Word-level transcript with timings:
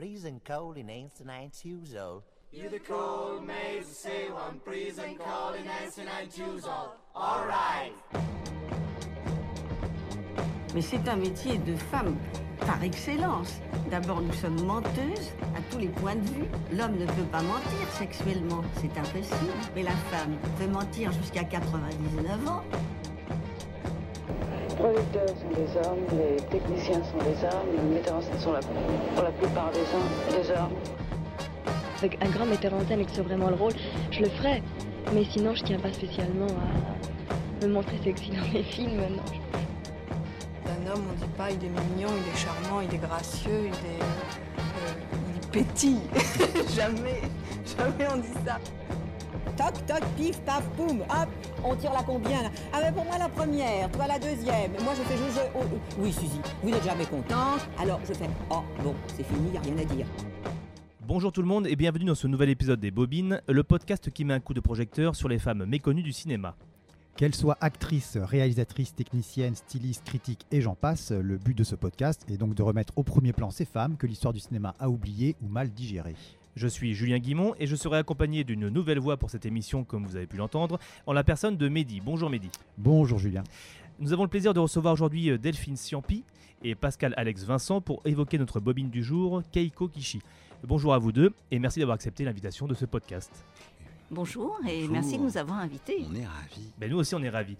Prison 0.00 0.40
call 0.46 0.72
in 0.78 0.86
1990 0.86 2.22
You 2.52 2.70
the 2.70 2.78
cold 2.78 3.46
maze, 3.46 3.86
say 3.86 4.30
one 4.30 4.58
prison 4.64 5.18
call 5.18 5.52
in 5.52 5.66
1990 5.66 6.66
All 7.14 7.44
right. 7.46 7.92
Mais 10.74 10.80
c'est 10.80 11.06
un 11.06 11.16
métier 11.16 11.58
de 11.58 11.76
femme 11.76 12.16
par 12.60 12.82
excellence. 12.82 13.60
D'abord, 13.90 14.22
nous 14.22 14.32
sommes 14.32 14.64
menteuses 14.64 15.32
à 15.54 15.60
tous 15.70 15.78
les 15.78 15.88
points 15.88 16.16
de 16.16 16.26
vue. 16.28 16.48
L'homme 16.72 16.96
ne 16.96 17.04
peut 17.04 17.28
pas 17.30 17.42
mentir 17.42 17.86
sexuellement, 17.98 18.62
c'est 18.76 18.98
impossible. 18.98 19.52
Mais 19.76 19.82
la 19.82 19.96
femme 20.10 20.38
peut 20.58 20.66
mentir 20.66 21.12
jusqu'à 21.12 21.44
99 21.44 22.48
ans. 22.48 22.62
Sont 25.20 25.34
des 25.54 25.86
hommes, 25.86 26.06
les 26.18 26.36
techniciens 26.46 27.02
sont 27.04 27.18
des 27.18 27.44
hommes, 27.44 27.68
les 27.76 27.94
metteurs 27.94 28.16
en 28.16 28.22
scène 28.22 28.40
sont 28.40 28.52
la, 28.52 28.60
pour 28.60 29.22
la 29.22 29.30
plupart 29.32 29.70
des 29.70 29.80
hommes. 29.80 30.40
Des 30.42 30.50
hommes. 30.50 30.72
Avec 31.98 32.18
un 32.24 32.30
grand 32.30 32.46
metteur 32.46 32.72
en 32.72 32.80
scène 32.88 33.00
et 33.00 33.04
que 33.04 33.10
c'est 33.12 33.20
vraiment 33.20 33.50
le 33.50 33.54
rôle, 33.54 33.74
je 34.10 34.20
le 34.20 34.30
ferais. 34.30 34.62
Mais 35.12 35.24
sinon, 35.24 35.54
je 35.54 35.62
tiens 35.62 35.78
pas 35.78 35.92
spécialement 35.92 36.46
à 36.46 37.66
me 37.66 37.70
montrer 37.70 37.98
sexy 38.02 38.30
dans 38.30 38.50
mes 38.50 38.62
films. 38.62 38.96
Non, 38.96 39.22
D'un 40.64 40.90
homme, 40.90 41.04
on 41.10 41.22
dit 41.22 41.30
pas 41.36 41.50
il 41.50 41.64
est 41.64 41.68
mignon, 41.68 42.08
il 42.16 42.32
est 42.32 42.38
charmant, 42.38 42.80
il 42.80 42.94
est 42.94 42.98
gracieux, 42.98 43.66
il 43.66 43.74
est, 43.74 44.02
euh, 44.02 45.34
il 45.42 45.48
pétille. 45.48 46.00
jamais, 46.74 47.20
jamais 47.66 48.10
on 48.10 48.16
dit 48.16 48.46
ça. 48.46 48.56
Toc, 49.58 49.86
toc, 49.86 50.02
pif, 50.16 50.40
paf, 50.40 50.62
poum, 50.76 51.02
hop, 51.02 51.28
on 51.64 51.76
tire 51.76 51.92
la 51.92 52.02
combien 52.02 52.42
là 52.42 52.50
Ah 52.72 52.78
mais 52.82 52.92
pour 52.92 53.04
moi 53.04 53.18
la 53.18 53.28
première, 53.28 53.90
toi 53.90 54.06
la 54.06 54.18
deuxième. 54.18 54.72
Moi 54.82 54.94
je 54.96 55.02
fais 55.02 55.16
je, 55.16 55.32
je- 55.34 55.40
oh, 55.54 55.60
oh. 55.72 55.78
Oui 55.98 56.12
Suzy, 56.12 56.40
vous 56.62 56.70
n'êtes 56.70 56.84
jamais 56.84 57.04
contente. 57.06 57.60
Alors 57.78 58.00
je 58.06 58.12
fais 58.14 58.28
oh 58.50 58.62
bon, 58.82 58.94
c'est 59.16 59.24
fini, 59.24 59.50
y 59.52 59.56
a 59.56 59.60
rien 59.60 59.78
à 59.78 59.84
dire. 59.84 60.06
Bonjour 61.06 61.32
tout 61.32 61.42
le 61.42 61.48
monde 61.48 61.66
et 61.66 61.76
bienvenue 61.76 62.04
dans 62.04 62.14
ce 62.14 62.26
nouvel 62.28 62.50
épisode 62.50 62.80
des 62.80 62.90
Bobines, 62.90 63.40
le 63.48 63.62
podcast 63.64 64.10
qui 64.10 64.24
met 64.24 64.34
un 64.34 64.40
coup 64.40 64.54
de 64.54 64.60
projecteur 64.60 65.16
sur 65.16 65.28
les 65.28 65.38
femmes 65.38 65.64
méconnues 65.64 66.02
du 66.04 66.12
cinéma. 66.12 66.54
Qu'elles 67.16 67.34
soient 67.34 67.58
actrices, 67.60 68.16
réalisatrices, 68.16 68.94
techniciennes, 68.94 69.56
stylistes, 69.56 70.04
critiques 70.04 70.46
et 70.52 70.60
j'en 70.60 70.74
passe, 70.76 71.10
le 71.10 71.36
but 71.36 71.56
de 71.58 71.64
ce 71.64 71.74
podcast 71.74 72.24
est 72.30 72.36
donc 72.38 72.54
de 72.54 72.62
remettre 72.62 72.92
au 72.96 73.02
premier 73.02 73.32
plan 73.32 73.50
ces 73.50 73.64
femmes 73.64 73.96
que 73.96 74.06
l'histoire 74.06 74.32
du 74.32 74.40
cinéma 74.40 74.74
a 74.78 74.88
oubliées 74.88 75.34
ou 75.42 75.48
mal 75.48 75.68
digérées. 75.70 76.14
Je 76.56 76.66
suis 76.66 76.94
Julien 76.94 77.18
Guimont 77.18 77.54
et 77.58 77.66
je 77.66 77.76
serai 77.76 77.98
accompagné 77.98 78.44
d'une 78.44 78.68
nouvelle 78.68 78.98
voix 78.98 79.16
pour 79.16 79.30
cette 79.30 79.46
émission 79.46 79.84
comme 79.84 80.04
vous 80.04 80.16
avez 80.16 80.26
pu 80.26 80.36
l'entendre, 80.36 80.78
en 81.06 81.12
la 81.12 81.24
personne 81.24 81.56
de 81.56 81.68
Mehdi. 81.68 82.00
Bonjour 82.00 82.28
Mehdi. 82.28 82.50
Bonjour 82.76 83.18
Julien. 83.18 83.44
Nous 83.98 84.12
avons 84.12 84.24
le 84.24 84.28
plaisir 84.28 84.52
de 84.54 84.60
recevoir 84.60 84.92
aujourd'hui 84.94 85.30
euh, 85.30 85.38
Delphine 85.38 85.76
Ciampi 85.76 86.24
et 86.62 86.74
Pascal 86.74 87.14
Alex 87.16 87.44
Vincent 87.44 87.80
pour 87.80 88.02
évoquer 88.04 88.38
notre 88.38 88.60
bobine 88.60 88.90
du 88.90 89.02
jour, 89.04 89.42
Keiko 89.52 89.88
Kishi. 89.88 90.20
Bonjour 90.64 90.92
à 90.92 90.98
vous 90.98 91.12
deux 91.12 91.32
et 91.50 91.58
merci 91.58 91.78
d'avoir 91.80 91.94
accepté 91.94 92.24
l'invitation 92.24 92.66
de 92.66 92.74
ce 92.74 92.84
podcast. 92.84 93.30
Bonjour 94.10 94.58
et 94.68 94.80
Bonjour. 94.80 94.92
merci 94.92 95.18
de 95.18 95.22
nous 95.22 95.36
avoir 95.36 95.58
invités. 95.60 96.04
On 96.10 96.14
est 96.14 96.26
ravis. 96.26 96.68
Ben, 96.78 96.90
nous 96.90 96.98
aussi 96.98 97.14
on 97.14 97.22
est 97.22 97.30
ravis. 97.30 97.56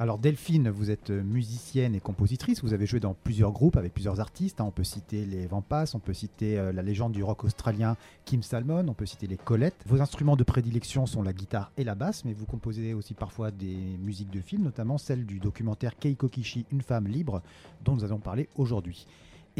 Alors 0.00 0.16
Delphine, 0.16 0.70
vous 0.70 0.90
êtes 0.90 1.10
musicienne 1.10 1.94
et 1.94 2.00
compositrice, 2.00 2.62
vous 2.62 2.72
avez 2.72 2.86
joué 2.86 3.00
dans 3.00 3.12
plusieurs 3.12 3.52
groupes 3.52 3.76
avec 3.76 3.92
plusieurs 3.92 4.18
artistes, 4.18 4.58
hein. 4.58 4.64
on 4.66 4.70
peut 4.70 4.82
citer 4.82 5.26
les 5.26 5.46
Vampas, 5.46 5.92
on 5.92 5.98
peut 5.98 6.14
citer 6.14 6.58
euh, 6.58 6.72
la 6.72 6.80
légende 6.80 7.12
du 7.12 7.22
rock 7.22 7.44
australien 7.44 7.98
Kim 8.24 8.42
Salmon, 8.42 8.88
on 8.88 8.94
peut 8.94 9.04
citer 9.04 9.26
les 9.26 9.36
Colettes. 9.36 9.84
Vos 9.84 10.00
instruments 10.00 10.36
de 10.36 10.42
prédilection 10.42 11.04
sont 11.04 11.22
la 11.22 11.34
guitare 11.34 11.70
et 11.76 11.84
la 11.84 11.94
basse, 11.94 12.24
mais 12.24 12.32
vous 12.32 12.46
composez 12.46 12.94
aussi 12.94 13.12
parfois 13.12 13.50
des 13.50 13.76
musiques 14.02 14.30
de 14.30 14.40
films, 14.40 14.62
notamment 14.62 14.96
celle 14.96 15.26
du 15.26 15.38
documentaire 15.38 15.98
Keiko 15.98 16.28
Kishi, 16.28 16.64
Une 16.70 16.80
femme 16.80 17.06
libre, 17.06 17.42
dont 17.84 17.94
nous 17.94 18.02
allons 18.02 18.20
parler 18.20 18.48
aujourd'hui. 18.56 19.06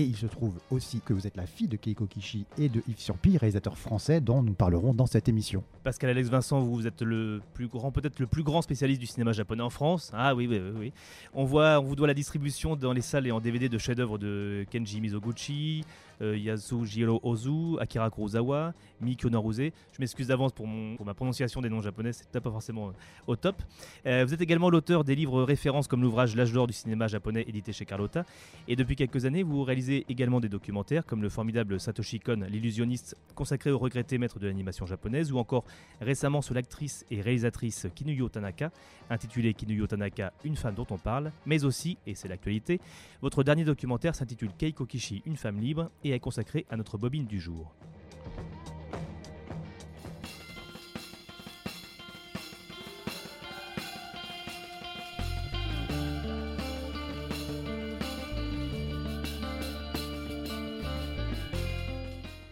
Et 0.01 0.05
il 0.05 0.17
se 0.17 0.25
trouve 0.25 0.55
aussi 0.71 1.03
que 1.03 1.13
vous 1.13 1.27
êtes 1.27 1.37
la 1.37 1.45
fille 1.45 1.69
de 1.69 1.77
Keiko 1.77 2.07
Kishi 2.07 2.47
et 2.57 2.71
de 2.71 2.83
Yves 2.89 3.01
Ciampi, 3.01 3.37
réalisateur 3.37 3.77
français 3.77 4.23
dont 4.23 4.43
nous 4.43 4.55
parlerons 4.55 4.95
dans 4.95 5.05
cette 5.05 5.29
émission. 5.29 5.63
Pascal 5.85 6.09
Alex 6.09 6.31
Vincent, 6.31 6.59
vous 6.61 6.87
êtes 6.87 7.03
le 7.03 7.43
plus 7.53 7.69
grand, 7.69 7.93
peut-être 7.93 8.19
le 8.19 8.27
plus 8.27 8.43
grand 8.43 8.63
spécialiste 8.63 8.99
du 8.99 9.07
cinéma 9.07 9.33
japonais 9.33 9.63
en 9.63 9.69
France. 9.69 10.11
Ah 10.15 10.35
oui, 10.35 10.47
oui, 10.47 10.59
oui. 10.59 10.73
oui. 10.79 10.93
On, 11.35 11.45
voit, 11.45 11.81
on 11.81 11.83
vous 11.83 11.97
doit 11.97 12.07
la 12.07 12.15
distribution 12.15 12.77
dans 12.77 12.95
les 12.95 13.03
salles 13.03 13.27
et 13.27 13.31
en 13.31 13.41
DVD 13.41 13.69
de 13.69 13.77
chefs-d'œuvre 13.77 14.17
de 14.17 14.65
Kenji 14.71 15.03
Mizoguchi, 15.03 15.85
Yasujiro 16.21 17.21
Ozu, 17.23 17.79
Akira 17.81 18.11
Kurosawa, 18.11 18.75
Mikio 19.01 19.31
Naruse. 19.31 19.73
Je 19.93 19.99
m'excuse 19.99 20.29
d'avance 20.29 20.53
pour, 20.53 20.67
ma 20.67 21.15
prononciation 21.15 21.61
des 21.61 21.69
noms 21.69 21.81
japonais, 21.81 22.13
c'est 22.13 22.29
pas 22.41 22.51
forcément 22.51 22.89
euh, 22.89 22.93
au 23.27 23.37
top. 23.37 23.63
Euh, 24.07 24.25
vous 24.27 24.35
êtes 24.35 24.41
également 24.41 24.71
l'auteur 24.71 25.05
des 25.05 25.15
livres 25.15 25.43
références 25.43 25.89
comme 25.89 26.03
l'ouvrage 26.03 26.37
L'âge 26.37 26.53
d'or 26.53 26.67
du 26.67 26.73
cinéma 26.73 27.07
japonais 27.07 27.45
édité 27.49 27.73
chez 27.73 27.85
Carlotta. 27.85 28.25
Et 28.69 28.77
depuis 28.77 28.97
quelques 28.97 29.25
années, 29.25 29.43
vous 29.43 29.63
réalisez 29.63 30.05
également 30.09 30.41
des 30.41 30.49
documentaires 30.49 31.05
comme 31.07 31.23
le 31.23 31.29
formidable 31.29 31.81
Satoshi 31.81 32.21
Kon, 32.21 32.47
l'illusionniste 32.49 33.17
consacré 33.35 33.71
au 33.71 33.79
regretté 33.79 34.19
maître 34.19 34.39
de 34.39 34.47
l'animation 34.47 34.87
japonaise, 34.87 35.33
ou 35.33 35.39
encore 35.39 35.65
récemment 36.01 36.43
sur 36.43 36.55
l'actrice 36.55 37.05
et 37.11 37.21
réalisatrice 37.21 37.87
Kinuyo 37.95 38.29
Tanaka, 38.29 38.71
intitulé 39.09 39.55
Kinuyo 39.55 39.87
Tanaka, 39.87 40.33
une 40.45 40.57
femme 40.57 40.75
dont 40.75 40.87
on 40.91 40.99
parle, 40.99 41.33
mais 41.47 41.65
aussi, 41.65 41.99
et 42.07 42.15
c'est 42.15 42.29
l'actualité, 42.29 42.81
votre 43.23 43.43
dernier 43.43 43.65
documentaire 43.65 44.15
s'intitule 44.15 44.51
Keiko 44.57 44.87
Kishi, 44.87 45.23
une 45.27 45.37
femme 45.37 45.61
libre, 45.61 45.91
est 46.13 46.21
consacré 46.21 46.67
à 46.71 46.77
notre 46.77 46.99
bobine 46.99 47.27
du 47.27 47.41
jour. 47.41 47.75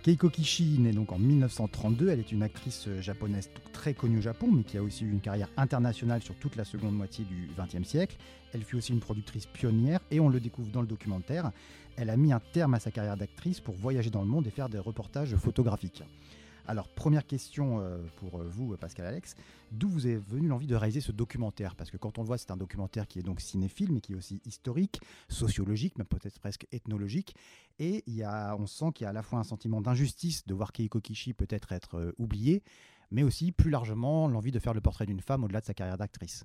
Keiko 0.09 0.31
Kishi 0.31 0.79
naît 0.79 0.93
donc 0.93 1.13
en 1.13 1.19
1932. 1.19 2.09
Elle 2.09 2.21
est 2.21 2.33
une 2.33 2.43
actrice 2.43 2.89
euh, 2.89 3.03
japonaise 3.03 3.51
très 3.75 3.93
connue 3.93 4.17
au 4.17 4.23
Japon, 4.23 4.49
mais 4.51 4.63
qui 4.63 4.79
a 4.79 4.83
aussi 4.83 5.05
eu 5.05 5.11
une 5.11 5.21
carrière 5.21 5.51
internationale 5.59 6.23
sur 6.23 6.35
toute 6.37 6.57
la 6.57 6.65
seconde 6.65 6.95
moitié 6.95 7.27
du 7.27 7.51
XXe 7.59 7.87
siècle. 7.87 8.17
Elle 8.55 8.65
fut 8.65 8.77
aussi 8.77 8.95
une 8.95 9.01
productrice 9.01 9.45
pionnière 9.45 10.01
et 10.11 10.19
on 10.19 10.31
le 10.31 10.41
découvre 10.41 10.71
dans 10.71 10.81
le 10.81 10.87
documentaire. 10.87 11.53
Elle 11.99 12.09
a 12.09 12.17
mis 12.17 12.33
un 12.33 12.41
terme 12.41 12.73
à 12.73 12.81
sa 12.81 12.91
carrière 12.91 13.19
d'actrice 13.19 13.61
pour 13.61 13.75
voyager 13.75 14.09
dans 14.09 14.23
le 14.23 14.29
monde 14.29 14.47
et 14.47 14.51
faire 14.51 14.71
des 14.71 14.79
reportages 14.79 15.37
photographiques. 15.37 16.03
Alors, 16.69 16.87
première 16.87 17.27
question 17.27 17.81
euh, 17.81 17.97
pour 18.17 18.41
euh, 18.41 18.45
vous, 18.47 18.77
Pascal 18.77 19.07
Alex. 19.07 19.35
D'où 19.73 19.89
vous 19.89 20.07
est 20.07 20.17
venue 20.17 20.49
l'envie 20.49 20.67
de 20.67 20.77
réaliser 20.77 21.01
ce 21.01 21.13
documentaire? 21.13 21.75
Parce 21.75 21.91
que 21.91 21.97
quand 21.97 22.19
on 22.19 22.21
le 22.21 22.27
voit, 22.27 22.37
c'est 22.37 22.51
un 22.51 22.59
documentaire 22.59 23.09
qui 23.09 23.19
est 23.19 23.23
donc 23.23 23.41
cinéphile, 23.41 23.91
mais 23.91 24.03
qui 24.03 24.13
est 24.13 24.15
aussi 24.15 24.43
historique, 24.45 25.01
sociologique, 25.31 25.97
même 25.97 26.07
peut-être 26.07 26.39
presque 26.39 26.67
ethnologique. 26.71 27.35
Et 27.79 28.05
il 28.07 28.15
y 28.15 28.23
a, 28.23 28.55
on 28.59 28.67
sent 28.67 28.93
qu'il 28.95 29.05
y 29.05 29.07
a 29.07 29.11
à 29.11 29.15
la 29.15 29.23
fois 29.23 29.39
un 29.39 29.45
sentiment 29.45 29.81
d'injustice 29.81 30.45
de 30.45 30.53
voir 30.53 30.73
Keiko 30.73 31.01
Kishi 31.01 31.33
peut-être 31.33 31.73
être 31.73 31.95
euh, 31.95 32.13
oubliée, 32.19 32.63
mais 33.11 33.23
aussi 33.23 33.51
plus 33.51 33.71
largement 33.71 34.29
l'envie 34.29 34.53
de 34.53 34.59
faire 34.59 34.75
le 34.75 34.83
portrait 34.83 35.07
d'une 35.07 35.23
femme 35.23 35.45
au-delà 35.45 35.63
de 35.63 35.67
sa 35.67 35.73
carrière 35.73 35.97
d'actrice. 35.97 36.45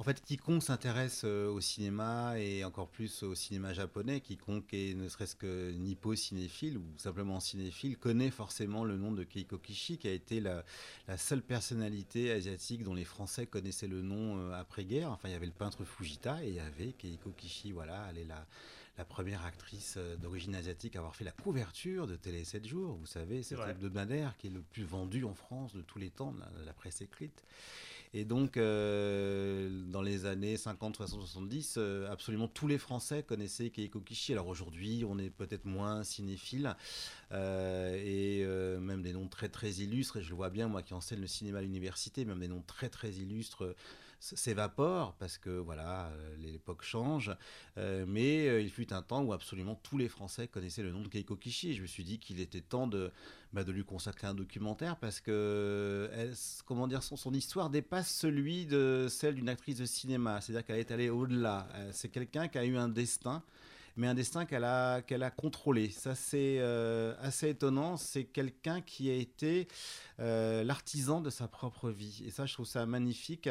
En 0.00 0.04
fait, 0.04 0.22
quiconque 0.24 0.62
s'intéresse 0.62 1.22
euh, 1.24 1.50
au 1.50 1.60
cinéma 1.60 2.38
et 2.38 2.62
encore 2.62 2.86
plus 2.88 3.24
au 3.24 3.34
cinéma 3.34 3.72
japonais, 3.72 4.20
quiconque 4.20 4.72
est 4.72 4.94
ne 4.94 5.08
serait-ce 5.08 5.34
que 5.34 5.72
nippo-cinéphile 5.72 6.78
ou 6.78 6.84
simplement 6.98 7.40
cinéphile, 7.40 7.98
connaît 7.98 8.30
forcément 8.30 8.84
le 8.84 8.96
nom 8.96 9.10
de 9.10 9.24
Keiko 9.24 9.58
Kishi, 9.58 9.98
qui 9.98 10.06
a 10.06 10.12
été 10.12 10.38
la, 10.38 10.64
la 11.08 11.16
seule 11.16 11.42
personnalité 11.42 12.30
asiatique 12.30 12.84
dont 12.84 12.94
les 12.94 13.04
Français 13.04 13.46
connaissaient 13.46 13.88
le 13.88 14.00
nom 14.00 14.38
euh, 14.38 14.52
après-guerre. 14.52 15.10
Enfin, 15.10 15.30
il 15.30 15.32
y 15.32 15.34
avait 15.34 15.46
le 15.46 15.52
peintre 15.52 15.84
Fujita 15.84 16.44
et 16.44 16.48
il 16.48 16.54
y 16.54 16.60
avait 16.60 16.92
Keiko 16.92 17.30
Kishi. 17.30 17.72
Voilà, 17.72 18.06
elle 18.08 18.18
est 18.18 18.24
la, 18.24 18.46
la 18.98 19.04
première 19.04 19.44
actrice 19.44 19.94
euh, 19.96 20.16
d'origine 20.16 20.54
asiatique 20.54 20.94
à 20.94 21.00
avoir 21.00 21.16
fait 21.16 21.24
la 21.24 21.32
couverture 21.32 22.06
de 22.06 22.14
Télé 22.14 22.44
7 22.44 22.68
jours. 22.68 22.94
Vous 22.94 23.06
savez, 23.06 23.42
cet 23.42 23.58
hebdomadaire 23.58 24.36
qui 24.36 24.46
est 24.46 24.50
le 24.50 24.62
plus 24.62 24.84
vendu 24.84 25.24
en 25.24 25.34
France 25.34 25.74
de 25.74 25.82
tous 25.82 25.98
les 25.98 26.10
temps, 26.10 26.32
la, 26.38 26.66
la 26.66 26.72
presse 26.72 27.00
écrite. 27.00 27.42
Et 28.14 28.24
donc, 28.24 28.56
euh, 28.56 29.68
dans 29.90 30.02
les 30.02 30.24
années 30.24 30.56
50, 30.56 30.96
60, 30.96 31.20
70, 31.20 31.74
euh, 31.76 32.10
absolument 32.10 32.48
tous 32.48 32.66
les 32.66 32.78
Français 32.78 33.22
connaissaient 33.22 33.70
Keiko 33.70 34.00
Kishi. 34.00 34.32
Alors 34.32 34.48
aujourd'hui, 34.48 35.04
on 35.06 35.18
est 35.18 35.30
peut-être 35.30 35.66
moins 35.66 36.02
cinéphile 36.04 36.74
euh, 37.32 37.94
et 37.94 38.44
euh, 38.44 38.80
même 38.80 39.02
des 39.02 39.12
noms 39.12 39.28
très 39.28 39.48
très 39.48 39.70
illustres. 39.70 40.18
Et 40.18 40.22
je 40.22 40.30
le 40.30 40.36
vois 40.36 40.50
bien, 40.50 40.68
moi 40.68 40.82
qui 40.82 40.94
enseigne 40.94 41.20
le 41.20 41.26
cinéma 41.26 41.58
à 41.58 41.62
l'université, 41.62 42.24
même 42.24 42.40
des 42.40 42.48
noms 42.48 42.62
très 42.66 42.88
très 42.88 43.10
illustres 43.10 43.74
s- 44.20 44.34
s'évaporent 44.36 45.14
parce 45.18 45.38
que 45.38 45.50
voilà, 45.50 46.06
euh, 46.08 46.36
l'époque 46.38 46.82
change. 46.82 47.34
Euh, 47.76 48.04
mais 48.08 48.48
euh, 48.48 48.60
il 48.60 48.70
fut 48.70 48.92
un 48.92 49.02
temps 49.02 49.22
où 49.22 49.32
absolument 49.32 49.74
tous 49.82 49.98
les 49.98 50.08
Français 50.08 50.48
connaissaient 50.48 50.82
le 50.82 50.92
nom 50.92 51.02
de 51.02 51.08
Keiko 51.08 51.36
Kishi. 51.36 51.74
Je 51.74 51.82
me 51.82 51.86
suis 51.86 52.04
dit 52.04 52.18
qu'il 52.18 52.40
était 52.40 52.60
temps 52.60 52.86
de, 52.86 53.10
bah, 53.52 53.64
de 53.64 53.72
lui 53.72 53.84
consacrer 53.84 54.26
un 54.26 54.34
documentaire 54.34 54.96
parce 54.96 55.20
que 55.20 56.10
comment 56.64 56.86
dire, 56.86 57.02
son, 57.02 57.16
son 57.16 57.32
histoire 57.32 57.70
dépasse 57.70 58.10
celui 58.12 58.66
de 58.66 59.06
celle 59.10 59.34
d'une 59.34 59.48
actrice 59.48 59.76
de 59.78 59.84
cinéma. 59.86 60.40
C'est-à-dire 60.40 60.64
qu'elle 60.66 60.78
est 60.78 60.90
allée 60.90 61.10
au-delà. 61.10 61.68
C'est 61.92 62.08
quelqu'un 62.08 62.48
qui 62.48 62.58
a 62.58 62.64
eu 62.64 62.76
un 62.76 62.88
destin 62.88 63.42
mais 63.98 64.06
un 64.06 64.14
destin 64.14 64.46
qu'elle 64.46 64.64
a, 64.64 65.02
qu'elle 65.02 65.22
a 65.22 65.30
contrôlé. 65.30 65.90
Ça, 65.90 66.14
c'est 66.14 66.60
assez 67.20 67.50
étonnant. 67.50 67.96
C'est 67.96 68.24
quelqu'un 68.24 68.80
qui 68.80 69.10
a 69.10 69.14
été 69.14 69.68
l'artisan 70.18 71.20
de 71.20 71.30
sa 71.30 71.48
propre 71.48 71.90
vie. 71.90 72.22
Et 72.26 72.30
ça, 72.30 72.46
je 72.46 72.54
trouve 72.54 72.66
ça 72.66 72.86
magnifique. 72.86 73.48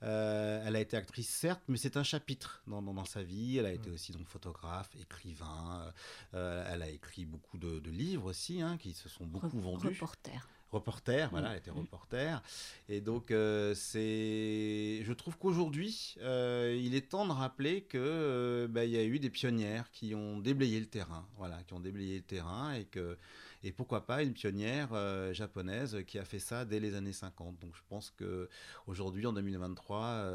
elle 0.00 0.76
a 0.76 0.80
été 0.80 0.96
actrice, 0.96 1.28
certes, 1.28 1.62
mais 1.68 1.76
c'est 1.76 1.96
un 1.96 2.02
chapitre 2.02 2.62
dans, 2.66 2.82
dans, 2.82 3.04
sa 3.04 3.22
vie. 3.22 3.58
Elle 3.58 3.66
a 3.66 3.72
été 3.72 3.90
aussi 3.90 4.12
donc 4.12 4.26
photographe, 4.26 4.90
écrivain. 5.00 5.92
elle 6.32 6.82
a 6.82 6.88
écrit 6.88 7.26
beaucoup 7.26 7.58
de, 7.58 7.90
livres 7.90 8.26
aussi, 8.26 8.62
hein, 8.62 8.78
qui 8.78 8.94
se 8.94 9.08
sont 9.08 9.26
beaucoup 9.26 9.60
vendus. 9.60 9.88
Reporter 9.88 10.48
reporter, 10.72 11.30
voilà, 11.30 11.52
elle 11.52 11.58
était 11.58 11.70
reporter. 11.70 12.42
Et 12.88 13.00
donc, 13.00 13.30
euh, 13.30 13.74
c'est, 13.74 15.04
je 15.04 15.12
trouve 15.12 15.36
qu'aujourd'hui, 15.38 16.16
euh, 16.22 16.76
il 16.80 16.94
est 16.94 17.10
temps 17.10 17.26
de 17.26 17.32
rappeler 17.32 17.82
que 17.82 17.98
euh, 17.98 18.68
bah, 18.68 18.84
il 18.84 18.90
y 18.90 18.96
a 18.96 19.04
eu 19.04 19.18
des 19.18 19.30
pionnières 19.30 19.90
qui 19.90 20.14
ont 20.14 20.38
déblayé 20.38 20.80
le 20.80 20.86
terrain, 20.86 21.26
voilà, 21.36 21.62
qui 21.62 21.74
ont 21.74 21.80
déblayé 21.80 22.16
le 22.16 22.22
terrain 22.22 22.72
et 22.72 22.84
que 22.84 23.16
et 23.64 23.70
pourquoi 23.70 24.06
pas 24.06 24.24
une 24.24 24.32
pionnière 24.32 24.88
japonaise 25.32 26.02
qui 26.08 26.18
a 26.18 26.24
fait 26.24 26.40
ça 26.40 26.64
dès 26.64 26.80
les 26.80 26.96
années 26.96 27.12
50. 27.12 27.60
Donc, 27.60 27.76
je 27.76 27.82
pense 27.88 28.10
que 28.10 28.48
aujourd'hui, 28.88 29.24
en 29.24 29.32
2023, 29.32 30.32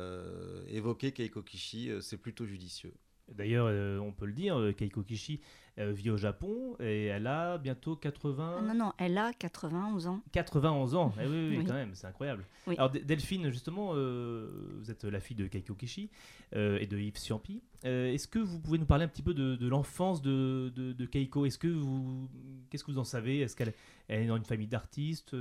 évoquer 0.70 1.12
Keiko 1.12 1.42
Kishi, 1.42 1.92
c'est 2.00 2.16
plutôt 2.16 2.46
judicieux. 2.46 2.94
D'ailleurs, 3.34 3.68
on 4.02 4.12
peut 4.12 4.26
le 4.26 4.34
dire, 4.34 4.74
Keiko 4.78 5.04
Kishi 5.04 5.42
elle 5.78 5.92
vit 5.92 6.10
au 6.10 6.18
Japon 6.18 6.76
et 6.80 7.06
elle 7.06 7.28
a 7.28 7.60
bientôt 7.60 7.96
80. 7.96 8.56
Ah 8.58 8.62
non, 8.62 8.74
non, 8.74 8.94
elle 8.98 9.18
a 9.18 9.32
91 9.32 10.08
ans. 10.08 10.22
91 10.32 10.96
ans, 10.96 11.14
eh 11.22 11.28
oui, 11.28 11.58
oui, 11.58 11.66
quand 11.66 11.76
même, 11.76 11.94
c'est 11.94 12.08
incroyable. 12.08 12.46
Alors 12.68 12.90
Delphine, 12.90 13.52
justement, 13.52 13.92
euh, 13.94 14.50
vous 14.80 14.90
êtes 14.90 15.04
la 15.04 15.20
fille 15.20 15.36
de 15.36 15.46
Keiko 15.46 15.76
Kishi 15.76 16.10
euh, 16.56 16.80
et 16.80 16.88
de 16.88 16.98
Yves 16.98 17.18
Siampi. 17.18 17.62
Euh, 17.86 18.12
est-ce 18.12 18.28
que 18.28 18.40
vous 18.40 18.60
pouvez 18.60 18.80
nous 18.80 18.88
parler 18.88 19.06
un 19.06 19.08
petit 19.08 19.22
peu 19.22 19.36
de, 19.36 19.68
l'enfance 19.68 20.24
de, 20.24 20.74
de, 20.76 21.06
Keiko? 21.06 21.46
Est-ce 21.46 21.60
que 21.60 21.68
vous, 21.68 22.28
qu'est-ce 22.72 22.84
que 22.84 22.92
vous 22.92 23.00
en 23.00 23.04
savez? 23.04 23.42
Est-ce 23.42 23.56
qu'elle 23.56 23.74
est 24.10 24.26
dans 24.26 24.38
une 24.38 24.46
famille 24.46 24.68
d'artistes 24.68 25.36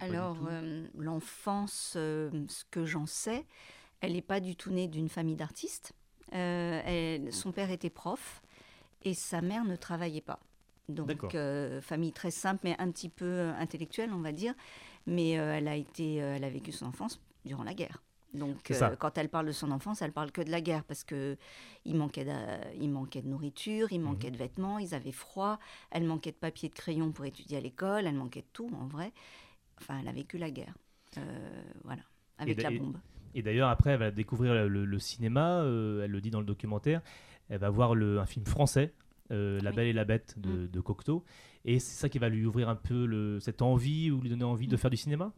Alors 0.00 0.36
l'enfance, 0.98 1.92
ce 1.94 2.64
que 2.70 2.84
j'en 2.84 3.06
sais, 3.06 3.46
elle 4.02 4.12
n'est 4.12 4.22
pas 4.22 4.40
du 4.40 4.54
tout 4.54 4.70
née 4.70 4.86
d'une 4.86 5.08
famille 5.08 5.36
d'artistes. 5.36 5.94
Son 6.32 7.52
père 7.52 7.70
était 7.70 7.90
prof 7.90 8.42
et 9.02 9.14
sa 9.14 9.40
mère 9.40 9.64
ne 9.64 9.76
travaillait 9.76 10.20
pas. 10.20 10.40
Donc, 10.88 11.34
euh, 11.34 11.80
famille 11.80 12.12
très 12.12 12.30
simple, 12.30 12.60
mais 12.64 12.74
un 12.78 12.90
petit 12.90 13.10
peu 13.10 13.26
euh, 13.26 13.52
intellectuelle, 13.58 14.10
on 14.12 14.20
va 14.20 14.32
dire. 14.32 14.54
Mais 15.06 15.38
euh, 15.38 15.56
elle, 15.56 15.68
a 15.68 15.76
été, 15.76 16.16
elle 16.16 16.44
a 16.44 16.50
vécu 16.50 16.72
son 16.72 16.86
enfance 16.86 17.20
durant 17.44 17.62
la 17.62 17.74
guerre. 17.74 18.02
Donc, 18.34 18.70
quand 18.98 19.16
elle 19.16 19.30
parle 19.30 19.46
de 19.46 19.52
son 19.52 19.70
enfance, 19.70 20.02
elle 20.02 20.12
parle 20.12 20.32
que 20.32 20.42
de 20.42 20.50
la 20.50 20.60
guerre 20.60 20.84
parce 20.84 21.02
que 21.02 21.38
il 21.86 21.96
manquait 21.96 22.26
de, 22.26 22.32
il 22.78 22.90
manquait 22.90 23.22
de 23.22 23.28
nourriture, 23.28 23.90
il 23.90 24.00
manquait 24.00 24.28
mhm. 24.28 24.34
de 24.34 24.38
vêtements, 24.38 24.78
ils 24.78 24.94
avaient 24.94 25.12
froid, 25.12 25.58
elle 25.90 26.04
manquait 26.04 26.32
de 26.32 26.36
papier, 26.36 26.68
de 26.68 26.74
crayon 26.74 27.10
pour 27.10 27.24
étudier 27.24 27.56
à 27.56 27.60
l'école, 27.60 28.06
elle 28.06 28.14
manquait 28.14 28.42
de 28.42 28.48
tout 28.52 28.70
en 28.78 28.86
vrai. 28.86 29.12
Enfin, 29.80 29.98
elle 30.00 30.08
a 30.08 30.12
vécu 30.12 30.36
la 30.36 30.50
guerre, 30.50 30.74
voilà, 31.84 32.02
avec 32.36 32.60
la 32.60 32.70
bombe. 32.70 32.98
Et 32.98 33.17
d'ailleurs, 33.36 33.68
après, 33.68 33.90
elle 33.90 33.98
va 33.98 34.10
découvrir 34.10 34.68
le, 34.68 34.98
cinéma, 34.98 35.62
elle 35.64 36.10
le 36.10 36.20
dit 36.20 36.30
dans 36.30 36.40
le 36.40 36.46
documentaire, 36.46 37.02
elle 37.48 37.60
va 37.60 37.70
voir 37.70 37.94
le, 37.94 38.18
un 38.18 38.26
film 38.26 38.44
français, 38.44 38.92
euh, 39.30 39.60
La 39.60 39.72
Belle 39.72 39.88
et 39.88 39.92
la 39.92 40.04
Bête 40.04 40.38
de, 40.38 40.50
mm. 40.50 40.68
de 40.68 40.80
Cocteau. 40.80 41.24
Et 41.64 41.78
c'est 41.80 41.96
ça 42.00 42.08
qui 42.08 42.18
va 42.18 42.28
lui 42.28 42.46
ouvrir 42.46 42.68
un 42.68 42.76
peu 42.76 43.04
le, 43.04 43.40
cette 43.40 43.62
envie 43.62 44.10
ou 44.10 44.20
lui 44.20 44.30
donner 44.30 44.44
envie 44.44 44.68
de 44.68 44.74
mm. 44.74 44.78
faire 44.78 44.90
du 44.90 44.96
cinéma? 44.96 45.32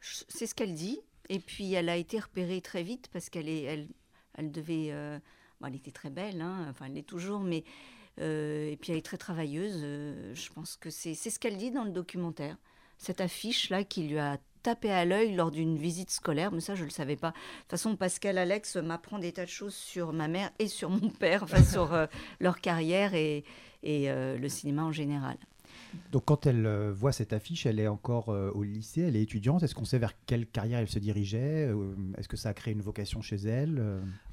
C'est 0.00 0.46
ce 0.46 0.54
qu'elle 0.54 0.74
dit. 0.74 1.00
Et 1.28 1.40
puis 1.40 1.74
elle 1.74 1.88
a 1.88 1.96
été 1.96 2.18
repérée 2.18 2.60
très 2.60 2.82
vite 2.82 3.08
parce 3.12 3.28
qu'elle 3.28 3.48
est, 3.48 3.62
elle, 3.62 3.88
elle 4.34 4.50
devait. 4.50 4.88
Euh, 4.92 5.18
elle 5.66 5.74
était 5.74 5.90
très 5.90 6.08
belle, 6.08 6.40
hein, 6.40 6.66
enfin 6.70 6.86
elle 6.86 6.94
l'est 6.94 7.02
toujours, 7.02 7.40
mais. 7.40 7.64
Euh, 8.20 8.70
et 8.70 8.76
puis 8.76 8.92
elle 8.92 8.98
est 8.98 9.04
très 9.04 9.18
travailleuse. 9.18 9.80
je 9.80 10.52
pense 10.52 10.76
que 10.76 10.90
c'est 10.90 11.14
ce 11.14 11.38
qu'elle 11.38 11.56
dit 11.56 11.70
dans 11.70 11.84
le 11.84 11.90
documentaire. 11.90 12.56
Cette 12.96 13.20
affiche-là 13.20 13.84
qui 13.84 14.08
lui 14.08 14.18
a 14.18 14.38
tapé 14.62 14.90
à 14.90 15.04
l'œil 15.04 15.34
lors 15.34 15.50
d'une 15.50 15.76
visite 15.76 16.10
scolaire, 16.10 16.52
mais 16.52 16.60
ça 16.60 16.74
je 16.74 16.80
ne 16.80 16.86
le 16.86 16.92
savais 16.92 17.16
pas. 17.16 17.30
De 17.30 17.34
toute 17.34 17.70
façon, 17.70 17.96
Pascal 17.96 18.38
Alex 18.38 18.76
m'apprend 18.76 19.18
des 19.18 19.32
tas 19.32 19.44
de 19.44 19.50
choses 19.50 19.74
sur 19.74 20.12
ma 20.12 20.28
mère 20.28 20.50
et 20.58 20.68
sur 20.68 20.90
mon 20.90 21.08
père, 21.10 21.42
enfin 21.42 21.62
sur 21.62 21.94
euh, 21.94 22.06
leur 22.40 22.60
carrière 22.60 23.14
et, 23.14 23.44
euh, 23.84 24.36
le 24.38 24.48
cinéma 24.48 24.84
en 24.84 24.92
général. 24.92 25.36
Donc 26.12 26.24
quand 26.26 26.46
elle 26.46 26.66
euh, 26.66 26.92
voit 26.92 27.12
cette 27.12 27.32
affiche, 27.32 27.66
elle 27.66 27.80
est 27.80 27.88
encore 27.88 28.30
euh, 28.30 28.50
au 28.54 28.62
lycée, 28.62 29.02
elle 29.02 29.16
est 29.16 29.22
étudiante. 29.22 29.62
Est-ce 29.62 29.74
qu'on 29.74 29.84
sait 29.84 29.98
vers 29.98 30.12
quelle 30.26 30.46
carrière 30.46 30.78
elle 30.80 30.88
se 30.88 30.98
dirigeait 30.98 31.68
euh, 31.68 31.94
Est-ce 32.16 32.28
que 32.28 32.36
ça 32.36 32.50
a 32.50 32.54
créé 32.54 32.72
une 32.72 32.82
vocation 32.82 33.20
chez 33.20 33.36
elle 33.36 33.82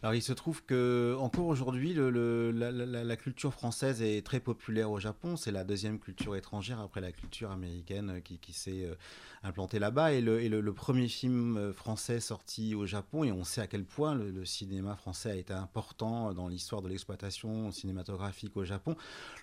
Alors 0.01 0.15
il 0.15 0.21
se 0.21 0.33
trouve 0.33 0.63
que 0.63 1.15
encore 1.19 1.47
aujourd'hui, 1.47 1.93
la, 1.93 3.15
culture 3.17 3.53
française 3.53 4.01
est 4.01 4.25
très 4.25 4.39
populaire 4.39 4.91
au 4.91 4.99
Japon. 4.99 5.35
C'est 5.35 5.51
la 5.51 5.63
deuxième 5.63 5.99
culture 5.99 6.35
étrangère 6.35 6.79
après 6.79 7.01
la 7.01 7.11
culture 7.11 7.51
américaine 7.51 8.21
qui, 8.23 8.53
s'est 8.53 8.89
implantée 9.43 9.79
là-bas. 9.79 10.13
Et, 10.13 10.21
le, 10.21 10.73
premier 10.73 11.07
film 11.07 11.73
français 11.73 12.19
sorti 12.19 12.75
au 12.75 12.85
Japon, 12.85 13.23
et 13.23 13.31
on 13.31 13.43
sait 13.43 13.61
à 13.61 13.67
quel 13.67 13.85
point 13.85 14.13
le, 14.13 14.45
cinéma 14.45 14.95
français 14.95 15.31
a 15.31 15.35
été 15.35 15.53
important 15.53 16.33
dans 16.33 16.47
l'histoire 16.47 16.81
de 16.81 16.89
l'exploitation 16.89 17.71
cinématographique 17.71 18.55
au 18.57 18.63
Japon. 18.63 18.95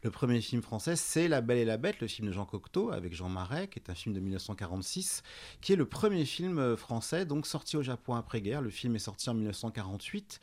Le 0.02 0.10
premier 0.10 0.40
film 0.40 0.62
français, 0.62 0.96
c'est 0.96 1.28
La 1.28 1.40
Belle 1.40 1.58
et 1.58 1.64
la 1.64 1.78
Bête 1.82 2.00
le 2.00 2.06
film 2.06 2.28
de 2.28 2.32
Jean 2.32 2.44
Cocteau 2.44 2.92
avec 2.92 3.12
Jean 3.12 3.28
Marais, 3.28 3.66
qui 3.66 3.80
est 3.80 3.90
un 3.90 3.94
film 3.94 4.14
de 4.14 4.20
1946, 4.20 5.24
qui 5.60 5.72
est 5.72 5.76
le 5.76 5.84
premier 5.84 6.24
film 6.24 6.60
euh, 6.60 6.76
français 6.76 7.26
donc 7.26 7.44
sorti 7.44 7.76
au 7.76 7.82
Japon 7.82 8.14
après-guerre. 8.14 8.62
Le 8.62 8.70
film 8.70 8.94
est 8.94 9.00
sorti 9.00 9.28
en 9.28 9.34
1948 9.34 10.38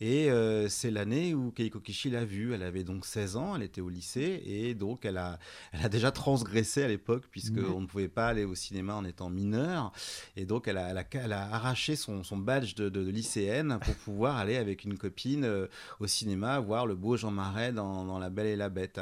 et 0.00 0.30
euh, 0.30 0.68
c'est 0.68 0.92
l'année 0.92 1.34
où 1.34 1.50
Keiko 1.50 1.80
Kishi 1.80 2.10
l'a 2.10 2.24
vu. 2.24 2.54
Elle 2.54 2.62
avait 2.62 2.84
donc 2.84 3.06
16 3.06 3.36
ans, 3.36 3.56
elle 3.56 3.64
était 3.64 3.80
au 3.80 3.88
lycée 3.88 4.40
et 4.46 4.74
donc 4.74 5.04
elle 5.04 5.16
a, 5.16 5.40
elle 5.72 5.84
a 5.84 5.88
déjà 5.88 6.12
transgressé 6.12 6.84
à 6.84 6.86
l'époque 6.86 7.24
puisque 7.28 7.58
on 7.58 7.80
ne 7.80 7.86
pouvait 7.86 8.06
pas 8.06 8.28
aller 8.28 8.44
au 8.44 8.54
cinéma 8.54 8.94
en 8.94 9.04
étant 9.04 9.30
mineur 9.30 9.90
et 10.36 10.44
donc 10.44 10.68
elle 10.68 10.78
a, 10.78 10.94
elle 11.10 11.32
a, 11.32 11.42
arraché 11.52 11.96
son, 11.96 12.22
son 12.22 12.36
badge 12.36 12.76
de, 12.76 12.88
de, 12.88 13.00
lycéenne 13.10 13.80
pour 13.84 13.94
pouvoir 14.04 14.36
aller 14.36 14.56
avec 14.56 14.84
une 14.84 14.96
copine 14.96 15.44
euh, 15.44 15.66
au 15.98 16.06
cinéma 16.06 16.60
voir 16.60 16.86
le 16.86 16.94
beau 16.94 17.16
Jean 17.16 17.32
Marais 17.32 17.72
dans, 17.72 18.04
dans 18.04 18.20
La 18.20 18.30
Belle 18.30 18.46
et 18.46 18.56
la 18.56 18.68
Bête. 18.68 19.00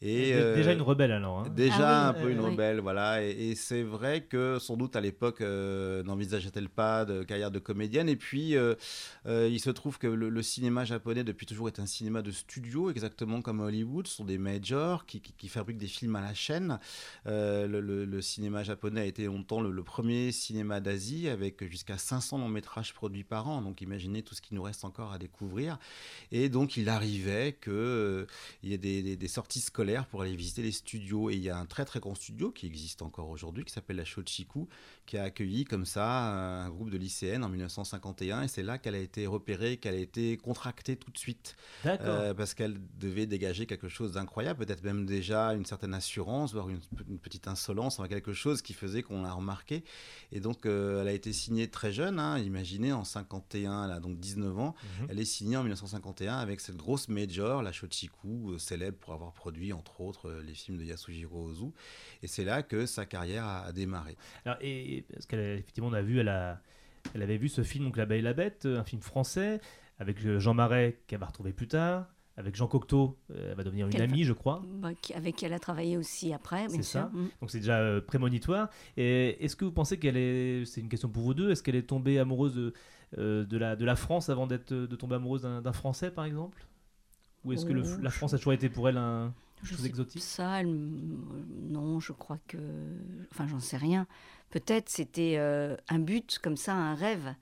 Et, 0.00 0.34
déjà 0.54 0.72
une 0.72 0.82
rebelle 0.82 1.10
alors. 1.10 1.31
Hein. 1.38 1.48
Déjà 1.54 2.06
ah 2.06 2.08
un 2.08 2.12
peu 2.12 2.30
une 2.30 2.40
rebelle, 2.40 2.80
voilà. 2.80 3.22
Et, 3.22 3.54
c'est 3.54 3.82
vrai 3.82 4.22
que 4.22 4.58
sans 4.58 4.76
doute 4.76 4.96
à 4.96 5.00
l'époque, 5.00 5.40
euh, 5.40 6.02
n'envisageait-elle 6.02 6.68
pas 6.68 7.04
de 7.04 7.22
carrière 7.22 7.50
de 7.50 7.58
comédienne? 7.58 8.08
Et 8.08 8.16
puis, 8.16 8.56
euh, 8.56 8.74
euh, 9.26 9.48
il 9.50 9.60
se 9.60 9.70
trouve 9.70 9.98
que 9.98 10.06
le, 10.06 10.42
cinéma 10.42 10.84
japonais, 10.84 11.24
depuis 11.24 11.46
toujours, 11.46 11.68
est 11.68 11.78
un 11.78 11.86
cinéma 11.86 12.22
de 12.22 12.30
studio, 12.30 12.90
exactement 12.90 13.42
comme 13.42 13.60
Hollywood. 13.60 14.06
Ce 14.06 14.16
sont 14.16 14.24
des 14.24 14.38
majors 14.38 15.06
qui, 15.06 15.20
fabriquent 15.48 15.78
des 15.78 15.86
films 15.86 16.16
à 16.16 16.20
la 16.20 16.34
chaîne. 16.34 16.78
Le, 17.26 18.20
cinéma 18.20 18.62
japonais 18.62 19.00
a 19.00 19.04
été 19.04 19.24
longtemps 19.26 19.60
le, 19.60 19.82
premier 19.82 20.32
cinéma 20.32 20.80
d'Asie, 20.80 21.28
avec 21.28 21.68
jusqu'à 21.68 21.98
500 21.98 22.38
longs 22.38 22.48
métrages 22.48 22.94
produits 22.94 23.24
par 23.24 23.48
an. 23.48 23.62
Donc, 23.62 23.80
imaginez 23.80 24.22
tout 24.22 24.34
ce 24.34 24.42
qui 24.42 24.54
nous 24.54 24.62
reste 24.62 24.84
encore 24.84 25.12
à 25.12 25.18
découvrir. 25.18 25.78
Et 26.30 26.48
donc, 26.48 26.76
il 26.76 26.88
arrivait 26.88 27.58
qu'il 27.62 28.26
y 28.62 28.72
ait 28.72 28.78
des, 28.78 29.16
des 29.16 29.28
sorties 29.28 29.60
scolaires 29.60 30.06
pour 30.06 30.22
aller 30.22 30.36
visiter 30.36 30.62
les 30.62 30.72
studios. 30.72 31.21
Et 31.30 31.34
il 31.34 31.42
y 31.42 31.50
a 31.50 31.56
un 31.56 31.66
très 31.66 31.84
très 31.84 32.00
grand 32.00 32.14
studio 32.14 32.50
qui 32.50 32.66
existe 32.66 33.02
encore 33.02 33.28
aujourd'hui, 33.28 33.64
qui 33.64 33.72
s'appelle 33.72 33.96
la 33.96 34.04
Shochiku, 34.04 34.68
qui 35.06 35.18
a 35.18 35.24
accueilli 35.24 35.64
comme 35.64 35.84
ça 35.84 36.64
un 36.64 36.70
groupe 36.70 36.90
de 36.90 36.98
lycéennes 36.98 37.44
en 37.44 37.48
1951. 37.48 38.42
Et 38.42 38.48
c'est 38.48 38.62
là 38.62 38.78
qu'elle 38.78 38.94
a 38.94 38.98
été 38.98 39.26
repérée, 39.26 39.76
qu'elle 39.76 39.94
a 39.94 39.98
été 39.98 40.36
contractée 40.36 40.96
tout 40.96 41.10
de 41.10 41.18
suite. 41.18 41.56
Euh, 41.86 42.34
parce 42.34 42.54
qu'elle 42.54 42.78
devait 42.98 43.26
dégager 43.26 43.66
quelque 43.66 43.88
chose 43.88 44.12
d'incroyable, 44.12 44.64
peut-être 44.64 44.82
même 44.84 45.06
déjà 45.06 45.54
une 45.54 45.64
certaine 45.64 45.94
assurance, 45.94 46.52
voire 46.52 46.68
une, 46.68 46.80
petite 47.18 47.48
insolence, 47.48 47.98
enfin 47.98 48.08
quelque 48.08 48.32
chose 48.32 48.62
qui 48.62 48.72
faisait 48.72 49.02
qu'on 49.02 49.22
l'a 49.22 49.32
remarqué. 49.32 49.84
Et 50.30 50.40
donc 50.40 50.66
euh, 50.66 51.02
elle 51.02 51.08
a 51.08 51.12
été 51.12 51.32
signée 51.32 51.68
très 51.68 51.92
jeune, 51.92 52.18
hein, 52.18 52.38
imaginez 52.38 52.92
en 52.92 53.04
51, 53.04 53.86
elle 53.86 53.92
a 53.92 54.00
donc 54.00 54.18
19 54.18 54.58
ans. 54.58 54.74
Mhm. 55.00 55.06
Elle 55.10 55.20
est 55.20 55.24
signée 55.24 55.56
en 55.56 55.62
1951 55.62 56.38
avec 56.38 56.60
cette 56.60 56.76
grosse 56.76 57.08
major, 57.08 57.62
la 57.62 57.72
Shochiku, 57.72 58.52
euh, 58.52 58.58
célèbre 58.58 58.98
pour 58.98 59.12
avoir 59.14 59.32
produit 59.32 59.72
entre 59.72 60.00
autres 60.00 60.32
les 60.46 60.54
films 60.54 60.78
de 60.78 60.84
Yasujiro 60.84 61.44
Ozu. 61.44 61.72
Et 62.22 62.26
c'est 62.26 62.44
là 62.44 62.62
que 62.62 62.86
sa 62.86 63.06
carrière 63.06 63.46
a, 63.46 63.72
démarré. 63.72 64.16
Alors, 64.44 64.58
et, 64.60 64.91
parce 65.00 65.26
qu'effectivement, 65.26 65.88
on 65.88 65.94
a 65.94 66.02
vu, 66.02 66.20
elle, 66.20 66.28
a, 66.28 66.60
elle 67.14 67.22
avait 67.22 67.38
vu 67.38 67.48
ce 67.48 67.62
film, 67.62 67.86
donc 67.86 67.96
La 67.96 68.06
Belle 68.06 68.20
et 68.20 68.22
la 68.22 68.34
Bête, 68.34 68.66
un 68.66 68.84
film 68.84 69.02
français, 69.02 69.60
avec 69.98 70.18
Jean 70.38 70.54
Marais, 70.54 71.00
qu'elle 71.06 71.20
va 71.20 71.26
retrouver 71.26 71.52
plus 71.52 71.68
tard. 71.68 72.06
Avec 72.38 72.56
Jean 72.56 72.66
Cocteau, 72.66 73.18
euh, 73.30 73.50
elle 73.50 73.56
va 73.56 73.62
devenir 73.62 73.86
une 73.88 74.00
amie, 74.00 74.24
je 74.24 74.32
crois. 74.32 74.62
Bah, 74.66 74.90
avec 75.14 75.36
qui 75.36 75.44
elle 75.44 75.52
a 75.52 75.58
travaillé 75.58 75.98
aussi 75.98 76.32
après, 76.32 76.66
C'est 76.70 76.82
ça. 76.82 77.10
Mm. 77.12 77.28
Donc 77.40 77.50
c'est 77.50 77.58
déjà 77.58 77.78
euh, 77.80 78.00
prémonitoire. 78.00 78.70
Et 78.96 79.44
est-ce 79.44 79.54
que 79.54 79.66
vous 79.66 79.72
pensez 79.72 79.98
qu'elle 79.98 80.16
est, 80.16 80.64
c'est 80.64 80.80
une 80.80 80.88
question 80.88 81.10
pour 81.10 81.22
vous 81.22 81.34
deux, 81.34 81.50
est-ce 81.50 81.62
qu'elle 81.62 81.76
est 81.76 81.86
tombée 81.86 82.18
amoureuse 82.18 82.54
de, 82.54 82.72
euh, 83.18 83.44
de, 83.44 83.58
la, 83.58 83.76
de 83.76 83.84
la 83.84 83.96
France 83.96 84.30
avant 84.30 84.46
d'être, 84.46 84.72
de 84.72 84.96
tomber 84.96 85.16
amoureuse 85.16 85.42
d'un, 85.42 85.72
Français, 85.72 86.10
par 86.10 86.24
exemple? 86.24 86.66
Ou 87.44 87.52
est-ce 87.52 87.66
que 87.66 87.72
oh, 87.72 88.00
la 88.00 88.10
France 88.10 88.32
a 88.32 88.38
toujours 88.38 88.54
été 88.54 88.70
pour 88.70 88.88
elle 88.88 88.96
un, 88.96 89.34
chose 89.62 89.84
exotique? 89.84 90.22
Ça, 90.22 90.62
non, 90.62 92.00
je 92.00 92.12
crois 92.12 92.38
que. 92.48 92.58
Enfin, 93.30 93.46
j'en 93.46 93.60
sais 93.60 93.76
rien. 93.76 94.06
Peut-être 94.52 94.88
c'était 94.88 95.34
euh, 95.38 95.76
un 95.88 95.98
but 95.98 96.38
comme 96.40 96.56
ça, 96.56 96.72
un 96.74 96.94
rêve. 96.94 97.34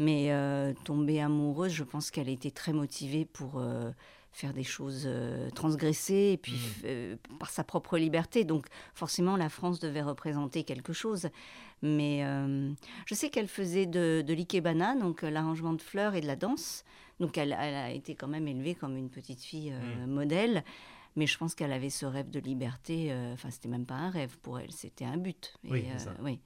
Mais 0.00 0.28
euh, 0.30 0.74
tomber 0.84 1.20
amoureuse, 1.20 1.72
je 1.72 1.82
pense 1.82 2.12
qu'elle 2.12 2.28
était 2.28 2.52
très 2.52 2.72
motivée 2.72 3.24
pour 3.24 3.58
euh, 3.58 3.90
faire 4.30 4.52
des 4.52 4.62
choses 4.62 5.02
euh, 5.06 5.50
transgressées, 5.50 6.30
et 6.34 6.36
puis 6.36 6.52
Mm. 6.52 6.82
euh, 6.84 7.16
par 7.40 7.50
sa 7.50 7.64
propre 7.64 7.98
liberté. 7.98 8.44
Donc 8.44 8.66
forcément, 8.94 9.36
la 9.36 9.48
France 9.48 9.80
devait 9.80 10.02
représenter 10.02 10.62
quelque 10.62 10.92
chose. 10.92 11.28
Mais 11.82 12.24
je 13.06 13.14
sais 13.14 13.28
qu'elle 13.30 13.46
faisait 13.48 13.86
de, 13.86 14.22
de 14.26 14.34
l'ikebana, 14.34 14.96
donc 14.96 15.22
l'arrangement 15.22 15.72
de 15.72 15.80
fleurs 15.82 16.14
et 16.16 16.20
de 16.20 16.26
la 16.26 16.34
danse. 16.36 16.84
Donc 17.20 17.38
elle, 17.38 17.56
elle 17.60 17.74
a 17.74 17.90
été 17.90 18.14
quand 18.16 18.28
même 18.28 18.46
élevée 18.48 18.74
comme 18.76 18.96
une 18.96 19.10
petite 19.10 19.42
fille 19.42 19.72
euh, 19.72 20.06
Mm. 20.06 20.10
modèle. 20.10 20.64
Mais 21.18 21.26
je 21.26 21.36
pense 21.36 21.54
qu'elle 21.54 21.72
avait 21.72 21.90
ce 21.90 22.06
rêve 22.06 22.30
de 22.30 22.38
liberté. 22.40 23.12
euh, 23.12 23.34
Enfin, 23.34 23.50
c'était 23.50 23.68
même 23.68 23.84
pas 23.86 23.96
un 23.96 24.08
rêve 24.10 24.38
pour 24.38 24.58
elle, 24.60 24.70
c'était 24.72 25.04
un 25.04 25.16
but. 25.16 25.52
Et, 25.64 25.70
Oui, 25.70 25.84
euh, 25.90 25.98
ça. 25.98 26.14
oui. 26.22 26.38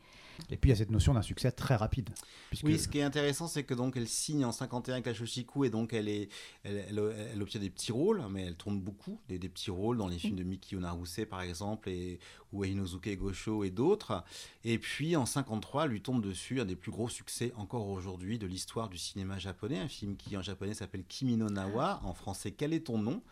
Et 0.50 0.56
puis 0.56 0.70
il 0.70 0.72
y 0.72 0.74
a 0.74 0.76
cette 0.76 0.90
notion 0.90 1.12
d'un 1.12 1.20
succès 1.22 1.52
très 1.52 1.76
rapide. 1.76 2.08
puisque- 2.48 2.64
Oui, 2.64 2.78
ce 2.78 2.88
qui 2.88 2.98
est 2.98 3.02
intéressant, 3.02 3.46
c'est 3.48 3.64
que 3.64 3.74
donc 3.74 3.96
elle 3.98 4.08
signe 4.08 4.46
en 4.46 4.50
51 4.50 4.94
avec 4.94 5.06
la 5.06 5.12
Shoshiku 5.14 5.66
et 5.66 5.70
donc 5.70 5.92
elle, 5.92 6.08
est, 6.08 6.30
elle, 6.64 6.84
elle- 6.88 7.28
elle 7.34 7.42
obtient 7.42 7.60
des 7.60 7.68
petits 7.68 7.92
rôles, 7.92 8.22
mais 8.30 8.46
elle 8.46 8.56
tourne 8.56 8.80
beaucoup, 8.80 9.20
des, 9.28 9.38
des 9.38 9.50
petits 9.50 9.70
rôles 9.70 9.98
dans 9.98 10.08
les 10.08 10.18
films 10.18 10.36
de 10.36 10.42
Miki 10.42 10.74
Onaruse 10.74 11.20
par 11.28 11.42
exemple, 11.42 11.90
et, 11.90 12.18
ou 12.50 12.64
Inozuke 12.64 13.14
Gosho 13.18 13.62
et 13.62 13.70
d'autres. 13.70 14.24
Et 14.64 14.78
puis 14.78 15.16
en 15.16 15.26
53, 15.26 15.86
lui 15.86 16.00
tombe 16.00 16.22
dessus 16.24 16.60
un 16.62 16.64
des 16.64 16.76
plus 16.76 16.90
gros 16.90 17.10
succès 17.10 17.52
encore 17.56 17.86
aujourd'hui 17.88 18.38
de 18.38 18.46
l'histoire 18.46 18.88
du 18.88 18.96
cinéma 18.98 19.38
japonais, 19.38 19.78
un 19.78 19.88
film 19.88 20.16
qui 20.16 20.34
en 20.38 20.42
japonais 20.42 20.72
s'appelle 20.74 21.04
Kimi 21.04 21.36
no 21.36 21.50
Nawa, 21.50 22.00
en 22.04 22.14
français 22.14 22.52
Quel 22.52 22.72
est 22.72 22.86
ton 22.86 22.96
nom? 22.98 23.22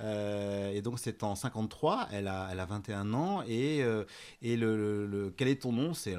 Euh, 0.00 0.70
et 0.72 0.82
donc 0.82 0.98
c'est 0.98 1.22
en 1.22 1.34
53, 1.34 2.08
elle 2.12 2.26
a, 2.28 2.48
elle 2.50 2.60
a 2.60 2.64
21 2.64 3.12
ans 3.12 3.42
et, 3.46 3.82
euh, 3.82 4.04
et 4.40 4.56
le, 4.56 4.76
le- 4.76 5.06
le- 5.06 5.30
quel 5.36 5.48
est 5.48 5.62
ton 5.62 5.72
nom? 5.72 5.92
C'est 5.94 6.16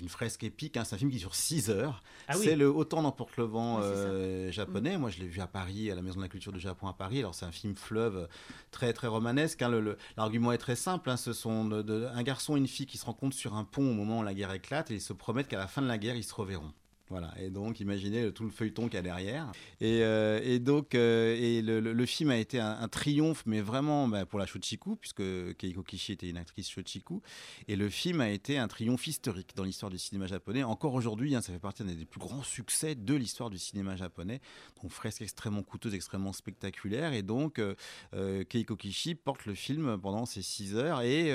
une 0.00 0.08
fresque 0.08 0.44
épique, 0.44 0.76
hein, 0.76 0.84
c'est 0.84 0.94
un 0.94 0.98
film 0.98 1.10
qui 1.10 1.18
dure 1.18 1.34
6 1.34 1.70
heures. 1.70 2.02
Ah 2.28 2.34
oui. 2.38 2.44
c'est 2.44 2.56
le 2.56 2.68
Autant 2.70 3.02
n'emporte 3.02 3.36
le 3.36 3.44
vent 3.44 3.76
Oui, 3.78 3.82
euh, 3.84 4.52
japonais. 4.52 4.96
Moi 4.98 5.10
je 5.10 5.18
l'ai 5.18 5.26
vu 5.26 5.40
à 5.40 5.46
Paris, 5.46 5.90
à 5.90 5.94
la 5.94 6.02
Maison 6.02 6.16
de 6.18 6.22
la 6.22 6.28
Culture 6.28 6.52
du 6.52 6.60
Japon 6.60 6.86
à 6.86 6.92
Paris. 6.92 7.18
Alors 7.18 7.34
c'est 7.34 7.46
un 7.46 7.52
film 7.52 7.74
fleuve 7.74 8.28
très 8.70 8.92
très 8.92 9.06
romanesque. 9.08 9.60
hein. 9.62 9.70
L'argument 10.16 10.52
est 10.52 10.58
très 10.58 10.76
simple. 10.76 11.10
hein. 11.10 11.16
Ce 11.16 11.32
sont 11.32 11.64
de- 11.64 11.82
de- 11.82 12.06
un 12.14 12.22
garçon 12.22 12.56
et 12.56 12.58
une 12.58 12.68
fille 12.68 12.86
qui 12.86 12.98
se 12.98 13.04
rencontrent 13.06 13.36
sur 13.36 13.54
un 13.54 13.64
pont 13.64 13.90
au 13.90 13.94
moment 13.94 14.20
où 14.20 14.22
la 14.22 14.34
guerre 14.34 14.52
éclate 14.52 14.90
et 14.90 14.94
ils 14.94 15.00
se 15.00 15.12
promettent 15.12 15.48
qu'à 15.48 15.58
la 15.58 15.66
fin 15.66 15.82
de 15.82 15.88
la 15.88 15.98
guerre 15.98 16.16
ils 16.16 16.22
se 16.24 16.34
reverront. 16.34 16.72
Voilà, 17.08 17.32
et 17.38 17.50
donc 17.50 17.78
imaginez 17.78 18.32
tout 18.32 18.42
le 18.42 18.50
feuilleton 18.50 18.86
qu'il 18.86 18.94
y 18.94 18.98
a 18.98 19.02
derrière. 19.02 19.52
Et, 19.80 20.02
euh, 20.02 20.40
et 20.42 20.58
donc, 20.58 20.96
euh, 20.96 21.36
et 21.38 21.62
le, 21.62 22.06
film 22.06 22.30
a 22.30 22.36
été 22.36 22.58
un, 22.58 22.88
triomphe, 22.88 23.44
mais 23.46 23.60
vraiment 23.60 24.08
bah, 24.08 24.26
pour 24.26 24.40
la 24.40 24.46
Shochiku, 24.46 24.96
puisque 24.96 25.22
Keiko 25.56 25.84
Kishi 25.84 26.12
était 26.12 26.28
une 26.28 26.36
actrice 26.36 26.68
Shochiku. 26.68 27.22
Et 27.68 27.76
le 27.76 27.88
film 27.90 28.20
a 28.20 28.30
été 28.30 28.58
un 28.58 28.66
triomphe 28.66 29.06
historique 29.06 29.52
dans 29.54 29.62
l'histoire 29.62 29.90
du 29.90 29.98
cinéma 29.98 30.26
japonais. 30.26 30.64
Encore 30.64 30.94
aujourd'hui, 30.94 31.36
hein, 31.36 31.42
ça 31.42 31.52
fait 31.52 31.60
partie 31.60 31.84
des 31.84 32.04
plus 32.04 32.18
grands 32.18 32.42
succès 32.42 32.96
de 32.96 33.14
l'histoire 33.14 33.50
du 33.50 33.58
cinéma 33.58 33.94
japonais. 33.94 34.40
Donc, 34.82 34.90
fresque 34.90 35.22
extrêmement 35.22 35.62
coûteuse, 35.62 35.94
extrêmement 35.94 36.32
spectaculaire. 36.32 37.12
Et 37.12 37.22
donc, 37.22 37.60
euh, 37.60 38.44
Keiko 38.44 38.74
Kishi 38.74 39.14
porte 39.14 39.46
le 39.46 39.54
film 39.54 39.96
pendant 39.98 40.26
ces 40.26 40.42
six 40.42 40.74
heures. 40.74 41.02
Et 41.02 41.32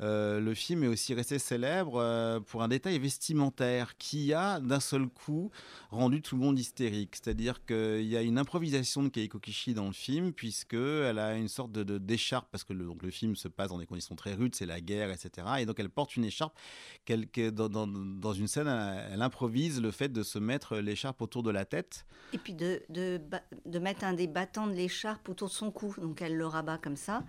le 0.00 0.54
film 0.54 0.84
est 0.84 0.88
aussi 0.88 1.14
resté 1.14 1.38
célèbre 1.38 2.40
pour 2.46 2.62
un 2.62 2.68
détail 2.68 2.98
vestimentaire 2.98 3.96
qui 3.96 4.34
a 4.34 4.60
d'un 4.60 4.80
seul 4.80 5.05
coup 5.08 5.50
rendu 5.90 6.22
tout 6.22 6.36
le 6.36 6.42
monde 6.42 6.58
hystérique. 6.58 7.16
C'est-à-dire 7.16 7.64
qu'il 7.64 8.02
y 8.06 8.16
a 8.16 8.22
une 8.22 8.38
improvisation 8.38 9.02
de 9.02 9.08
Keiko 9.08 9.38
Kishi 9.38 9.74
dans 9.74 9.86
le 9.86 9.92
film, 9.92 10.32
puisqu'elle 10.32 11.18
a 11.18 11.36
une 11.36 11.48
sorte 11.48 11.72
de, 11.72 11.98
d'écharpe, 11.98 12.48
parce 12.50 12.64
que 12.64 12.72
le, 12.72 12.84
donc 12.84 13.02
le 13.02 13.10
film 13.10 13.36
se 13.36 13.48
passe 13.48 13.68
dans 13.70 13.78
des 13.78 13.86
conditions 13.86 14.14
très 14.16 14.34
rudes, 14.34 14.54
c'est 14.54 14.66
la 14.66 14.80
guerre, 14.80 15.10
etc. 15.10 15.46
Et 15.60 15.66
donc 15.66 15.78
elle 15.80 15.88
porte 15.90 16.16
une 16.16 16.24
écharpe, 16.24 16.56
dans, 17.08 17.68
dans- 17.86 18.32
une 18.32 18.48
scène, 18.48 18.68
elle, 18.68 19.22
improvise 19.22 19.80
le 19.80 19.90
fait 19.90 20.08
de 20.08 20.22
se 20.22 20.38
mettre 20.38 20.76
l'écharpe 20.76 21.22
autour 21.22 21.42
de 21.42 21.50
la 21.50 21.64
tête. 21.64 22.06
Et 22.32 22.38
puis 22.38 22.54
de, 22.54 22.82
de 22.88 23.78
mettre 23.78 24.04
un 24.04 24.12
des 24.12 24.26
battants 24.26 24.66
de 24.66 24.72
l'écharpe 24.72 25.28
autour 25.28 25.48
de 25.48 25.52
son 25.52 25.70
cou. 25.70 25.94
Donc 26.00 26.20
elle 26.22 26.36
le 26.36 26.46
rabat 26.46 26.78
comme 26.78 26.96
ça. 26.96 27.24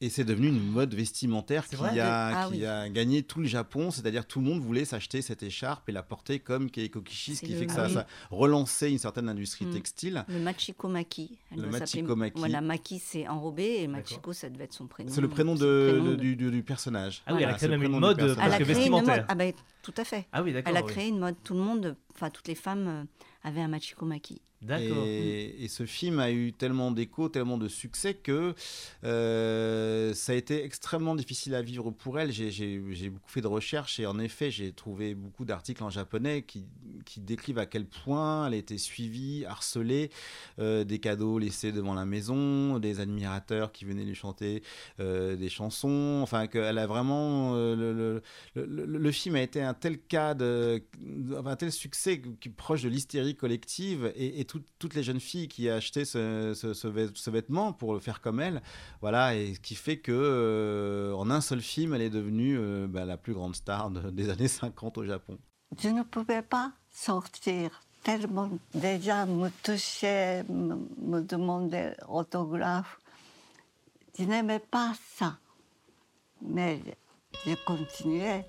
Et 0.00 0.10
c'est 0.10 0.22
devenu 0.22 0.46
une 0.46 0.62
mode 0.62 0.94
vestimentaire 0.94 1.66
qui, 1.66 1.74
vrai 1.74 1.98
a, 1.98 2.42
Ah 2.44 2.46
qui 2.46 2.58
oui. 2.58 2.64
a 2.66 2.88
gagné 2.88 3.24
tout 3.24 3.40
le 3.40 3.46
Japon, 3.48 3.90
c'est-à-dire 3.90 4.24
tout 4.26 4.38
le 4.38 4.46
monde 4.46 4.60
voulait 4.60 4.84
s'acheter 4.84 5.22
cette 5.22 5.42
écharpe 5.42 5.88
et 5.88 5.92
la 5.92 6.04
porter 6.04 6.38
comme 6.38 6.70
Keiko 6.70 7.00
Kishi, 7.00 7.34
ce 7.34 7.40
qui 7.44 7.50
le- 7.52 7.58
fait 7.58 7.66
que 7.66 7.72
ah 7.72 7.74
ça, 7.74 7.86
oui. 7.88 7.92
ça 7.94 8.06
relançait 8.30 8.92
une 8.92 8.98
certaine 8.98 9.28
industrie 9.28 9.66
Mm. 9.66 9.70
textile. 9.72 10.24
Le 10.28 10.38
Machiko 10.38 10.86
Maki. 10.86 11.36
Elle 11.50 11.62
Le 11.62 11.66
Machiko 11.68 12.14
Maki. 12.14 12.38
Voilà, 12.38 12.60
Maki 12.60 13.00
c'est 13.04 13.26
enrobé 13.26 13.78
et 13.82 13.88
Machiko 13.88 14.32
ça 14.32 14.48
devait 14.48 14.64
être 14.64 14.72
son 14.72 14.86
prénom. 14.86 15.10
C'est 15.12 15.20
le 15.20 15.26
prénom, 15.28 15.56
de, 15.56 15.64
le 15.66 15.88
prénom 15.98 16.04
de- 16.04 16.10
de- 16.10 16.20
du, 16.20 16.36
du- 16.36 16.50
du 16.52 16.62
personnage. 16.62 17.22
Ah 17.26 17.32
oui, 17.34 17.38
elle 17.38 17.44
a 17.44 17.46
Voilà, 17.48 17.58
créé 17.58 17.68
même 17.68 17.82
une 17.82 17.98
mode 17.98 18.18
Parce 18.18 18.30
que 18.30 18.34
créé 18.36 18.44
une 18.44 18.58
mode. 18.60 18.66
vestimentaire. 18.68 19.26
Ah 19.28 19.34
ben 19.34 19.52
tout 19.82 19.94
à 19.96 20.04
fait. 20.04 20.26
Ah 20.32 20.44
oui, 20.44 20.52
d'accord. 20.52 20.70
Elle 20.70 20.76
a 20.80 20.84
oui. 20.86 20.92
créé 20.92 21.08
une 21.08 21.18
mode. 21.18 21.34
Tout 21.42 21.54
le 21.54 21.60
monde, 21.60 21.96
enfin 22.14 22.30
toutes 22.30 22.46
les 22.46 22.54
femmes 22.54 23.06
avaient 23.48 23.60
un 23.62 23.68
Machiko 23.68 24.04
Maki. 24.06 24.40
D'accord. 24.60 25.04
Et, 25.06 25.62
et 25.64 25.68
ce 25.68 25.86
film 25.86 26.18
a 26.18 26.32
eu 26.32 26.52
tellement 26.52 26.90
d'écho, 26.90 27.28
tellement 27.28 27.58
de 27.58 27.68
succès 27.68 28.14
que 28.14 28.54
euh, 29.04 30.12
ça 30.14 30.32
a 30.32 30.34
été 30.34 30.64
extrêmement 30.64 31.14
difficile 31.14 31.54
à 31.54 31.62
vivre 31.62 31.92
pour 31.92 32.18
elle. 32.18 32.32
J'ai- 32.32 32.80
beaucoup 33.08 33.30
fait 33.30 33.40
de 33.40 33.46
recherches 33.46 34.00
et 34.00 34.06
en 34.06 34.18
effet, 34.18 34.50
j'ai 34.50 34.72
trouvé 34.72 35.14
beaucoup 35.14 35.44
d'articles 35.44 35.82
en 35.84 35.90
japonais 35.90 36.42
qui, 36.42 36.66
qui 37.04 37.20
décrivent 37.20 37.58
à 37.58 37.66
quel 37.66 37.86
point 37.86 38.48
elle 38.48 38.54
était 38.54 38.78
suivie, 38.78 39.44
harcelée, 39.46 40.10
euh, 40.58 40.82
des 40.82 40.98
cadeaux 40.98 41.38
laissés 41.38 41.70
devant 41.70 41.94
la 41.94 42.04
maison, 42.04 42.80
des 42.80 42.98
admirateurs 42.98 43.70
qui 43.70 43.84
venaient 43.84 44.04
lui 44.04 44.16
chanter 44.16 44.64
euh, 44.98 45.36
des 45.36 45.48
chansons. 45.50 46.18
Enfin, 46.22 46.48
qu'elle 46.48 46.78
a 46.78 46.86
vraiment. 46.88 47.54
euh, 47.54 47.76
le, 47.76 47.92
le- 47.92 48.22
le- 48.56 48.66
le- 48.86 48.98
le 48.98 49.12
film 49.12 49.36
a 49.36 49.42
été 49.42 49.62
un 49.62 49.74
tel 49.74 49.98
cas, 50.00 50.34
de, 50.34 50.82
un 51.46 51.54
tel 51.56 51.70
succès 51.70 52.20
proche 52.56 52.82
de 52.82 52.88
l'hystérie 52.88 53.36
collective 53.38 54.12
et, 54.14 54.40
et 54.40 54.44
tout- 54.44 54.62
toutes 54.78 54.94
les 54.94 55.02
jeunes 55.02 55.20
filles 55.20 55.48
qui 55.48 55.70
achetaient 55.70 56.04
ce, 56.04 56.52
ce, 56.54 56.74
ce 56.74 56.86
vêt- 56.88 57.10
ce 57.14 57.30
vêtement 57.30 57.72
pour 57.72 57.94
le 57.94 58.00
faire 58.00 58.20
comme 58.20 58.40
elle, 58.40 58.60
voilà, 59.00 59.34
et 59.34 59.54
ce 59.54 59.60
qui 59.60 59.74
fait 59.74 59.96
que 59.98 60.12
euh, 60.12 61.14
en 61.14 61.30
un 61.30 61.40
seul 61.40 61.62
film, 61.62 61.94
elle 61.94 62.02
est 62.02 62.10
devenue 62.10 62.58
euh, 62.58 62.86
bah, 62.86 63.06
la 63.06 63.16
plus 63.16 63.32
grande 63.32 63.56
star 63.56 63.90
de- 63.90 64.10
des 64.10 64.28
années 64.34 64.48
50 64.48 64.98
au 64.98 65.04
Japon. 65.06 65.38
Je 65.80 65.88
ne 65.88 66.02
pouvais 66.02 66.42
pas 66.42 66.72
sortir 66.92 67.80
tellement 68.02 68.50
gens 69.00 69.26
me 69.26 69.48
touchaient, 69.62 70.42
me, 70.44 70.76
me 71.00 71.20
demandaient 71.22 71.96
autographe. 72.08 72.98
Je 74.18 74.24
n'aimais 74.24 74.60
pas 74.60 74.92
ça. 75.16 75.38
Mais 76.42 76.80
je 77.44 77.54
continuais. 77.66 78.44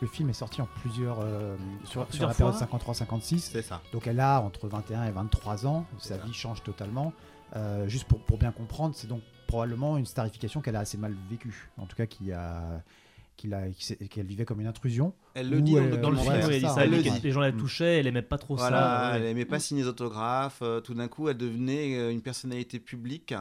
Le 0.00 0.06
film 0.06 0.30
est 0.30 0.34
sorti 0.34 0.62
en 0.62 0.68
plusieurs, 0.80 1.18
euh, 1.20 1.56
sur, 1.84 1.90
sur 1.92 2.06
plusieurs 2.06 2.28
la 2.28 2.34
période 2.34 2.54
fois 2.54 2.78
53-56. 2.78 3.38
C'est 3.52 3.62
ça. 3.62 3.80
Donc 3.92 4.06
elle 4.06 4.20
a 4.20 4.40
entre 4.40 4.68
21 4.68 5.04
et 5.06 5.10
23 5.10 5.66
ans, 5.66 5.86
sa 5.98 6.16
ça. 6.18 6.24
vie 6.24 6.32
change 6.32 6.62
totalement. 6.62 7.12
Euh, 7.56 7.88
juste 7.88 8.04
pour, 8.06 8.20
pour 8.20 8.38
bien 8.38 8.52
comprendre, 8.52 8.94
c'est 8.94 9.06
donc 9.08 9.22
probablement 9.46 9.96
une 9.96 10.06
starification 10.06 10.60
qu'elle 10.60 10.76
a 10.76 10.80
assez 10.80 10.98
mal 10.98 11.14
vécue. 11.30 11.70
En 11.78 11.86
tout 11.86 11.96
cas, 11.96 12.06
qui 12.06 12.30
a, 12.32 12.80
qu'elle 13.36 14.26
vivait 14.26 14.44
comme 14.44 14.60
une 14.60 14.66
intrusion. 14.66 15.14
Elle 15.34 15.48
le 15.50 15.60
dit 15.60 15.74
dans 15.74 15.80
le 15.80 15.92
elle- 15.94 16.00
Dans 16.00 16.10
le 16.10 16.16
Ouais, 16.16 16.22
film, 16.22 16.34
documentaire. 16.34 16.48
oui, 16.48 16.54
elle 16.54 16.60
dit 16.60 16.66
ça, 16.66 16.74
ça. 16.74 16.80
Elle 16.84 16.94
elle 16.94 17.02
dit 17.02 17.08
le 17.08 17.14
que 17.14 17.20
dit. 17.20 17.26
les 17.26 17.32
gens 17.32 17.40
la 17.40 17.52
Mm. 17.52 17.56
touchaient, 17.56 17.98
elle 17.98 18.06
aimait 18.08 18.22
pas 18.22 18.38
trop 18.38 18.56
Voilà, 18.56 18.80
ça. 18.80 19.12
elle 19.16 19.22
ouais. 19.22 19.30
aimait 19.30 19.44
pas 19.44 19.58
signer 19.60 19.82
les 19.82 19.88
autographes. 19.88 20.58
euh, 20.62 20.80
tout 20.80 20.94
d'un 20.94 21.08
coup, 21.08 21.28
elle 21.28 21.36
devenait 21.36 21.96
euh, 21.98 22.10
une 22.12 22.20
personnalité 22.22 22.78
publique. 22.80 23.34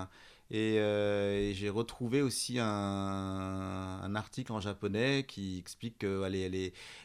Et, 0.49 0.77
euh, 0.79 1.49
et 1.49 1.53
j'ai 1.53 1.69
retrouvé 1.69 2.21
aussi 2.21 2.57
un, 2.59 4.15
article 4.15 4.53
en 4.53 4.61
japonais 4.61 5.25
qui 5.27 5.57
explique 5.59 5.99
qu'elle 5.99 6.35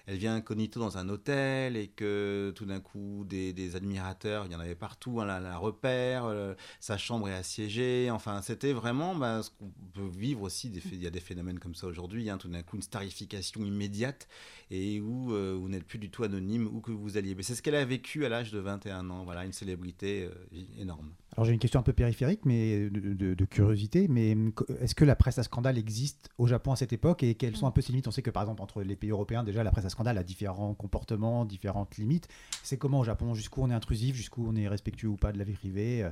elle 0.07 0.17
vient 0.17 0.35
incognito 0.37 0.81
dans 0.81 0.97
un 0.97 1.09
hôtel 1.09 1.77
et 1.77 1.89
que 1.89 2.53
tout 2.55 2.65
d'un 2.65 2.81
coup, 2.81 3.25
des, 3.29 3.77
admirateurs, 3.77 4.47
il 4.47 4.53
y 4.53 4.55
en 4.55 4.61
avait 4.61 4.75
partout, 4.75 5.21
hein, 5.21 5.41
la, 5.41 5.57
repère, 5.59 6.25
euh, 6.25 6.55
sa 6.81 6.97
chambre 6.99 7.29
est 7.29 7.35
assiégée. 7.35 8.11
Enfin, 8.11 8.43
c'était 8.43 8.73
vraiment 8.73 9.15
bah, 9.15 9.43
ce 9.43 9.51
qu'on 9.51 9.73
peut 9.93 10.09
vivre 10.09 10.43
aussi. 10.43 10.73
Il 10.93 11.03
y 11.03 11.07
a 11.07 11.11
des 11.11 11.21
phénomènes 11.21 11.59
comme 11.59 11.75
ça 11.75 11.87
aujourd'hui. 11.87 12.31
hein, 12.31 12.39
tout 12.39 12.49
d'un 12.49 12.63
coup, 12.63 12.77
une 12.77 12.83
starification 12.83 13.65
immédiate 13.65 14.29
et 14.71 15.01
où 15.01 15.33
euh, 15.33 15.57
vous 15.59 15.69
n'êtes 15.69 15.85
plus 15.85 15.99
du 15.99 16.11
tout 16.11 16.25
anonyme 16.25 16.69
où 16.73 16.81
que 16.81 16.93
vous 16.93 17.17
alliez. 17.17 17.35
Mais 17.35 17.43
c'est 17.43 17.55
ce 17.55 17.63
qu'elle 17.63 17.75
a 17.75 17.85
vécu 17.85 18.25
à 18.25 18.29
l'âge 18.29 18.53
de 18.53 18.59
21 18.59 19.11
ans. 19.11 19.25
Voilà, 19.25 19.45
une 19.45 19.53
célébrité 19.53 20.29
énorme. 20.79 21.13
Alors 21.35 21.47
j'ai 21.47 21.53
une 21.53 21.59
question 21.59 21.81
un 21.81 21.83
peu 21.83 21.95
périphérique, 21.95 22.45
mais 22.45 22.91
de, 22.91 23.45
curiosité. 23.45 24.07
Mais 24.09 24.33
hum, 24.33 24.53
est-ce 24.81 24.95
que 24.95 25.05
la 25.05 25.17
presse 25.17 25.39
à 25.39 25.43
scandale 25.43 25.79
existe 25.79 26.29
au 26.39 26.47
Japon 26.47 26.73
à 26.73 26.77
cette 26.77 26.93
époque 26.93 27.23
et 27.23 27.35
quelles 27.35 27.57
sont 27.57 27.67
un 27.67 27.71
peu 27.71 27.81
ses 27.81 27.93
limites? 27.93 28.09
On 28.09 28.11
sait 28.11 28.23
que 28.23 28.31
par 28.31 28.43
exemple 28.43 28.63
entre 28.63 28.83
les 28.83 28.97
pays 28.97 29.11
européens, 29.11 29.43
déjà 29.43 29.63
la 29.63 29.71
presse 29.71 29.87
à 29.87 29.91
scandale 29.91 30.19
a 30.19 30.23
différents 30.23 30.75
comportements, 30.75 31.45
différentes 31.45 31.97
limites. 31.97 32.29
C'est 32.63 32.77
comment 32.77 33.01
au 33.01 33.05
Japon? 33.05 33.35
Jusqu'où 33.35 33.63
on 33.63 33.71
est 33.71 33.75
intrusif, 33.75 34.15
jusqu'où 34.15 34.47
on 34.47 34.55
est 34.57 34.69
respectueux 34.69 35.09
ou 35.09 35.17
pas 35.17 35.33
de 35.33 35.39
la 35.39 35.45
vie 35.45 35.55
privée 35.55 36.07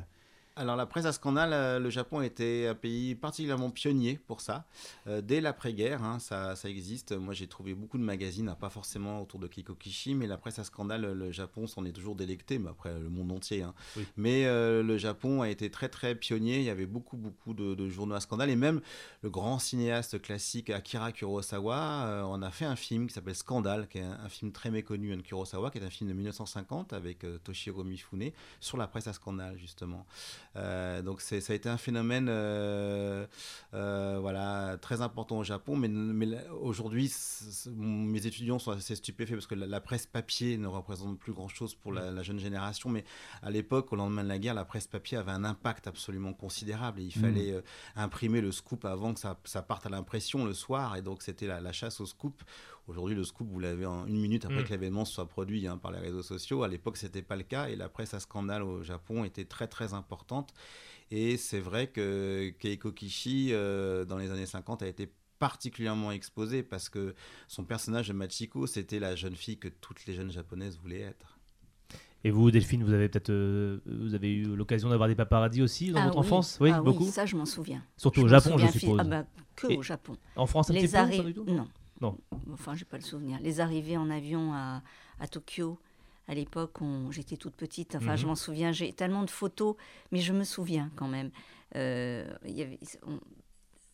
alors 0.56 0.76
la 0.76 0.86
presse 0.86 1.06
à 1.06 1.12
scandale, 1.12 1.52
euh, 1.52 1.78
le 1.78 1.90
Japon 1.90 2.20
était 2.20 2.66
un 2.68 2.74
pays 2.74 3.14
particulièrement 3.14 3.70
pionnier 3.70 4.18
pour 4.26 4.40
ça. 4.40 4.64
Euh, 5.06 5.20
dès 5.20 5.40
l'après-guerre, 5.40 6.02
hein, 6.02 6.18
ça, 6.18 6.56
ça, 6.56 6.68
existe. 6.68 7.12
Moi 7.12 7.34
j'ai 7.34 7.46
trouvé 7.46 7.72
beaucoup 7.72 7.98
de 7.98 8.02
magazines, 8.02 8.54
pas 8.60 8.68
forcément 8.68 9.22
autour 9.22 9.38
de 9.38 9.46
Keiko 9.46 9.74
Kishi, 9.74 10.14
mais 10.14 10.26
la 10.26 10.36
presse 10.36 10.58
à 10.58 10.64
scandale, 10.64 11.12
le 11.12 11.30
Japon 11.30 11.66
s'en 11.66 11.84
est 11.84 11.92
toujours 11.92 12.16
délecté, 12.16 12.58
mais 12.58 12.70
après 12.70 12.98
le 12.98 13.08
monde 13.08 13.32
entier. 13.32 13.62
Hein. 13.62 13.74
Mais 14.16 14.46
euh, 14.46 14.82
le 14.82 14.98
Japon 14.98 15.42
a 15.42 15.48
été 15.48 15.70
très 15.70 15.88
très 15.88 16.14
pionnier, 16.14 16.58
il 16.58 16.64
y 16.64 16.70
avait 16.70 16.86
beaucoup 16.86 17.16
beaucoup 17.16 17.54
de, 17.54 17.88
journaux 17.88 18.16
à 18.16 18.20
scandale, 18.20 18.50
et 18.50 18.56
même 18.56 18.80
le 19.22 19.30
grand 19.30 19.58
cinéaste 19.58 20.20
classique 20.20 20.70
Akira 20.70 21.12
Kurosawa 21.12 22.26
on 22.28 22.42
a 22.42 22.50
fait 22.50 22.64
un 22.64 22.76
film 22.76 23.06
qui 23.06 23.14
s'appelle 23.14 23.34
Scandale, 23.34 23.88
qui 23.88 23.98
est 23.98 24.02
un, 24.02 24.28
film 24.28 24.52
très 24.52 24.70
méconnu 24.70 25.16
de 25.16 25.22
Kurosawa, 25.22 25.70
qui 25.70 25.78
est 25.78 25.84
un 25.84 25.90
film 25.90 26.10
de 26.10 26.14
1950 26.14 26.92
avec 26.92 27.24
Toshiro 27.44 27.84
Mifune, 27.84 28.30
sur 28.60 28.76
la 28.76 28.86
presse 28.86 29.06
à 29.06 29.12
scandale 29.12 29.56
justement. 29.58 30.06
Euh, 30.56 31.00
donc 31.02 31.20
ça 31.20 31.36
a 31.36 31.54
été 31.54 31.68
un 31.68 31.76
phénomène 31.76 32.26
euh, 32.28 33.26
euh, 33.74 34.18
voilà, 34.20 34.76
très 34.80 35.00
important 35.00 35.38
au 35.38 35.44
Japon, 35.44 35.76
mais, 35.76 35.88
mais 35.88 36.28
aujourd'hui, 36.60 37.12
mes 37.66 38.26
étudiants 38.26 38.58
sont 38.58 38.72
assez 38.72 38.96
stupéfaits 38.96 39.34
parce 39.34 39.46
que 39.46 39.54
la, 39.54 39.80
presse 39.80 40.06
papier 40.06 40.58
ne 40.58 40.66
représente 40.66 41.18
plus 41.18 41.32
grand-chose 41.32 41.74
pour 41.74 41.92
la, 41.92 42.22
jeune 42.22 42.38
génération, 42.38 42.90
mais 42.90 43.04
à 43.42 43.50
l'époque, 43.50 43.92
au 43.92 43.96
lendemain 43.96 44.24
de 44.24 44.28
la 44.28 44.38
guerre, 44.38 44.54
la 44.54 44.64
presse 44.64 44.86
papier 44.86 45.18
avait 45.18 45.32
un 45.32 45.44
impact 45.44 45.86
absolument 45.86 46.32
considérable 46.32 47.00
et 47.00 47.04
il 47.04 47.18
mmh. 47.18 47.22
fallait 47.22 47.62
imprimer 47.96 48.40
le 48.40 48.52
scoop 48.52 48.84
avant 48.84 49.14
que 49.14 49.20
ça, 49.20 49.38
ça 49.44 49.62
parte 49.62 49.86
à 49.86 49.88
l'impression 49.88 50.44
le 50.44 50.54
soir, 50.54 50.96
et 50.96 51.02
donc 51.02 51.22
c'était 51.22 51.46
la, 51.46 51.72
chasse 51.72 52.00
au 52.00 52.06
scoop 52.06 52.42
Aujourd'hui, 52.90 53.14
le 53.14 53.22
scoop, 53.22 53.48
vous 53.48 53.60
l'avez 53.60 53.86
en 53.86 54.04
une 54.06 54.20
minute 54.20 54.44
après 54.44 54.62
mm. 54.62 54.64
que 54.64 54.68
l'événement 54.70 55.04
soit 55.04 55.28
produit 55.28 55.68
hein, 55.68 55.78
par 55.78 55.92
les 55.92 56.00
réseaux 56.00 56.24
sociaux. 56.24 56.64
À 56.64 56.68
l'époque, 56.68 56.96
ce 56.96 57.06
n'était 57.06 57.22
pas 57.22 57.36
le 57.36 57.44
cas 57.44 57.68
et 57.68 57.76
la 57.76 57.88
presse 57.88 58.14
à 58.14 58.20
scandale 58.20 58.64
au 58.64 58.82
Japon 58.82 59.22
était 59.22 59.44
très 59.44 59.68
très 59.68 59.94
importante. 59.94 60.52
Et 61.12 61.36
c'est 61.36 61.60
vrai 61.60 61.86
que 61.86 62.52
Keiko 62.58 62.90
Kishi, 62.90 63.50
euh, 63.52 64.04
dans 64.04 64.18
les 64.18 64.32
années 64.32 64.44
50, 64.44 64.82
a 64.82 64.88
été 64.88 65.08
particulièrement 65.38 66.10
exposée 66.10 66.64
parce 66.64 66.88
que 66.88 67.14
son 67.46 67.62
personnage 67.62 68.08
de 68.08 68.12
Machiko, 68.12 68.66
c'était 68.66 68.98
la 68.98 69.14
jeune 69.14 69.36
fille 69.36 69.58
que 69.58 69.68
toutes 69.68 70.04
les 70.06 70.14
jeunes 70.14 70.32
japonaises 70.32 70.76
voulaient 70.82 71.00
être. 71.00 71.38
Et 72.24 72.32
vous, 72.32 72.50
Delphine, 72.50 72.82
vous 72.82 72.92
avez 72.92 73.08
peut-être 73.08 73.30
euh, 73.30 73.78
vous 73.86 74.14
avez 74.14 74.32
eu 74.32 74.56
l'occasion 74.56 74.90
d'avoir 74.90 75.08
des 75.08 75.14
paparazzis 75.14 75.62
aussi 75.62 75.92
dans 75.92 76.00
ah 76.00 76.06
votre 76.06 76.18
enfance? 76.18 76.58
Oui, 76.60 76.70
ah 76.74 76.82
beaucoup. 76.82 77.04
Oui, 77.04 77.10
ça, 77.10 77.24
je 77.24 77.36
m'en 77.36 77.46
souviens. 77.46 77.82
Surtout 77.96 78.22
au 78.22 78.28
Japon, 78.28 78.58
je 78.58 78.66
suppose. 78.66 78.98
Ah 79.00 79.04
bah, 79.04 79.24
que 79.54 79.68
au 79.68 79.82
Japon. 79.82 80.16
En 80.34 80.46
France, 80.46 80.70
un 80.70 80.74
les 80.74 80.88
petit 80.88 81.32
peu, 81.32 81.52
Non. 81.52 81.68
Non. 82.00 82.18
Enfin, 82.52 82.74
j'ai 82.74 82.84
pas 82.84 82.96
le 82.96 83.02
souvenir. 83.02 83.38
Les 83.40 83.60
arrivées 83.60 83.96
en 83.96 84.10
avion 84.10 84.52
à, 84.52 84.82
à 85.18 85.28
Tokyo, 85.28 85.78
à 86.28 86.34
l'époque, 86.34 86.78
j'étais 87.10 87.36
toute 87.36 87.54
petite. 87.54 87.96
Enfin, 87.96 88.16
je 88.16 88.22
mhm. 88.22 88.28
m'en 88.28 88.36
souviens. 88.36 88.72
J'ai 88.72 88.92
tellement 88.92 89.24
de 89.24 89.30
photos, 89.30 89.76
mais 90.12 90.20
je 90.20 90.32
me 90.32 90.44
souviens 90.44 90.90
quand 90.96 91.08
même. 91.08 91.30
Euh, 91.76 92.32
il 92.44 92.56
y 92.56 92.62
avait, 92.62 92.78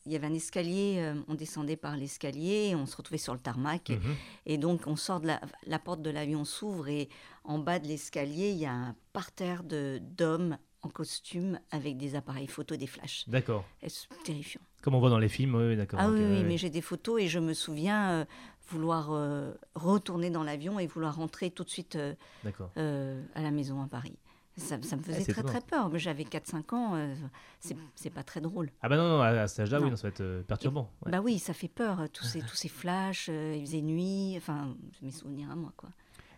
il 0.06 0.12
y 0.12 0.16
avait 0.16 0.26
un 0.26 0.34
escalier, 0.34 0.96
euh, 0.98 1.20
on 1.28 1.34
descendait 1.34 1.76
par 1.76 1.96
l'escalier, 1.96 2.74
on 2.76 2.86
se 2.86 2.96
retrouvait 2.96 3.18
sur 3.18 3.34
le 3.34 3.40
tarmac. 3.40 3.90
Mhm. 3.90 4.14
Et, 4.46 4.58
donc, 4.58 4.82
on 4.86 4.96
sort 4.96 5.20
de 5.20 5.26
la, 5.26 5.40
la 5.66 5.78
porte 5.78 6.00
de 6.00 6.10
l'avion 6.10 6.44
s'ouvre 6.44 6.88
et 6.88 7.08
en 7.44 7.58
bas 7.58 7.78
de 7.78 7.88
l'escalier, 7.88 8.50
il 8.50 8.58
y 8.58 8.66
a 8.66 8.72
un 8.72 8.94
parterre 9.12 9.62
d'hommes 9.64 10.58
en 10.86 10.88
costume 10.88 11.58
avec 11.70 11.96
des 11.96 12.14
appareils 12.14 12.46
photo, 12.46 12.76
des 12.76 12.86
flashs. 12.86 13.28
D'accord. 13.28 13.64
C'est 13.86 14.08
terrifiant. 14.24 14.60
Comme 14.82 14.94
on 14.94 15.00
voit 15.00 15.10
dans 15.10 15.18
les 15.18 15.28
films, 15.28 15.56
oui, 15.56 15.76
d'accord. 15.76 15.98
Ah 16.00 16.08
oui, 16.08 16.44
mais 16.44 16.56
j'ai 16.56 16.70
des 16.70 16.80
photos 16.80 17.20
et 17.20 17.28
je 17.28 17.38
me 17.38 17.52
souviens 17.54 18.10
euh, 18.10 18.24
vouloir 18.68 19.08
euh, 19.10 19.52
retourner 19.74 20.30
dans 20.30 20.44
l'avion 20.44 20.78
et 20.78 20.86
vouloir 20.86 21.16
rentrer 21.16 21.50
tout 21.50 21.64
de 21.64 21.70
suite 21.70 21.96
euh, 21.96 23.22
à 23.34 23.42
la 23.42 23.50
maison 23.50 23.82
à 23.82 23.88
Paris. 23.88 24.16
Ça, 24.56 24.78
me 24.78 24.82
faisait 24.82 25.30
très 25.30 25.42
très 25.42 25.60
peur. 25.60 25.90
J'avais 25.98 26.22
4-5 26.22 26.74
ans, 26.74 27.16
c'est 27.94 28.10
pas 28.10 28.22
très 28.22 28.40
drôle. 28.40 28.70
Ah 28.80 28.88
bah 28.88 28.96
non, 28.96 29.18
non 29.18 29.20
à 29.20 29.46
cet 29.48 29.60
âge-là, 29.60 29.80
oui, 29.80 29.90
ça 29.96 30.04
va 30.04 30.08
être 30.08 30.44
perturbant. 30.46 30.90
Bah 31.04 31.20
oui, 31.20 31.38
ça 31.38 31.52
fait 31.52 31.68
peur, 31.68 32.06
tous 32.10 32.24
ces, 32.24 32.40
tous 32.48 32.56
ces 32.56 32.68
flashs, 32.68 33.28
il 33.28 33.60
faisait 33.60 33.82
nuit, 33.82 34.34
enfin, 34.38 34.74
mes 35.02 35.10
souvenirs 35.10 35.50
à 35.50 35.56
moi, 35.56 35.72
quoi. 35.76 35.90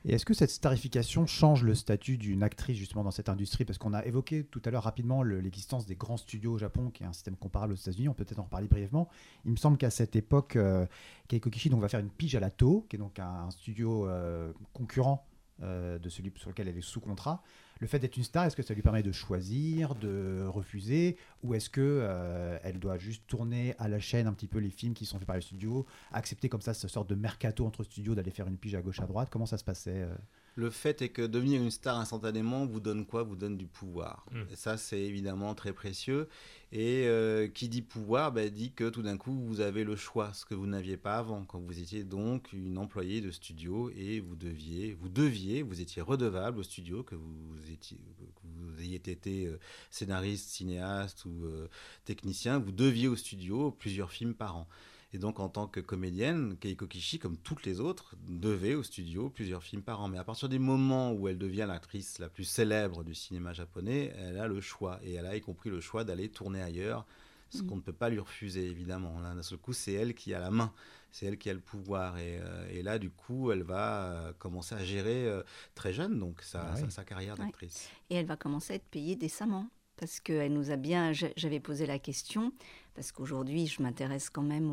Et 0.05 0.15
est-ce 0.15 0.25
que 0.25 0.35
cette 0.35 0.51
starification 0.51 1.27
change 1.27 1.65
le 1.65 1.75
statut 1.75 2.17
d'une 2.17 2.43
actrice 2.43 2.77
justement 2.77 3.05
dans 3.05 3.11
cette 3.11 3.29
industrie? 3.29 3.65
Parce 3.65 3.79
qu'on 3.79 3.95
a 3.95 4.05
évoqué 4.05 4.45
tout 4.45 4.63
à 4.65 4.71
l'heure 4.71 4.85
rapidement 4.85 5.23
l'existence 5.23 5.87
des 5.87 5.97
grands 5.97 6.17
studios 6.17 6.53
au 6.53 6.59
Japon, 6.59 6.91
qui 6.91 7.03
est 7.03 7.07
un 7.07 7.13
système 7.13 7.37
comparable 7.37 7.73
aux 7.73 7.77
États-Unis. 7.77 8.09
On 8.09 8.15
peut 8.15 8.25
peut-être 8.25 8.39
en 8.39 8.45
reparler 8.45 8.69
brièvement. 8.69 9.09
Il 9.45 9.51
me 9.51 9.57
semble 9.57 9.77
qu'à 9.77 9.91
cette 9.91 10.17
époque, 10.17 10.57
euh, 10.57 10.87
Keiko 11.29 11.51
Kishi 11.51 11.71
donc, 11.71 11.81
va 11.81 11.89
faire 11.89 12.01
une 12.01 12.11
pige 12.11 12.35
à 12.37 12.41
la 12.41 12.51
To, 12.51 12.87
qui 12.89 12.97
est 12.97 12.99
donc 12.99 13.19
un, 13.19 13.51
studio 13.51 14.09
euh, 14.09 14.53
concurrent 14.73 15.27
euh, 15.63 15.99
de 15.99 16.09
celui 16.09 16.33
sur 16.37 16.51
lequel 16.51 16.69
elle 16.69 16.79
est 16.79 16.83
sous 16.83 17.01
contrat 17.01 17.43
le 17.81 17.87
fait 17.87 17.99
d'être 17.99 18.17
une 18.17 18.25
star, 18.25 18.45
est-ce 18.45 18.57
que 18.57 18.63
ça 18.63 18.75
lui 18.75 18.83
permet 18.83 19.03
de 19.03 19.13
choisir, 19.13 19.95
de 19.95 20.45
refuser, 20.47 21.17
ou 21.43 21.55
est-ce 21.55 21.71
que 21.71 21.81
euh, 21.81 22.59
elle 22.63 22.79
doit 22.79 22.99
juste 22.99 23.23
tourner 23.27 23.75
à 23.79 23.89
la 23.89 24.01
chaîne 24.01 24.27
un 24.27 24.33
petit 24.33 24.49
peu 24.49 24.59
les 24.59 24.71
films 24.71 24.95
qui 24.95 25.07
sont 25.07 25.19
faits 25.19 25.27
par 25.27 25.37
les 25.37 25.43
studios, 25.43 25.87
accepter 26.13 26.49
comme 26.49 26.61
ça 26.61 26.75
ce 26.75 26.89
sorte 26.89 27.09
de 27.09 27.15
mercato 27.15 27.65
entre 27.67 27.85
studios, 27.85 28.15
d'aller 28.15 28.31
faire 28.31 28.49
une 28.49 28.57
pige 28.59 28.75
à 28.75 28.83
gauche 28.83 29.01
à 29.01 29.07
droite? 29.07 29.29
Comment 29.31 29.47
ça 29.47 29.59
se 29.59 29.65
passait 29.65 30.03
euh? 30.03 30.15
Le 30.59 30.71
fait 30.71 31.03
est 31.03 31.11
que 31.11 31.23
devenir 31.23 31.63
une 31.63 31.71
star 31.71 32.01
instantanément 32.01 32.67
vous 32.67 32.81
donne 32.81 33.07
quoi? 33.07 33.23
Vous 33.23 33.37
donne 33.37 33.57
du 33.57 33.67
pouvoir. 33.67 34.27
Hmm. 34.33 34.43
Et 34.53 34.57
ça, 34.57 34.77
c'est 34.77 35.01
évidemment 35.01 35.55
très 35.55 35.73
précieux. 35.73 36.29
Et 36.73 37.05
euh, 37.07 37.47
qui 37.47 37.69
dit 37.69 37.81
pouvoir 37.81 38.33
bah, 38.33 38.49
dit 38.49 38.73
que 38.73 38.89
tout 38.91 39.03
d'un 39.03 39.17
coup, 39.17 39.33
vous 39.33 39.61
avez 39.61 39.85
le 39.85 39.95
choix, 39.95 40.33
ce 40.35 40.45
que 40.45 40.57
vous 40.57 40.67
n'aviez 40.67 40.97
pas 40.97 41.17
avant, 41.17 41.45
quand 41.45 41.61
vous 41.61 41.79
étiez 41.79 42.03
donc 42.03 42.53
une 42.53 42.77
employée 42.77 43.21
de 43.21 43.31
studio 43.31 43.91
et 43.97 44.19
vous 44.19 44.35
deviez, 44.35 44.95
vous 44.95 45.09
deviez, 45.09 45.63
vous 45.63 45.81
étiez 45.81 46.03
redevable 46.03 46.59
au 46.59 46.65
studio, 46.65 47.05
que 47.05 47.15
vous, 47.15 47.71
étiez, 47.73 47.97
vous 48.43 48.83
ayez 48.83 48.97
été 48.97 49.47
euh, 49.47 49.61
scénariste, 49.93 50.51
cinéaste 50.51 51.25
ou 51.25 51.45
euh, 51.45 51.69
technicien, 52.05 52.59
vous 52.59 52.73
deviez 52.73 53.07
au 53.07 53.15
studio 53.15 53.71
plusieurs 53.71 54.11
films 54.11 54.35
par 54.35 54.57
an. 54.57 54.69
Et 55.15 55.19
donc, 55.19 55.41
en 55.41 55.49
tant 55.49 55.67
que 55.67 55.81
comédienne, 55.81 56.57
Keiko 56.59 56.87
Kishi, 56.87 57.19
comme 57.19 57.39
toutes 57.39 57.65
les 57.65 57.81
autres, 57.81 58.15
devait 58.29 58.75
au 58.75 58.83
studio 58.83 59.31
plusieurs 59.31 59.63
films 59.63 59.83
par 59.83 60.03
an. 60.03 60.09
Mais 60.09 60.19
à 60.19 60.25
partir 60.25 60.51
du 60.51 60.59
moment 60.59 61.13
où 61.13 61.29
elle 61.29 61.39
devient 61.39 61.65
l'actrice 61.67 62.19
la 62.19 62.29
plus 62.29 62.45
célèbre 62.45 63.05
du 63.05 63.15
cinéma 63.15 63.55
japonais, 63.55 64.13
elle 64.19 64.39
a 64.39 64.47
le 64.47 64.61
choix. 64.61 65.01
Et 65.03 65.15
elle 65.15 65.25
a 65.25 65.35
y 65.35 65.41
compris 65.41 65.71
le 65.71 65.81
choix 65.81 66.05
d'aller 66.05 66.29
tourner 66.29 66.61
ailleurs, 66.61 67.07
ce 67.49 67.63
mm. 67.63 67.67
qu'on 67.67 67.77
ne 67.77 67.81
peut 67.81 67.95
pas 67.95 68.11
lui 68.11 68.19
refuser, 68.19 68.67
évidemment. 68.67 69.19
Là, 69.21 69.35
d'un 69.35 69.43
seul 69.43 69.57
coup, 69.57 69.73
c'est 69.73 69.95
elle 69.95 70.15
qui 70.15 70.35
a 70.35 70.41
la 70.41 70.51
main. 70.51 70.75
C'est 71.11 71.25
elle 71.25 71.39
qui 71.39 71.49
a 71.49 71.55
le 71.55 71.61
pouvoir. 71.61 72.19
Et, 72.19 72.39
euh, 72.43 72.83
là, 72.83 72.99
du 72.99 73.09
coup, 73.09 73.51
elle 73.51 73.63
va 73.63 74.03
euh, 74.03 74.33
commencer 74.39 74.75
à 74.75 74.85
gérer 74.85 75.27
euh, 75.27 75.43
très 75.75 75.95
jeune 75.95 76.19
donc 76.19 76.43
sa, 76.43 76.75
ah 76.75 76.91
sa, 76.91 77.05
carrière 77.05 77.35
d'actrice. 77.35 77.89
Et 78.11 78.17
elle 78.17 78.27
va 78.27 78.37
commencer 78.37 78.75
à 78.75 78.77
être 78.77 78.89
payée 78.91 79.17
décemment 79.17 79.71
parce 79.99 80.21
qu'elle 80.21 80.53
nous 80.53 80.71
a 80.71 80.77
bien. 80.77 81.13
J'avais 81.13 81.61
posé 81.61 81.87
la 81.87 81.99
question, 81.99 82.53
parce 82.95 83.13
qu'aujourd'hui, 83.13 83.67
je 83.67 83.83
m'intéresse 83.83 84.31
quand 84.31 84.43
même 84.43 84.71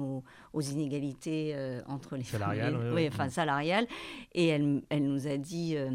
aux, 0.53 0.61
inégalités 0.61 1.53
euh, 1.55 1.81
entre 1.87 2.15
les 2.15 2.23
salariales, 2.23 2.73
femmes. 2.73 2.93
Oui, 2.93 3.07
enfin 3.07 3.29
salariales. 3.29 3.87
Et 4.33 4.47
elle, 4.47 4.81
elle 4.89 5.03
nous 5.03 5.27
a 5.27 5.37
dit. 5.37 5.75
Euh, 5.75 5.91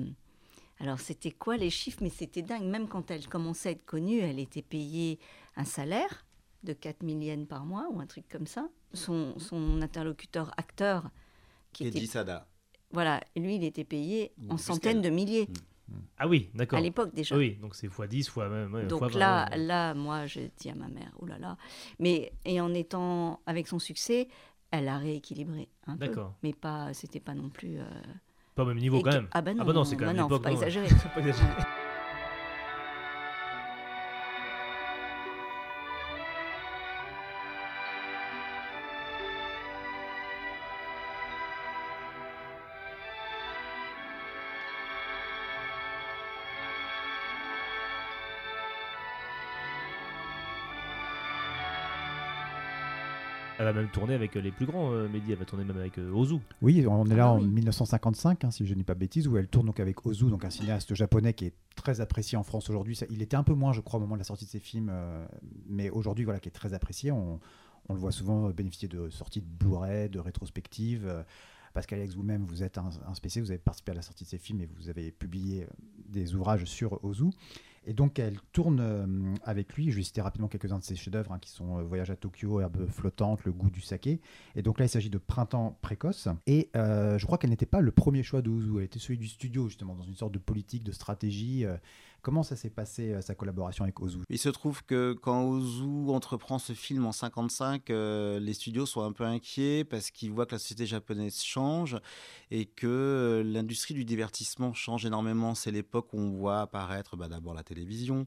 alors, 0.81 0.99
c'était 0.99 1.31
quoi 1.31 1.57
les 1.57 1.71
chiffres? 1.71 1.99
Mais 2.03 2.11
c'était 2.11 2.43
dingue. 2.43 2.65
Même 2.65 2.89
quand 2.89 3.11
elle 3.11 3.27
commençait 3.27 3.71
à 3.71 3.73
être 3.73 3.85
connue, 3.85 4.21
elle 4.21 4.39
était 4.39 4.63
payée 4.63 5.19
un 5.57 5.65
salaire 5.65 6.27
de 6.63 6.73
4 6.73 7.05
000 7.07 7.21
yens 7.21 7.47
par 7.47 7.65
mois 7.65 7.89
ou 7.91 8.01
un 8.01 8.07
truc 8.07 8.29
comme 8.29 8.47
ça. 8.47 8.69
Son, 8.93 9.39
son 9.39 9.81
interlocuteur 9.83 10.53
acteur, 10.57 11.11
qui 11.73 11.87
était. 11.87 12.05
Sada. 12.07 12.47
Voilà, 12.93 13.21
lui, 13.37 13.57
il 13.57 13.65
était 13.65 13.85
payé 13.85 14.33
en 14.49 14.57
centaines 14.57 15.01
de 15.01 15.11
milliers. 15.11 15.47
Mm. 15.49 15.70
Ah 16.19 16.29
oui, 16.29 16.51
d'accord. 16.55 16.79
À 16.79 16.83
l'époque 16.83 17.15
déjà. 17.15 17.37
Oui, 17.37 17.57
donc 17.61 17.75
c'est 17.75 17.89
x10, 17.89 18.29
fois 18.29 18.49
même. 18.49 18.87
donc 18.87 19.15
là, 19.15 19.49
là, 19.57 19.95
moi, 19.95 20.27
je 20.27 20.41
dis 20.59 20.71
à 20.71 20.75
ma 20.75 20.89
mère, 20.89 21.13
oh 21.19 21.27
là 21.27 21.39
là. 21.39 21.57
Mais 21.99 22.33
et 22.45 22.61
en 22.61 22.73
étant 22.75 23.41
avec 23.47 23.69
son 23.69 23.79
succès, 23.79 24.29
elle 24.71 24.89
a 24.89 24.99
rééquilibré 24.99 25.69
un 25.87 25.97
peu. 25.97 26.07
D'accord. 26.07 26.35
Mais 26.43 26.53
pas, 26.53 26.93
c'était 26.93 27.21
pas 27.21 27.35
non 27.35 27.49
plus. 27.49 27.79
Euh, 27.79 27.85
pas 28.55 28.63
au 28.65 28.67
même 28.67 28.79
niveau 28.79 29.01
quand 29.01 29.13
même. 29.13 29.29
Ah 29.33 29.43
bah 29.43 29.55
non, 29.55 29.63
ah 29.63 29.65
bah 29.65 29.73
non 29.73 29.85
c'est 29.85 29.97
quand 29.97 30.07
bah 30.07 30.13
même. 30.13 30.23
Non, 30.23 30.29
faut 30.29 30.39
pas 30.39 30.51
pas 30.51 30.53
exagérer. 30.53 30.89
Va 53.73 53.81
même 53.81 53.91
tourner 53.91 54.15
avec 54.15 54.37
euh, 54.37 54.41
les 54.41 54.51
plus 54.51 54.67
grands 54.67 54.93
euh, 54.93 55.09
médias, 55.09 55.33
elle 55.33 55.39
va 55.39 55.45
tourner 55.45 55.65
même 55.65 55.77
avec 55.77 55.99
euh, 55.99 56.11
Ozu. 56.13 56.37
Oui, 56.63 56.87
on 56.87 57.07
est 57.07 57.17
là 57.17 57.27
ah 57.27 57.33
en 57.33 57.41
1955, 57.41 58.45
hein, 58.45 58.51
si 58.51 58.67
je 58.67 58.73
ne 58.73 58.79
dis 58.79 58.85
pas 58.85 58.95
bêtise, 58.95 59.29
où 59.29 59.37
elle 59.37 59.49
tourne 59.49 59.67
donc 59.67 59.81
avec 59.81 60.05
Ozu, 60.07 60.27
donc 60.27 60.45
un 60.45 60.51
cinéaste 60.51 60.95
japonais 60.95 61.35
qui 61.35 61.47
est 61.47 61.55
très 61.77 62.01
apprécié 62.01 62.37
en 62.37 62.43
France 62.43 62.69
aujourd'hui. 62.71 62.99
Il 63.11 63.23
était 63.23 63.37
un 63.37 63.43
peu 63.43 63.55
moins, 63.55 63.73
je 63.73 63.81
crois, 63.81 63.99
au 63.99 64.03
moment 64.03 64.15
de 64.15 64.21
la 64.21 64.25
sortie 64.25 64.45
de 64.45 64.51
ses 64.51 64.61
films, 64.61 64.93
mais 65.69 65.91
aujourd'hui, 65.91 66.25
voilà, 66.25 66.41
qui 66.41 66.49
est 66.49 66.53
très 66.53 66.75
apprécié. 66.75 67.13
On, 67.13 67.41
le 67.89 67.97
voit 67.97 68.13
souvent 68.13 68.51
bénéficier 68.51 68.87
de 68.87 69.11
sorties 69.11 69.41
de 69.41 69.47
Blu-ray, 69.47 70.09
de 70.09 70.21
rétrospectives. 70.21 71.25
Pascal 71.75 71.99
Alex, 72.01 72.15
vous-même, 72.15 72.45
vous 72.45 72.63
êtes 72.63 72.79
un, 72.79 72.91
un, 73.07 73.15
spécialiste, 73.15 73.49
vous 73.49 73.53
avez 73.53 73.59
participé 73.59 73.93
à 73.93 73.95
la 73.95 74.03
sortie 74.03 74.25
de 74.25 74.29
ces 74.29 74.39
films 74.39 74.61
et 74.61 74.67
vous 74.67 74.89
avez 74.89 75.11
publié 75.11 75.67
des 76.09 76.35
ouvrages 76.35 76.65
sur 76.65 77.03
Ozu. 77.05 77.31
Et 77.87 77.95
donc, 77.95 78.19
elle 78.19 78.39
tourne 78.53 78.81
euh, 78.81 79.35
avec 79.45 79.75
lui. 79.75 79.91
Je 79.91 79.97
vais 79.97 80.03
citer 80.03 80.21
rapidement 80.21 80.49
quelques-uns 80.49 80.79
de 80.79 80.85
ses 80.85 80.97
chefs-d'œuvre, 80.97 81.33
hein, 81.33 81.39
qui 81.41 81.51
sont 81.51 81.79
euh, 81.79 81.83
Voyage 81.83 82.11
à 82.11 82.17
Tokyo, 82.17 82.61
Herbe 82.61 82.87
flottante, 82.87 83.45
Le 83.45 83.53
goût 83.53 83.71
du 83.71 83.81
saké. 83.81 84.21
Et 84.55 84.63
donc 84.63 84.79
là, 84.79 84.85
il 84.85 84.89
s'agit 84.89 85.09
de 85.09 85.19
Printemps 85.19 85.79
précoce. 85.81 86.29
Et 86.47 86.69
euh, 86.77 87.17
je 87.17 87.25
crois 87.25 87.39
qu'elle 87.39 87.51
n'était 87.51 87.67
pas 87.67 87.81
le 87.81 87.91
premier 87.91 88.23
choix 88.23 88.43
de 88.43 88.51
Ozu. 88.51 88.79
Elle 88.79 88.85
était 88.85 88.99
celui 88.99 89.19
du 89.19 89.29
studio, 89.29 89.69
justement, 89.69 89.95
dans 89.95 90.05
une 90.05 90.15
sorte 90.15 90.33
de 90.33 90.39
politique, 90.39 90.85
de 90.85 90.93
stratégie. 90.93 91.65
Comment 92.23 92.43
ça 92.43 92.57
s'est 92.57 92.71
passé, 92.71 93.21
sa 93.23 93.35
collaboration 93.35 93.85
avec 93.85 94.01
Ozu? 94.01 94.19
Il 94.29 94.39
se 94.39 94.49
trouve 94.49 94.85
que 94.85 95.13
quand 95.13 95.45
Ozu 95.45 96.11
entreprend 96.11 96.59
ce 96.59 96.73
film 96.73 97.07
en 97.07 97.13
55, 97.13 97.89
les 97.89 98.55
studios 98.55 98.87
sont 98.87 99.03
un 99.03 99.13
peu 99.13 99.25
inquiets 99.25 99.85
parce 99.85 100.11
qu'ils 100.11 100.31
voient 100.31 100.47
que 100.47 100.53
la 100.53 100.59
société 100.59 100.87
japonaise 100.87 101.43
change 101.43 101.99
et 102.51 102.67
que 102.67 103.43
l'industrie 103.45 103.95
du 103.95 104.05
divertissement 104.05 104.73
change 104.75 105.07
énormément. 105.07 105.55
C'est 105.55 105.71
l'époque 105.71 106.13
où 106.13 106.19
on 106.19 106.31
voit 106.31 106.61
apparaître 106.61 107.17
bah, 107.17 107.29
d'abord 107.29 107.55
la 107.55 107.63
télévision, 107.63 108.27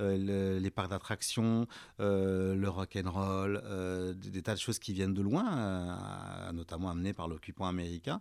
euh, 0.00 0.58
les 0.58 0.70
parcs 0.70 0.90
d'attractions, 0.90 1.66
euh, 2.00 2.54
le 2.54 2.68
rock 2.68 2.96
and 2.96 3.10
roll, 3.10 3.60
euh, 3.64 4.14
des, 4.14 4.42
tas 4.42 4.54
de 4.54 4.60
choses 4.60 4.78
qui 4.78 4.92
viennent 4.92 5.14
de 5.14 5.22
loin, 5.22 6.52
notamment 6.52 6.90
amenées 6.90 7.12
par 7.12 7.28
l'occupant 7.28 7.66
américain, 7.66 8.20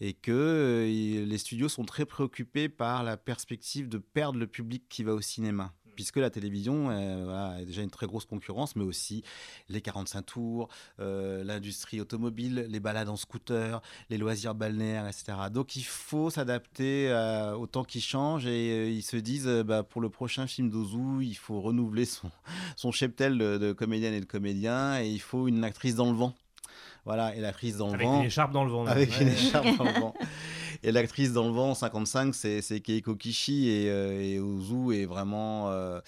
et 0.00 0.12
que 0.14 0.84
les 0.86 1.38
studios 1.38 1.68
sont 1.68 1.84
très 1.84 2.04
préoccupés 2.04 2.68
par 2.68 3.02
la 3.02 3.16
perspective 3.16 3.88
de 3.88 3.98
perdre 3.98 4.38
le 4.38 4.46
public 4.46 4.59
qui 4.88 5.04
va 5.04 5.14
au 5.14 5.20
cinéma 5.20 5.72
puisque 6.00 6.16
la 6.16 6.30
télévision 6.30 6.88
euh, 6.88 7.58
a 7.58 7.62
déjà 7.62 7.82
une 7.82 7.90
très 7.90 8.06
grosse 8.06 8.24
concurrence, 8.24 8.74
mais 8.74 8.84
aussi 8.84 9.22
les 9.68 9.82
45 9.82 10.22
tours, 10.22 10.68
euh, 10.98 11.44
l'industrie 11.44 12.00
automobile, 12.00 12.66
les 12.70 12.80
balades 12.80 13.10
en 13.10 13.16
scooter, 13.16 13.82
les 14.08 14.16
loisirs 14.16 14.54
balnéaires, 14.54 15.06
etc. 15.06 15.34
Donc 15.52 15.76
il 15.76 15.84
faut 15.84 16.30
s'adapter 16.30 17.10
euh, 17.10 17.54
au 17.54 17.66
temps 17.66 17.84
qui 17.84 18.00
change 18.00 18.46
et 18.46 18.90
ils 18.90 19.02
se 19.02 19.18
disent 19.18 19.46
bah, 19.66 19.82
pour 19.82 20.00
le 20.00 20.08
prochain 20.08 20.46
film 20.46 20.70
d'Ozu, 20.70 21.22
il 21.22 21.36
faut 21.36 21.60
renouveler 21.60 22.06
son, 22.06 22.30
son 22.76 22.92
cheptel 22.92 23.36
de, 23.36 23.58
de 23.58 23.72
comédiennes 23.74 24.14
et 24.14 24.20
de 24.20 24.24
comédiens 24.24 24.98
et 25.02 25.06
il 25.06 25.20
faut 25.20 25.48
une 25.48 25.64
actrice 25.64 25.96
dans 25.96 26.10
le 26.10 26.16
vent. 26.16 26.34
Voilà, 27.04 27.34
et 27.34 27.40
l'actrice 27.40 27.76
dans 27.76 27.92
le 27.92 28.02
vent. 28.02 28.12
Avec 28.12 28.20
une 28.20 28.26
écharpe 28.26 28.52
dans 28.52 28.64
le 28.64 28.70
vent. 28.70 28.86
Avec 28.86 29.20
une 29.20 29.28
écharpe 29.28 29.76
dans 29.76 29.84
le 29.84 30.00
vent. 30.00 30.14
Et 30.82 30.92
l'actrice 30.92 31.34
dans 31.34 31.46
le 31.46 31.52
vent, 31.52 31.74
55, 31.74 32.34
c'est 32.34 32.80
Keiko 32.80 33.14
Kishi 33.14 33.68
et, 33.68 33.90
euh, 33.90 34.40
Ozu 34.40 34.94
est 34.94 35.04
vraiment 35.04 35.70
euh, 35.70 36.00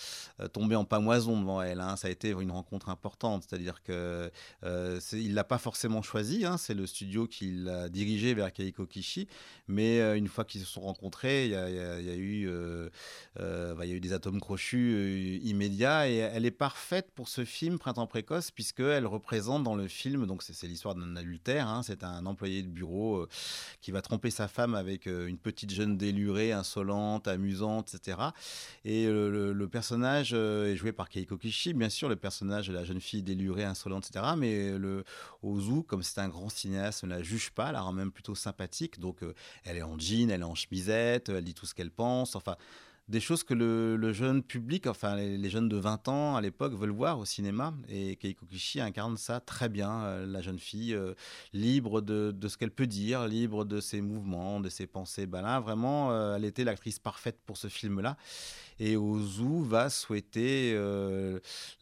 tombé 0.49 0.77
en 0.77 0.87
pamoison 0.87 1.39
devant 1.39 1.61
elle. 1.61 1.81
Hein. 1.81 1.97
Ça 1.97 2.09
a 2.09 2.11
été 2.11 2.31
une 2.31 2.51
rencontre 2.51 2.89
importante, 2.89 3.45
c'est-à-dire 3.47 3.83
que 3.83 4.31
euh, 4.65 5.01
il 5.13 5.35
l'a 5.35 5.45
pas 5.45 5.59
forcément 5.59 6.01
choisi. 6.01 6.47
Hein. 6.47 6.57
C'est 6.57 6.73
le 6.73 6.87
studio 6.87 7.27
qui 7.27 7.53
l'a 7.53 7.91
dirigé 7.91 8.33
vers 8.33 8.51
Keiko 8.51 8.87
Kishi, 8.87 9.29
mais 9.69 10.01
euh, 10.01 10.17
une 10.17 10.29
fois 10.29 10.47
qu'ils 10.47 10.63
se 10.63 10.67
sont 10.67 10.81
rencontrés, 10.81 11.45
il 11.45 11.51
y, 11.51 11.55
a, 11.55 11.69
eu, 12.17 12.49
il 12.49 13.89
y 13.89 13.93
a 13.93 13.95
eu 13.95 14.01
des 14.01 14.13
atomes 14.15 14.41
crochus 14.41 15.39
immédiats 15.45 16.09
et 16.09 16.17
elle 16.17 16.47
est 16.47 16.51
parfaite 16.51 17.11
pour 17.15 17.29
ce 17.29 17.45
film 17.45 17.79
Printemps 17.79 18.07
précoce 18.07 18.51
puisqu'elle 18.51 19.07
représente 19.07 19.65
dans 19.65 19.77
le 19.77 19.87
film, 19.87 20.27
donc 20.27 20.43
c'est 20.43 20.67
l'histoire 20.67 20.95
d'un 20.95 21.15
adultère. 21.17 21.69
Hein. 21.69 21.83
C'est 21.83 22.05
un 22.05 22.25
employé 22.25 22.63
de 22.63 22.69
bureau 22.69 23.27
qui 23.83 23.91
va 23.91 24.01
tromper 24.01 24.31
sa 24.31 24.49
femme 24.49 24.62
avec 24.71 25.07
euh, 25.07 25.27
une 25.27 25.39
petite 25.39 25.71
jeune 25.71 25.97
délurée, 25.97 26.53
insolente, 26.53 27.29
amusante, 27.29 27.95
etc. 27.95 28.19
Et 28.85 29.07
euh, 29.07 29.53
le, 29.53 29.69
personnage 29.69 30.31
euh, 30.33 30.73
est 30.73 30.77
joué 30.77 30.93
par 30.93 31.09
Keiko 31.09 31.37
Kishi, 31.37 31.75
bien 31.75 31.89
sûr, 31.89 32.09
le 32.09 32.17
personnage 32.17 32.69
de 32.69 32.73
la 32.73 32.85
jeune 32.85 33.01
fille 33.01 33.23
délurée, 33.23 33.65
insolente, 33.65 34.09
etc. 34.09 34.25
Mais 34.37 34.79
le 34.79 35.05
Ozu, 35.43 35.83
comme 35.83 36.03
c'est 36.03 36.21
un 36.21 36.29
grand 36.29 36.49
cinéaste, 36.49 37.05
ne 37.05 37.11
la 37.11 37.23
juge 37.23 37.51
pas, 37.51 37.73
la 37.73 37.81
rend 37.81 37.93
même 37.93 38.13
plutôt 38.13 38.35
sympathique. 38.35 39.01
Donc 39.01 39.19
elle 39.65 39.77
est 39.77 39.83
en 39.83 39.99
jean, 39.99 40.31
elle 40.31 40.43
est 40.43 40.45
en 40.45 40.55
chemisette, 40.55 41.29
elle 41.29 41.45
dit 41.45 41.55
tout 41.55 41.67
ce 41.67 41.75
qu'elle 41.75 41.91
pense. 41.91 42.37
Enfin, 42.37 42.57
des 43.09 43.21
choses 43.21 43.43
que 43.43 43.55
le, 43.55 44.13
jeune 44.13 44.43
public, 44.43 44.87
enfin 44.87 45.17
les, 45.17 45.51
jeunes 45.51 45.69
de 45.69 45.77
20 45.77 46.09
ans 46.09 46.37
à 46.37 46.41
l'époque 46.41 46.75
veulent 46.75 46.91
voir 46.91 47.19
au 47.19 47.25
cinéma. 47.25 47.75
Et 47.89 48.17
Keiko 48.17 48.47
Kishi 48.47 48.81
incarne 48.81 49.17
ça 49.17 49.41
très 49.41 49.69
bien, 49.69 50.03
euh, 50.05 50.27
la 50.27 50.41
jeune 50.41 50.59
fille 50.59 50.95
euh, 50.95 51.15
libre 51.53 52.01
de, 52.01 52.35
ce 52.49 52.57
qu'elle 52.57 52.71
peut 52.71 52.87
dire, 52.87 53.27
libre 53.27 53.65
de 53.65 53.81
ses 53.81 54.01
mouvements, 54.01 54.61
de 54.61 54.69
ses 54.69 54.87
pensées. 54.87 55.27
Ben 55.27 55.43
là, 55.43 55.61
vraiment, 55.61 56.13
euh, 56.13 56.37
elle 56.37 56.45
était 56.45 56.65
l'actrice 56.65 56.99
parfaite 56.99 57.39
pour 57.45 57.57
ce 57.57 57.69
film-là. 57.69 58.17
Et 58.79 58.97
Ozu 58.97 59.63
va 59.63 59.91
souhaiter 59.91 60.75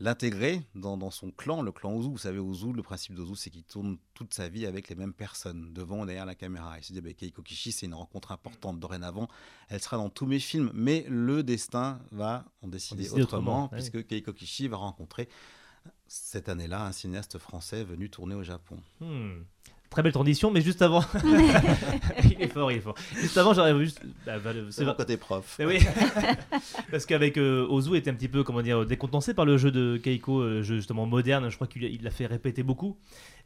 l'intégrer 0.00 0.60
dans, 0.74 1.10
son 1.10 1.30
clan, 1.30 1.62
le 1.62 1.72
clan 1.72 1.94
Ozu. 1.94 2.10
Vous 2.10 2.18
savez, 2.18 2.40
Ozu, 2.40 2.72
le 2.74 2.82
principe 2.82 3.14
d'Ozu, 3.14 3.36
c'est 3.36 3.48
qu'il 3.48 3.62
tourne 3.62 3.96
toute 4.12 4.34
sa 4.34 4.48
vie 4.48 4.66
avec 4.66 4.88
les 4.90 4.96
mêmes 4.96 5.14
personnes, 5.14 5.72
devant 5.72 6.02
et 6.02 6.06
derrière 6.08 6.26
la 6.26 6.34
caméra. 6.34 6.76
Il 6.76 6.84
se 6.84 6.92
dit, 6.92 7.00
bah, 7.00 7.12
Keiko 7.14 7.40
Kishi, 7.40 7.72
c'est 7.72 7.86
une 7.86 7.94
rencontre 7.94 8.32
importante 8.32 8.80
dorénavant. 8.80 9.28
Elle 9.68 9.80
sera 9.80 9.96
dans 9.96 10.10
tous 10.10 10.26
mes 10.26 10.40
films, 10.40 10.72
mais 10.74 11.06
le 11.10 11.42
destin 11.42 12.00
va 12.12 12.44
en 12.62 12.68
décider 12.68 13.10
autrement, 13.10 13.68
puisque 13.68 14.06
Keiko 14.06 14.32
Kishi 14.32 14.68
va 14.68 14.76
rencontrer 14.76 15.28
cette 16.06 16.48
année-là 16.48 16.84
un 16.86 16.92
cinéaste 16.92 17.38
français 17.38 17.84
venu 17.84 18.10
tourner 18.10 18.34
au 18.34 18.42
Japon. 18.42 18.80
Hmm. 19.00 19.42
Très 19.90 20.02
belle 20.04 20.12
transition, 20.12 20.52
mais 20.52 20.60
juste 20.60 20.82
avant. 20.82 21.02
il 22.22 22.40
est 22.40 22.46
fort, 22.46 22.70
il 22.70 22.78
est 22.78 22.80
fort. 22.80 22.94
Juste 23.20 23.36
avant, 23.36 23.52
j'aurais 23.54 23.76
juste. 23.80 24.00
Bah, 24.24 24.38
bah, 24.38 24.52
c'est 24.70 24.84
mon 24.84 24.94
côté 24.94 25.16
prof. 25.16 25.58
Oui. 25.58 25.80
Parce 26.92 27.06
qu'avec 27.06 27.36
euh, 27.36 27.66
Ozu 27.68 27.96
était 27.96 28.08
un 28.08 28.14
petit 28.14 28.28
peu, 28.28 28.44
comment 28.44 28.62
dire, 28.62 28.86
décontenancé 28.86 29.34
par 29.34 29.46
le 29.46 29.58
jeu 29.58 29.72
de 29.72 29.96
Keiko, 29.96 30.42
euh, 30.42 30.62
jeu 30.62 30.76
justement 30.76 31.06
moderne. 31.06 31.50
Je 31.50 31.56
crois 31.56 31.66
qu'il 31.66 32.04
l'a 32.04 32.10
fait 32.12 32.26
répéter 32.26 32.62
beaucoup. 32.62 32.98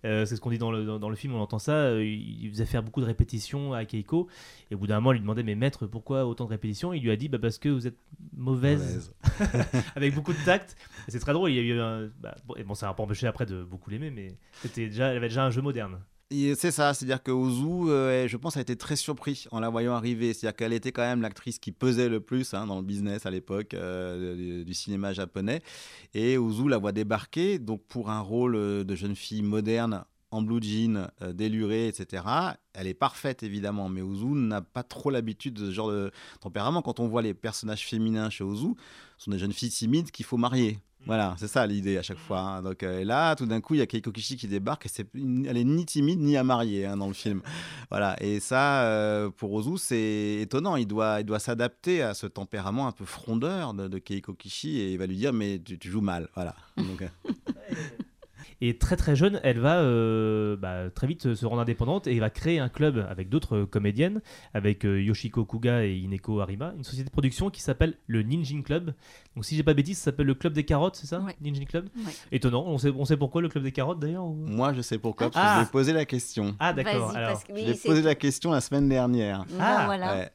Euh, 0.05 0.27
c'est 0.27 0.37
ce 0.37 0.43
qu'on 0.43 0.51
dit 0.51 0.59
dans 0.59 0.71
le, 0.71 0.85
dans, 0.85 1.09
le, 1.09 1.17
film, 1.17 1.35
on 1.35 1.41
entend 1.41 1.59
ça. 1.59 1.99
il 1.99 2.51
faisait 2.51 2.67
faire 2.67 2.83
beaucoup 2.83 3.01
de 3.01 3.07
répétitions 3.07 3.73
à 3.73 3.87
Keiko. 3.87 4.29
Et 4.71 4.75
au 4.75 4.79
bout 4.79 4.87
d'un 4.87 4.97
moment, 4.97 5.13
il 5.13 5.15
lui 5.15 5.23
demandait 5.23 5.45
Mais 5.45 5.55
maître, 5.55 5.87
pourquoi 5.87 6.27
autant 6.27 6.45
de 6.45 6.51
répétitions? 6.51 6.93
Il 6.93 7.03
lui 7.03 7.11
a 7.11 7.17
dit 7.17 7.31
bah, 7.31 7.39
Parce 7.41 7.57
que 7.57 7.71
vous 7.71 7.87
êtes 7.87 7.97
mauvaise. 8.37 9.15
avec 9.97 10.15
beaucoup 10.15 10.35
de 10.35 10.45
tact. 10.45 10.77
c'est 11.09 11.21
très 11.21 11.33
drôle. 11.33 11.53
Il 11.53 11.57
y 11.57 11.59
a 11.59 11.63
eu 11.63 11.81
un. 11.81 12.11
Bah, 12.21 12.35
bon, 12.45 12.55
et 12.57 12.65
bon, 12.65 12.75
ça 12.75 12.89
n'a 12.89 12.93
pas 12.93 13.03
empêché 13.03 13.27
après 13.27 13.47
de 13.47 13.65
beaucoup 13.65 13.89
l'aimer, 13.89 14.11
mais 14.11 14.37
c'était 14.61 14.89
déjà, 14.89 15.11
il 15.15 15.17
avait 15.17 15.29
déjà 15.29 15.47
un 15.47 15.51
jeu 15.51 15.63
moderne. 15.63 16.01
C'est 16.31 16.71
ça, 16.71 16.95
c'est-à-dire 16.95 17.23
que 17.23 17.31
Ozu, 17.31 17.91
euh, 17.91 18.27
je 18.27 18.37
pense, 18.37 18.57
a 18.57 18.61
été 18.61 18.77
très 18.77 18.97
surpris 18.97 19.45
en 19.51 19.61
la 19.61 19.69
voyant 19.69 19.95
arriver. 19.95 20.33
C'est-à-dire 20.33 20.57
qu'elle 20.57 20.73
était 20.73 20.91
quand 20.91 21.03
même 21.03 21.23
l'actrice 21.23 21.59
qui 21.59 21.71
pesait 21.71 22.09
le 22.09 22.21
plus 22.21 22.55
hein, 22.55 22.67
dans 22.67 22.77
le 22.77 22.83
business 22.83 23.27
à 23.27 23.31
l'époque 23.31 23.75
euh, 23.75 24.65
du, 24.65 24.75
cinéma 24.75 25.13
japonais. 25.13 25.63
Et 26.15 26.39
Ozu 26.39 26.69
la 26.69 26.79
voit 26.79 26.93
débarquer, 26.93 27.59
donc 27.59 27.85
pour 27.87 28.11
un 28.11 28.21
rôle 28.21 28.57
euh, 28.57 28.85
de 28.85 28.95
jeune 28.95 29.15
fille 29.15 29.43
moderne 29.43 30.05
en 30.35 30.43
blue 30.43 30.63
jean, 30.63 31.09
délurée, 31.33 31.89
etc. 31.89 32.23
Elle 32.73 32.87
est 32.87 32.95
parfaite 32.95 33.43
évidemment, 33.43 33.89
mais 33.89 34.03
Ozu 34.03 34.27
n'a 34.27 34.61
pas 34.61 34.83
trop 34.83 35.11
l'habitude 35.11 35.55
de 35.55 35.67
ce 35.67 35.71
genre 35.71 35.91
de 35.91 36.11
tempérament. 36.41 36.83
Quand 36.83 37.01
on 37.01 37.07
voit 37.07 37.23
les 37.23 37.35
personnages 37.35 37.87
féminins 37.87 38.31
chez 38.31 38.45
Ozu, 38.45 38.75
ce 39.19 39.25
sont 39.25 39.31
des 39.31 39.39
jeunes 39.39 39.53
filles 39.53 39.71
timides 39.71 40.11
qu'il 40.11 40.25
faut 40.25 40.37
marier. 40.37 40.79
Voilà, 41.07 41.35
c'est 41.39 41.49
ça 41.49 41.67
l'idée 41.67 41.99
à 41.99 42.03
chaque 42.03 42.19
fois. 42.19 42.41
Hein. 42.41 42.63
Donc 42.63 42.83
euh, 42.83 43.05
là, 43.05 43.37
tout 43.37 43.47
d'un 43.47 43.61
coup, 43.61 43.75
il 43.75 43.79
y 43.79 43.83
a 43.83 43.87
Keiko 43.87 44.11
Kishi 44.11 44.37
qui 44.37 44.49
débarque 44.49 44.87
et 44.87 44.89
c'est, 44.89 45.07
elle 45.15 45.57
est 45.57 45.65
ni 45.65 45.85
timide 45.85 46.19
ni 46.19 46.37
à 46.37 46.45
marier 46.45 46.87
hein, 46.87 46.97
dans 46.97 47.09
le 47.09 47.15
film. 47.15 47.43
Voilà, 47.91 48.17
et 48.21 48.41
ça, 48.41 48.85
euh, 48.85 49.31
pour 49.31 49.53
Ozu, 49.53 49.77
c'est 49.79 50.39
étonnant. 50.41 50.77
Il 50.77 50.87
doit, 50.87 51.21
il 51.21 51.25
doit 51.25 51.39
s'adapter 51.39 52.03
à 52.03 52.15
ce 52.15 52.27
tempérament 52.27 52.89
un 52.89 52.93
peu 52.93 53.05
frondeur 53.05 53.75
de, 53.75 53.99
Keiko 53.99 54.33
Kishi 54.35 54.81
et 54.81 54.93
il 54.93 54.99
va 54.99 55.07
lui 55.07 55.17
dire 55.17 55.33
mais 55.33 55.61
tu, 55.61 55.91
joues 55.91 56.01
mal. 56.01 56.29
Voilà. 56.35 56.57
Donc, 56.77 57.03
euh, 57.03 57.75
Et 58.67 58.79
très 58.79 58.97
très 58.97 59.15
jeune, 59.15 59.41
elle 59.43 59.59
va 59.59 59.81
euh, 59.81 60.57
bah, 60.57 60.89
très 60.89 61.07
vite 61.07 61.35
se 61.35 61.45
rendre 61.45 61.61
indépendante 61.61 62.07
et 62.07 62.19
va 62.19 62.31
créer 62.31 62.61
un 62.61 62.71
club 62.71 63.07
avec 63.11 63.29
d'autres 63.29 63.65
comédiennes, 63.65 64.23
avec 64.55 64.87
euh, 64.87 65.03
Yoshiko 65.03 65.45
Kuga 65.45 65.85
et 65.85 65.99
Ineko 65.99 66.41
Arima, 66.41 66.73
une 66.75 66.83
société 66.83 67.05
de 67.05 67.13
production 67.13 67.51
qui 67.51 67.61
s'appelle 67.61 67.99
le 68.07 68.23
Ninjin 68.23 68.63
Club. 68.63 68.95
Donc 69.37 69.45
si 69.45 69.55
j'ai 69.55 69.63
pas 69.63 69.73
de 69.73 69.77
bêtises, 69.77 69.99
ça 69.99 70.05
s'appelle 70.05 70.29
le 70.29 70.35
Club 70.35 70.55
des 70.55 70.65
Carottes, 70.65 70.97
c'est 70.97 71.07
ça? 71.07 71.23
Ninjin 71.43 71.67
Club? 71.67 71.91
Étonnant, 72.33 72.65
on 72.67 72.79
sait, 72.79 72.89
on 72.89 73.05
sait 73.05 73.19
pourquoi 73.19 73.43
le 73.43 73.51
Club 73.51 73.65
des 73.65 73.73
Carottes 73.73 73.99
d'ailleurs 73.99 74.25
Moi 74.25 74.73
je 74.73 74.81
sais 74.81 74.97
pourquoi, 74.97 75.29
parce 75.31 75.45
que 75.45 75.67
ah. 75.67 75.69
posé 75.71 75.93
la 75.93 76.07
question. 76.07 76.57
Ah 76.59 76.73
d'accord, 76.73 77.15
alors. 77.15 77.43
J'ai 77.55 77.75
posé 77.75 78.01
la 78.01 78.15
question 78.15 78.51
la 78.51 78.63
semaine 78.63 78.89
dernière. 78.89 79.45
Ah, 79.61 79.83
voilà. 79.85 80.31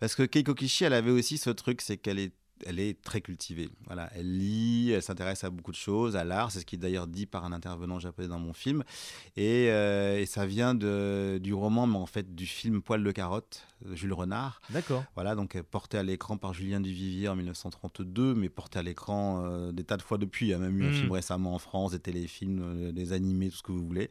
Parce 0.00 0.14
que 0.14 0.22
Keiko 0.22 0.54
Kishi, 0.54 0.84
elle 0.84 0.94
avait 0.94 1.10
aussi 1.10 1.36
ce 1.36 1.50
truc, 1.50 1.82
c'est 1.82 1.98
qu'elle 1.98 2.18
est 2.18 2.32
elle 2.66 2.78
est 2.78 3.00
très 3.02 3.20
cultivée. 3.20 3.68
Voilà, 3.86 4.10
elle 4.14 4.38
lit, 4.38 4.92
elle 4.92 5.02
s'intéresse 5.02 5.44
à 5.44 5.50
beaucoup 5.50 5.72
de 5.72 5.76
choses, 5.76 6.16
à 6.16 6.24
l'art. 6.24 6.50
C'est 6.50 6.60
ce 6.60 6.66
qui 6.66 6.76
est 6.76 6.78
d'ailleurs 6.78 7.06
dit 7.06 7.26
par 7.26 7.44
un 7.44 7.52
intervenant 7.52 7.98
japonais 7.98 8.28
dans 8.28 8.38
mon 8.38 8.52
film. 8.52 8.84
Et, 9.36 9.70
euh, 9.70 10.24
ça 10.26 10.46
vient 10.46 10.74
du 10.74 11.52
roman, 11.52 11.86
mais 11.86 11.98
en 11.98 12.06
fait 12.06 12.34
du 12.34 12.46
film 12.46 12.82
Poil 12.82 13.02
de 13.04 13.12
carotte 13.12 13.66
Jules 13.92 14.12
Renard. 14.12 14.60
D'accord. 14.70 15.04
Voilà, 15.14 15.34
donc 15.34 15.60
porté 15.62 15.98
à 15.98 16.02
l'écran 16.02 16.36
par 16.36 16.54
Julien 16.54 16.80
Duvivier 16.80 17.28
en 17.28 17.36
1932, 17.36 18.34
mais 18.34 18.48
porté 18.48 18.78
à 18.78 18.82
l'écran 18.82 19.42
euh, 19.44 19.72
des 19.72 19.84
tas 19.84 19.96
de 19.96 20.02
fois 20.02 20.18
depuis. 20.18 20.46
Il 20.46 20.48
y 20.50 20.54
a 20.54 20.58
même 20.58 20.78
eu 20.78 20.84
un 20.84 20.90
hmm. 20.90 20.94
film 20.94 21.12
récemment 21.12 21.54
en 21.54 21.58
France, 21.58 21.92
des 21.92 21.98
téléfilms, 21.98 22.60
euh, 22.62 22.92
des 22.92 23.12
animés, 23.12 23.50
tout 23.50 23.56
ce 23.56 23.62
que 23.62 23.72
vous 23.72 23.84
voulez. 23.84 24.10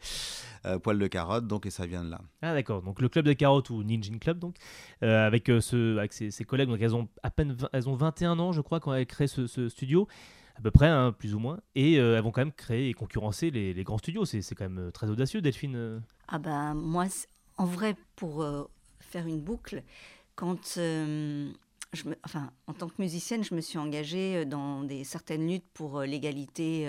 Euh, 0.66 0.80
Poil 0.80 1.00
de 1.00 1.08
carotte, 1.08 1.48
donc, 1.48 1.66
et 1.66 1.70
ça 1.70 1.86
vient 1.86 2.04
de 2.04 2.10
là. 2.10 2.22
Ah, 2.42 2.54
d'accord. 2.54 2.82
Donc, 2.82 3.02
le 3.02 3.10
club 3.10 3.26
de 3.26 3.34
carottes 3.34 3.70
ou 3.70 3.84
Ninja 3.84 4.12
Club, 4.20 4.40
donc, 4.40 4.56
avec, 5.02 5.48
ce, 5.48 5.98
avec 5.98 6.14
ses, 6.14 6.32
collègues, 6.44 6.70
donc 6.70 6.82
elles 6.82 6.96
ont 6.96 7.08
à 7.24 7.32
peine 7.32 7.56
elles 7.72 7.90
ont 7.90 7.96
21 7.96 8.38
ans, 8.40 8.52
je 8.52 8.62
crois, 8.62 8.80
quand 8.80 8.94
elles 8.94 9.06
créent 9.06 9.28
ce, 9.28 9.70
studio 9.70 10.08
à 10.56 10.62
peu 10.62 10.70
près, 10.70 10.88
hein, 10.88 11.12
plus 11.12 11.34
ou 11.34 11.40
moins. 11.40 11.60
Et 11.74 11.96
elles 11.96 12.22
vont 12.22 12.32
quand 12.32 12.42
même 12.42 12.52
créer 12.52 12.90
et 12.90 12.94
concurrencer 12.94 13.50
les, 13.50 13.74
les 13.74 13.84
grands 13.84 13.98
studios. 13.98 14.26
C'est 14.26 14.56
quand 14.56 14.70
même 14.70 14.92
très 14.92 15.10
audacieux, 15.10 15.42
Delphine. 15.42 16.02
Ah 16.28 16.38
ben, 16.38 16.74
moi, 16.76 17.06
en 17.58 17.66
vrai, 17.66 17.96
pour 18.16 18.46
faire 19.14 19.28
une 19.28 19.42
boucle, 19.42 19.84
quand 20.36 20.78
euh, 20.78 21.52
je 21.94 22.10
me, 22.10 22.16
enfin, 22.26 22.52
en 22.66 22.74
tant 22.74 22.90
que 22.90 22.96
musicienne, 22.98 23.44
je 23.44 23.54
me 23.54 23.62
suis 23.62 23.78
engagée 23.78 24.44
dans 24.46 24.84
des 24.84 25.04
certaines 25.04 25.48
luttes 25.48 25.70
pour 25.76 26.02
l'égalité, 26.02 26.88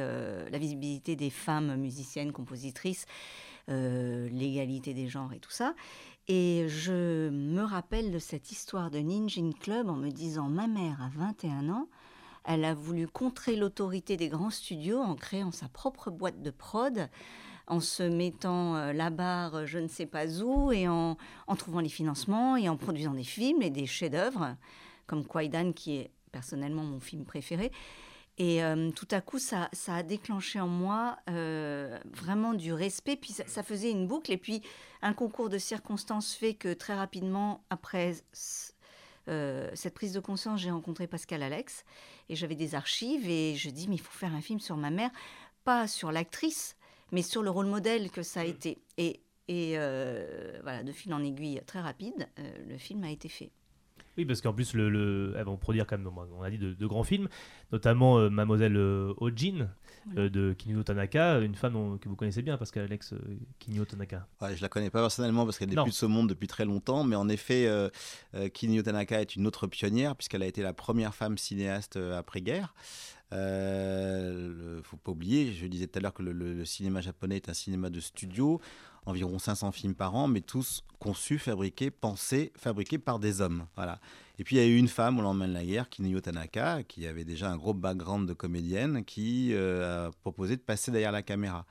la 0.51 0.59
visibilité 0.59 1.17
des 1.17 1.29
femmes 1.29 1.77
musiciennes, 1.77 2.33
compositrices, 2.33 3.05
l'égalité 3.69 4.95
des 4.95 5.07
genres 5.07 5.35
et 5.35 5.39
tout 5.39 5.51
ça. 5.51 5.75
Et 6.29 6.65
je 6.69 7.29
me 7.29 7.61
rappelle 7.61 8.11
de 8.11 8.19
cette 8.19 8.51
histoire 8.51 8.91
de 8.91 8.99
Ninjin 8.99 9.51
Club 9.61 9.91
en 9.91 9.97
me 9.97 10.09
disant 10.09 10.49
ma 10.49 10.67
mère 10.67 11.03
a 11.03 11.11
21 11.11 11.69
ans, 11.69 11.89
elle 12.45 12.65
a 12.65 12.75
voulu 12.75 13.07
contrer 13.07 13.57
l'autorité 13.57 14.17
des 14.17 14.29
grands 14.29 14.51
studios 14.51 15.01
en 15.01 15.17
créant 15.17 15.53
sa 15.53 15.69
propre 15.69 16.11
boîte 16.11 16.41
de 16.41 16.51
prod, 16.51 17.11
en 17.67 17.81
se 17.81 18.03
mettant 18.03 18.77
euh, 18.77 18.93
la 18.93 19.11
barre 19.11 19.55
euh, 19.55 19.67
je 19.67 19.79
ne 19.79 19.89
sais 19.89 20.07
pas 20.07 20.27
où 20.41 20.73
et 20.73 20.89
en, 20.89 21.17
trouvant 21.57 21.81
les 21.81 21.89
financements 21.89 22.57
et 22.57 22.69
en 22.69 22.77
produisant 22.77 23.15
des 23.15 23.25
films 23.25 23.63
et 23.63 23.71
des 23.71 23.87
chefs-d'œuvre, 23.87 24.57
comme 25.07 25.25
Kwaidan 25.25 25.73
qui 25.73 25.97
est 25.97 26.11
personnellement 26.33 26.83
mon 26.83 27.01
film 27.01 27.25
préféré. 27.25 27.71
Et 28.37 28.65
euh, 28.65 28.91
tout 28.91 29.07
à 29.13 29.21
coup, 29.21 29.39
ça, 29.39 29.69
ça, 29.73 29.95
a 29.95 30.03
déclenché 30.03 30.61
en 30.61 30.67
moi 30.67 31.19
vraiment 31.29 32.53
du 32.53 32.73
respect. 32.73 33.15
Puis 33.15 33.33
ça, 33.33 33.63
faisait 33.63 33.93
une 33.93 34.09
boucle. 34.09 34.33
Et 34.33 34.37
puis, 34.37 34.61
un 35.03 35.13
concours 35.13 35.49
de 35.49 35.59
circonstances 35.59 36.35
fait 36.35 36.55
que 36.55 36.73
très 36.73 36.97
rapidement, 36.97 37.63
après 37.71 38.17
euh, 39.29 39.71
cette 39.75 39.95
prise 39.95 40.13
de 40.13 40.21
conscience, 40.21 40.61
j'ai 40.61 40.71
rencontré 40.71 41.07
Pascal 41.07 41.43
Alex 41.43 41.85
et 42.29 42.37
j'avais 42.37 42.55
des 42.55 42.75
archives 42.75 43.29
et 43.29 43.55
je 43.57 43.71
dis 43.71 43.89
mais 43.89 43.95
il 43.95 44.01
faut 44.01 44.13
faire 44.13 44.35
un 44.35 44.41
film 44.41 44.61
sur 44.61 44.77
ma 44.77 44.91
mère, 44.91 45.11
pas 45.65 45.89
sur 45.89 46.13
l'actrice, 46.13 46.77
mais 47.13 47.23
sur 47.23 47.43
le 47.43 47.51
rôle 47.51 47.67
modèle 47.67 48.11
que 48.11 48.23
ça 48.23 48.41
a 48.41 48.45
été. 48.45 48.79
Et, 48.97 49.21
et 49.49 49.75
euh, 49.77 50.59
voilà, 50.63 50.83
de 50.83 50.93
fil 50.93 51.13
en 51.13 51.23
aiguille 51.23 51.61
très 51.67 51.81
rapide, 51.81 52.29
euh, 52.39 52.43
le 52.69 52.79
film 52.79 53.05
a 53.05 53.11
été 53.11 53.29
fait. 53.29 53.51
Oui, 54.17 54.25
parce 54.25 54.41
qu'en 54.41 54.53
plus, 54.53 54.75
le, 54.75 55.35
elles 55.37 55.45
vont 55.45 55.57
produire 55.57 55.87
quand 55.87 55.99
même, 55.99 56.09
on 56.09 56.43
a 56.43 56.51
dit, 56.51 56.59
de, 56.59 56.87
grands 56.87 57.03
films, 57.03 57.29
notamment 57.73 58.19
euh, 58.19 58.31
Mademoiselle 58.31 58.77
euh, 58.77 59.13
Ojin 59.17 59.69
euh, 60.17 60.29
de 60.29 60.53
Kinyo 60.53 60.85
Tanaka, 60.85 61.41
une 61.41 61.57
femme 61.57 61.99
que 61.99 62.09
vous 62.09 62.15
connaissez 62.15 62.43
bien, 62.43 62.57
parce 62.57 62.71
qu'Alex 62.71 63.15
Kinyo 63.59 63.85
Tanaka. 63.85 64.29
Ouais, 64.41 64.55
je 64.57 64.63
la 64.63 64.69
connais 64.69 64.91
pas 64.91 65.01
personnellement 65.01 65.45
parce 65.45 65.59
qu'elle 65.59 65.69
n'est 65.69 65.83
plus 65.83 65.91
de 65.91 65.97
ce 65.97 66.07
monde 66.07 66.29
depuis 66.29 66.47
très 66.47 66.65
longtemps, 66.65 67.03
mais 67.03 67.17
en 67.17 67.29
effet, 67.29 67.69
Kinyo 68.53 68.83
Tanaka 68.83 69.21
est 69.21 69.35
une 69.35 69.47
autre 69.47 69.67
pionnière, 69.67 70.15
puisqu'elle 70.15 70.43
a 70.43 70.47
été 70.47 70.63
la 70.63 70.73
première 70.73 71.15
femme 71.15 71.37
cinéaste 71.37 71.97
après-guerre. 71.97 72.75
Il 73.33 73.39
ne 73.39 74.81
faut 74.85 74.97
pas 74.97 75.11
oublier, 75.11 75.53
je 75.53 75.67
disais 75.67 75.87
tout 75.87 75.99
à 75.99 76.03
l'heure 76.03 76.15
que 76.15 76.23
le, 76.23 76.65
cinéma 76.65 77.01
japonais 77.01 77.37
est 77.37 77.49
un 77.49 77.55
cinéma 77.55 77.91
de 77.91 78.01
studio 78.01 78.61
environ 79.07 79.39
500 79.39 79.73
films 79.73 79.95
par 79.95 80.15
an, 80.15 80.29
mais 80.29 80.41
tous 80.41 80.83
conçus, 80.99 81.39
fabriqués, 81.39 81.91
pensés, 81.91 82.53
fabriqués 82.57 82.99
par 82.99 83.19
des 83.19 83.41
hommes. 83.41 83.67
Voilà. 83.77 84.01
Et 84.39 84.45
puis 84.45 84.57
il 84.57 84.59
y 84.59 84.63
a 84.63 84.67
eu 84.67 84.77
une 84.77 84.89
femme 84.89 85.19
au 85.19 85.23
lendemain 85.23 85.49
de 85.49 85.53
la 85.53 85.65
guerre, 85.65 85.89
Kinuyo 85.89 86.21
Tanaka, 86.21 86.83
qui 86.85 87.07
avait 87.07 87.25
déjà 87.25 87.51
un 87.51 87.57
gros 87.57 87.75
background 87.75 88.29
de 88.29 88.33
comédienne, 88.33 89.05
qui 89.05 89.51
euh, 89.53 90.09
a 90.09 90.11
proposé 90.23 90.57
de 90.57 90.63
passer 90.63 90.91
derrière 90.91 91.13
la 91.13 91.23
caméra. 91.23 91.67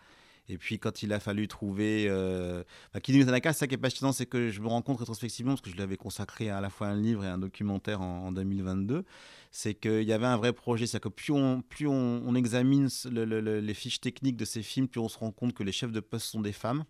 Et 0.50 0.58
puis 0.58 0.78
quand 0.78 1.04
il 1.04 1.14
a 1.14 1.20
fallu 1.20 1.48
trouver... 1.48 2.08
Euh... 2.10 2.64
Bah, 2.94 3.00
Tanaka, 3.02 3.54
ça 3.54 3.68
qui 3.68 3.76
est 3.76 3.78
passionnant, 3.78 4.12
c'est 4.12 4.26
que 4.26 4.50
je 4.50 4.62
me 4.62 4.68
rends 4.68 4.82
compte 4.82 5.00
rétrospectivement, 5.00 5.54
parce 5.54 5.62
que 5.62 5.70
je 5.70 5.76
lui 5.76 5.82
avais 5.82 5.98
consacré 5.98 6.50
à 6.50 6.62
la 6.62 6.70
fois 6.70 6.88
un 6.88 6.96
livre 6.96 7.24
et 7.24 7.28
un 7.28 7.38
documentaire 7.38 8.02
en, 8.02 8.32
2022, 8.32 9.06
c'est 9.56 9.76
qu'il 9.76 10.02
y 10.02 10.12
avait 10.12 10.26
un 10.26 10.36
vrai 10.36 10.52
projet. 10.52 10.88
C'est-à-dire 10.88 11.12
que 11.12 11.16
plus 11.16 11.32
on, 11.32 11.62
plus 11.62 11.88
on, 11.88 12.34
examine 12.34 12.90
les 13.06 13.74
fiches 13.76 14.02
techniques 14.02 14.36
de 14.36 14.46
ces 14.46 14.64
films, 14.64 14.88
plus 14.88 15.00
on 15.00 15.08
se 15.08 15.18
rend 15.20 15.32
compte 15.32 15.54
que 15.54 15.62
les 15.64 15.72
chefs 15.72 15.92
de 15.92 16.00
poste 16.00 16.26
sont 16.26 16.42
des 16.42 16.52
femmes. 16.52 16.84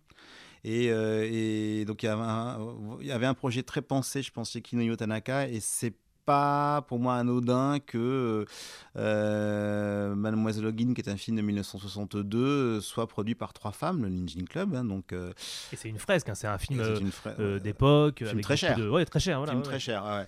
Et, 0.64 0.88
euh, 0.88 1.84
donc 1.84 2.02
il 2.02 2.06
y, 2.06 2.08
avait 2.08 2.22
un, 2.22 2.58
il 3.02 3.06
y 3.06 3.12
avait 3.12 3.26
un 3.26 3.34
projet 3.34 3.62
très 3.62 3.82
pensé, 3.82 4.22
je 4.22 4.32
pense, 4.32 4.52
chez 4.52 4.62
Kinoyo 4.62 4.96
Tanaka, 4.96 5.46
et 5.46 5.60
c'est 5.60 5.94
pas 6.24 6.82
pour 6.88 6.98
moi 6.98 7.16
anodin 7.16 7.78
que 7.80 8.46
euh, 8.96 10.14
Mademoiselle 10.14 10.64
Login, 10.64 10.94
qui 10.94 11.00
est 11.00 11.08
un 11.08 11.16
film 11.16 11.36
de 11.36 11.42
1962, 11.42 12.80
soit 12.80 13.06
produit 13.06 13.34
par 13.34 13.52
trois 13.52 13.72
femmes, 13.72 14.02
le 14.02 14.08
Ninja 14.08 14.40
Club. 14.48 14.74
Hein, 14.74 14.84
donc, 14.84 15.12
euh, 15.12 15.32
Et 15.72 15.76
c'est 15.76 15.88
une 15.88 15.98
fresque, 15.98 16.28
hein, 16.28 16.34
c'est 16.34 16.46
un 16.46 16.58
film 16.58 16.80
euh, 16.80 17.58
d'époque. 17.58 18.24
Film 18.24 18.40
très 18.40 18.56
cher. 18.56 18.78
Ouais, 18.78 19.04
très 19.04 19.20
cher. 19.20 19.38
Voilà, 19.38 19.52
film 19.52 19.62
très 19.62 19.80
cher, 19.80 20.26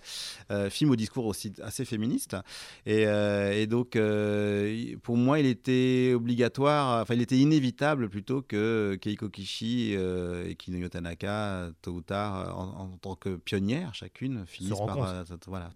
film 0.71 0.91
au 0.91 0.97
discours 0.97 1.27
aussi 1.27 1.53
assez 1.63 1.85
féministe. 1.85 2.37
Et, 2.85 3.03
et 3.03 3.67
donc, 3.67 3.99
pour 5.03 5.17
moi, 5.17 5.39
il 5.39 5.47
était 5.47 6.13
obligatoire, 6.15 7.03
enfin, 7.03 7.15
il 7.15 7.23
était 7.23 7.39
inévitable 7.39 8.09
plutôt 8.09 8.43
que 8.43 8.99
Keiko 9.01 9.29
Kishi 9.29 9.93
et 9.93 10.55
Kinoyo 10.57 10.89
Tanaka, 10.89 11.71
tôt 11.83 11.93
ou 11.93 12.01
tard, 12.03 12.57
en, 12.59 12.89
tant 13.01 13.15
que 13.15 13.37
pionnières, 13.37 13.95
chacune, 13.95 14.45
finissent 14.47 14.79
par 14.79 15.25
voilà, 15.47 15.71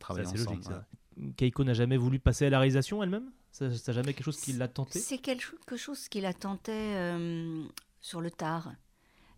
Keiko 1.37 1.65
n'a 1.65 1.75
jamais 1.75 1.97
voulu 1.97 2.19
passer 2.19 2.47
à 2.47 2.51
la 2.51 2.59
réalisation 2.59 3.03
elle-même? 3.03 3.31
C'est 3.51 3.93
jamais 3.93 4.15
quelque 4.15 4.25
chose 4.25 4.41
qui 4.41 4.53
l'a 4.53 4.69
tenté? 4.69 4.99
C'est 4.99 5.19
quelque 5.19 5.77
chose 5.77 6.09
qui 6.09 6.21
la 6.21 6.33
tentait 6.33 6.73
euh, 6.73 7.65
sur 8.01 8.21
le 8.21 8.31
tard. 8.31 8.73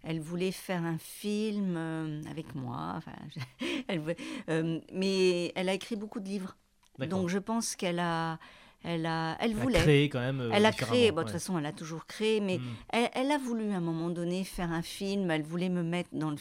Elle 0.03 0.21
voulait 0.21 0.53
faire 0.53 0.83
un 0.83 0.99
film 0.99 1.77
euh, 1.77 2.21
avec 2.29 2.55
moi, 2.55 2.95
enfin, 2.97 3.13
elle, 3.89 4.03
euh, 4.51 4.81
mais 4.93 5.53
elle 5.55 5.69
a 5.69 5.75
écrit 5.75 5.97
beaucoup 5.97 6.21
de 6.21 6.27
livres. 6.29 6.57
Donc 6.99 7.29
je 7.29 7.39
pense 7.39 7.75
qu'elle 7.75 8.01
a, 8.01 8.39
elle 8.85 9.07
a, 9.07 9.37
elle, 9.41 9.55
voulait. 9.55 9.79
A 9.79 9.83
créé 9.83 10.09
quand 10.09 10.21
même. 10.21 10.51
elle 10.53 10.67
a 10.67 10.73
créé. 10.73 11.11
de 11.11 11.17
toute 11.17 11.31
façon, 11.31 11.59
elle 11.59 11.67
a 11.67 11.73
toujours 11.73 12.07
créé, 12.07 12.41
mais 12.41 12.59
hmm. 12.59 12.75
elle, 12.91 13.11
elle, 13.15 13.31
a 13.31 13.39
voulu 13.39 13.71
à 13.71 13.77
un 13.77 13.81
moment 13.81 14.11
donné 14.11 14.45
faire 14.45 14.71
un 14.73 14.83
film. 14.83 15.31
Elle 15.31 15.43
voulait 15.43 15.71
me 15.71 15.83
mettre 15.83 16.11
dans 16.13 16.31
le 16.31 16.37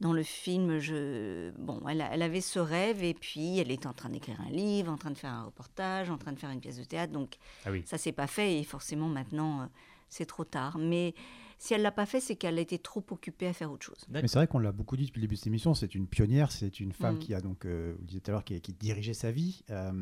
dans 0.00 0.12
le 0.12 0.22
film, 0.22 0.78
je... 0.78 1.50
bon, 1.58 1.80
elle, 1.88 2.02
avait 2.02 2.42
ce 2.42 2.58
rêve 2.58 3.02
et 3.02 3.14
puis 3.14 3.58
elle 3.58 3.70
était 3.70 3.86
en 3.86 3.94
train 3.94 4.10
d'écrire 4.10 4.38
un 4.46 4.50
livre, 4.50 4.92
en 4.92 4.98
train 4.98 5.10
de 5.10 5.18
faire 5.18 5.32
un 5.32 5.44
reportage, 5.44 6.10
en 6.10 6.18
train 6.18 6.32
de 6.32 6.38
faire 6.38 6.50
une 6.50 6.60
pièce 6.60 6.78
de 6.78 6.84
théâtre. 6.84 7.12
Donc 7.12 7.36
ah 7.64 7.70
ça 7.84 7.96
s'est 7.96 8.12
pas 8.12 8.26
fait 8.26 8.58
et 8.58 8.64
forcément 8.64 9.08
maintenant 9.08 9.62
euh, 9.62 9.66
c'est 10.08 10.26
trop 10.26 10.44
tard. 10.44 10.76
Mais 10.78 11.14
si 11.58 11.74
elle 11.74 11.82
l'a 11.82 11.90
pas 11.90 12.06
fait, 12.06 12.20
c'est 12.20 12.36
qu'elle 12.36 12.58
était 12.58 12.78
trop 12.78 13.04
occupée 13.10 13.46
à 13.46 13.52
faire 13.52 13.72
autre 13.72 13.84
chose. 13.84 14.04
Mais 14.10 14.26
c'est 14.28 14.38
vrai 14.38 14.46
qu'on 14.46 14.58
l'a 14.58 14.72
beaucoup 14.72 14.96
dit 14.96 15.06
depuis 15.06 15.20
le 15.20 15.22
début 15.22 15.34
de 15.34 15.38
cette 15.38 15.46
émission. 15.46 15.74
C'est 15.74 15.94
une 15.94 16.06
pionnière, 16.06 16.52
c'est 16.52 16.80
une 16.80 16.92
femme 16.92 17.16
mm. 17.16 17.18
qui 17.18 17.34
a 17.34 17.40
donc, 17.40 17.64
euh, 17.64 17.94
vous 17.98 18.04
disiez 18.04 18.20
tout 18.20 18.30
à 18.30 18.32
l'heure, 18.32 18.44
qui, 18.44 18.60
qui, 18.60 18.72
dirigeait 18.74 19.14
sa 19.14 19.30
vie, 19.30 19.62
euh, 19.70 19.92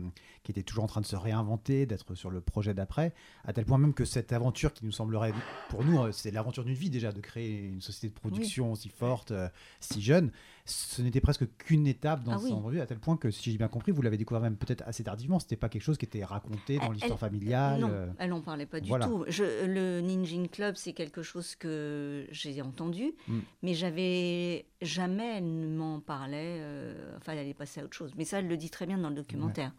qui 0.42 0.50
était 0.50 0.62
toujours 0.62 0.84
en 0.84 0.88
train 0.88 1.00
de 1.00 1.06
se 1.06 1.16
réinventer, 1.16 1.86
d'être 1.86 2.14
sur 2.14 2.30
le 2.30 2.40
projet 2.40 2.74
d'après, 2.74 3.14
à 3.44 3.52
tel 3.52 3.64
point 3.64 3.78
même 3.78 3.94
que 3.94 4.04
cette 4.04 4.32
aventure 4.32 4.72
qui 4.72 4.84
nous 4.84 4.92
semblerait, 4.92 5.32
pour 5.68 5.84
nous, 5.84 6.02
euh, 6.02 6.12
c'est 6.12 6.32
l'aventure 6.32 6.64
d'une 6.64 6.74
vie 6.74 6.90
déjà 6.90 7.12
de 7.12 7.20
créer 7.20 7.60
une 7.60 7.80
société 7.80 8.08
de 8.08 8.18
production 8.18 8.72
aussi 8.72 8.88
forte, 8.88 9.32
si 9.80 10.02
jeune 10.02 10.32
ce 10.66 11.02
n'était 11.02 11.20
presque 11.20 11.44
qu'une 11.58 11.86
étape 11.86 12.24
dans 12.24 12.32
ah 12.32 12.38
son 12.38 12.60
revue, 12.60 12.80
à 12.80 12.86
tel 12.86 12.98
point 12.98 13.18
que, 13.18 13.30
si 13.30 13.50
j'ai 13.50 13.58
bien 13.58 13.68
compris, 13.68 13.92
vous 13.92 14.00
l'avez 14.00 14.16
découvert 14.16 14.40
même 14.40 14.56
peut-être 14.56 14.82
assez 14.86 15.04
tardivement. 15.04 15.38
C'était 15.38 15.56
pas 15.56 15.68
quelque 15.68 15.82
chose 15.82 15.98
qui 15.98 16.06
était 16.06 16.24
raconté 16.24 16.78
dans 16.78 16.90
l'histoire 16.90 17.18
familiale. 17.18 17.80
Non, 17.80 17.90
euh. 17.90 18.06
elle 18.18 18.30
n'en 18.30 18.40
parlait 18.40 18.64
pas 18.64 18.80
du 18.80 18.90
tout. 18.90 19.26
Je, 19.28 19.66
le 19.66 20.00
Ninjin 20.00 20.46
Club, 20.46 20.76
c'est 20.76 20.94
quelque 20.94 21.22
chose 21.22 21.54
que 21.54 22.26
j'ai 22.30 22.62
entendu, 22.62 23.12
mm. 23.28 23.38
mais 23.62 23.74
j'avais 23.74 24.64
jamais 24.80 25.36
elle 25.38 25.68
m'en 25.68 26.00
parlait. 26.00 26.58
Euh, 26.60 27.14
enfin, 27.18 27.34
elle 27.34 27.48
est 27.48 27.54
passée 27.54 27.80
à 27.80 27.84
autre 27.84 27.96
chose. 27.96 28.14
Mais 28.16 28.24
ça, 28.24 28.38
elle 28.38 28.48
le 28.48 28.56
dit 28.56 28.70
très 28.70 28.86
bien 28.86 28.96
dans 28.96 29.10
le 29.10 29.16
documentaire. 29.16 29.72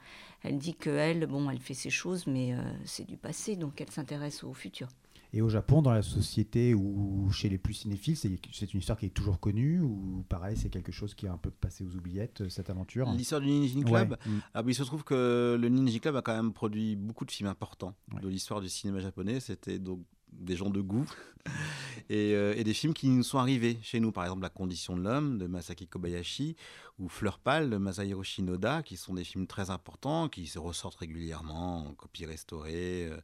Elle 0.43 0.60
dit 0.60 0.76
que 0.76 0.91
elle, 0.91 1.26
bon, 1.26 1.50
elle 1.50 1.60
fait 1.60 1.74
ses 1.74 1.89
choses, 1.89 2.28
mais 2.28 2.54
euh, 2.54 2.62
c'est 2.84 3.06
du 3.06 3.17
passé, 3.17 3.56
donc 3.56 3.82
elle 3.82 3.89
s'intéresse 3.89 4.43
au 4.43 4.54
futur. 4.54 4.89
Et 5.36 5.41
au 5.41 5.50
Japon, 5.50 5.82
dans 5.82 5.91
la 5.91 6.02
société 6.02 6.74
ou 6.74 7.30
chez 7.30 7.50
les 7.50 7.58
plus 7.58 7.74
cinéphiles, 7.74 8.15
c'est 8.15 8.74
une 8.74 8.80
histoire 8.80 8.98
qui 8.98 9.08
est 9.08 9.10
toujours 9.10 9.38
connue 9.38 9.82
ou 9.82 10.24
pareil, 10.30 10.56
c'est 10.56 10.69
quelque 10.69 10.93
chose 10.93 11.13
qui 11.13 11.26
est 11.26 11.30
un 11.30 11.38
peu 11.38 11.52
passé 11.52 11.84
aux 11.84 11.93
oubliettes, 11.93 12.39
euh, 12.39 12.50
cette 12.50 12.69
aventure 12.69 13.12
L'histoire 13.12 13.41
du 13.41 13.48
Ninja 13.48 13.82
Club 13.84 14.17
mm. 14.26 14.38
ah, 14.54 14.63
Il 14.65 14.74
se 14.74 14.84
trouve 14.84 15.04
que 15.04 15.58
le 15.60 15.67
Ninja 15.67 16.00
Club 16.00 16.15
a 16.15 16.21
quand 16.21 16.34
même 16.34 16.54
produit 16.54 16.95
beaucoup 16.95 17.26
de 17.26 17.32
films 17.32 17.50
importants 17.50 17.93
de 18.21 18.30
l'histoire 18.30 18.62
du 18.62 18.69
cinéma 18.69 19.02
japonais. 19.02 19.41
C'était 19.41 19.78
donc 19.78 20.00
des 20.32 20.56
gens 20.56 20.69
de 20.69 20.80
goût 20.80 21.10
euh, 22.12 22.54
et, 22.56 22.63
des 22.63 22.74
films 22.74 22.93
qui 22.93 23.10
nous 23.10 23.24
sont 23.24 23.38
arrivés 23.38 23.78
chez 23.82 24.00
nous. 24.00 24.13
Par 24.13 24.24
exemple, 24.24 24.43
La 24.43 24.50
condition 24.50 24.95
de 24.95 25.02
l'homme 25.02 25.38
de 25.38 25.48
Masaki 25.48 25.86
Kobayashi 25.86 26.56
ou 26.98 27.10
Fleur 27.10 27.39
pâle 27.39 27.69
de 27.69 27.76
Masahiro 27.76 28.24
Shinoda, 28.24 28.84
qui 28.84 28.95
sont 28.95 29.13
des 29.13 29.26
films 29.26 29.48
très 29.48 29.69
importants, 29.69 30.30
qui 30.30 30.48
se 30.48 30.60
ressortent 30.60 31.00
régulièrement 31.00 31.89
en 31.89 31.93
copie 31.93 32.26
restaurée. 32.26 33.10
Euh, 33.10 33.17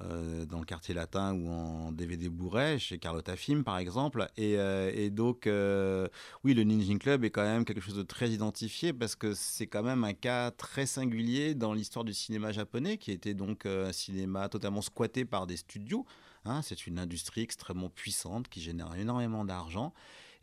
dans 0.00 0.58
le 0.58 0.64
quartier 0.64 0.94
latin 0.94 1.32
ou 1.34 1.48
en 1.48 1.92
DVD 1.92 2.28
Blu-ray, 2.28 2.78
chez 2.78 2.98
Carlotta 2.98 3.36
Film 3.36 3.64
par 3.64 3.78
exemple. 3.78 4.28
Et, 4.36 4.58
euh, 4.58 5.10
donc, 5.10 5.46
euh, 5.46 6.08
oui, 6.44 6.54
le 6.54 6.64
Ninja 6.64 6.94
Club 6.98 7.24
est 7.24 7.30
quand 7.30 7.42
même 7.42 7.64
quelque 7.64 7.80
chose 7.80 7.96
de 7.96 8.02
très 8.02 8.30
identifié 8.30 8.92
parce 8.92 9.14
que 9.16 9.34
c'est 9.34 9.66
quand 9.66 9.82
même 9.82 10.04
un 10.04 10.12
cas 10.12 10.50
très 10.50 10.86
singulier 10.86 11.54
dans 11.54 11.72
l'histoire 11.72 12.04
du 12.04 12.12
cinéma 12.12 12.52
japonais, 12.52 12.98
qui 12.98 13.10
était 13.10 13.34
donc 13.34 13.66
un 13.66 13.92
cinéma 13.92 14.48
totalement 14.48 14.82
squatté 14.82 15.24
par 15.24 15.46
des 15.46 15.56
studios. 15.56 16.04
Hein. 16.44 16.62
c'est 16.62 16.86
une 16.86 17.00
industrie 17.00 17.40
extrêmement 17.40 17.88
puissante 17.88 18.48
qui 18.48 18.60
génère 18.60 18.94
énormément 18.94 19.44
d'argent 19.44 19.92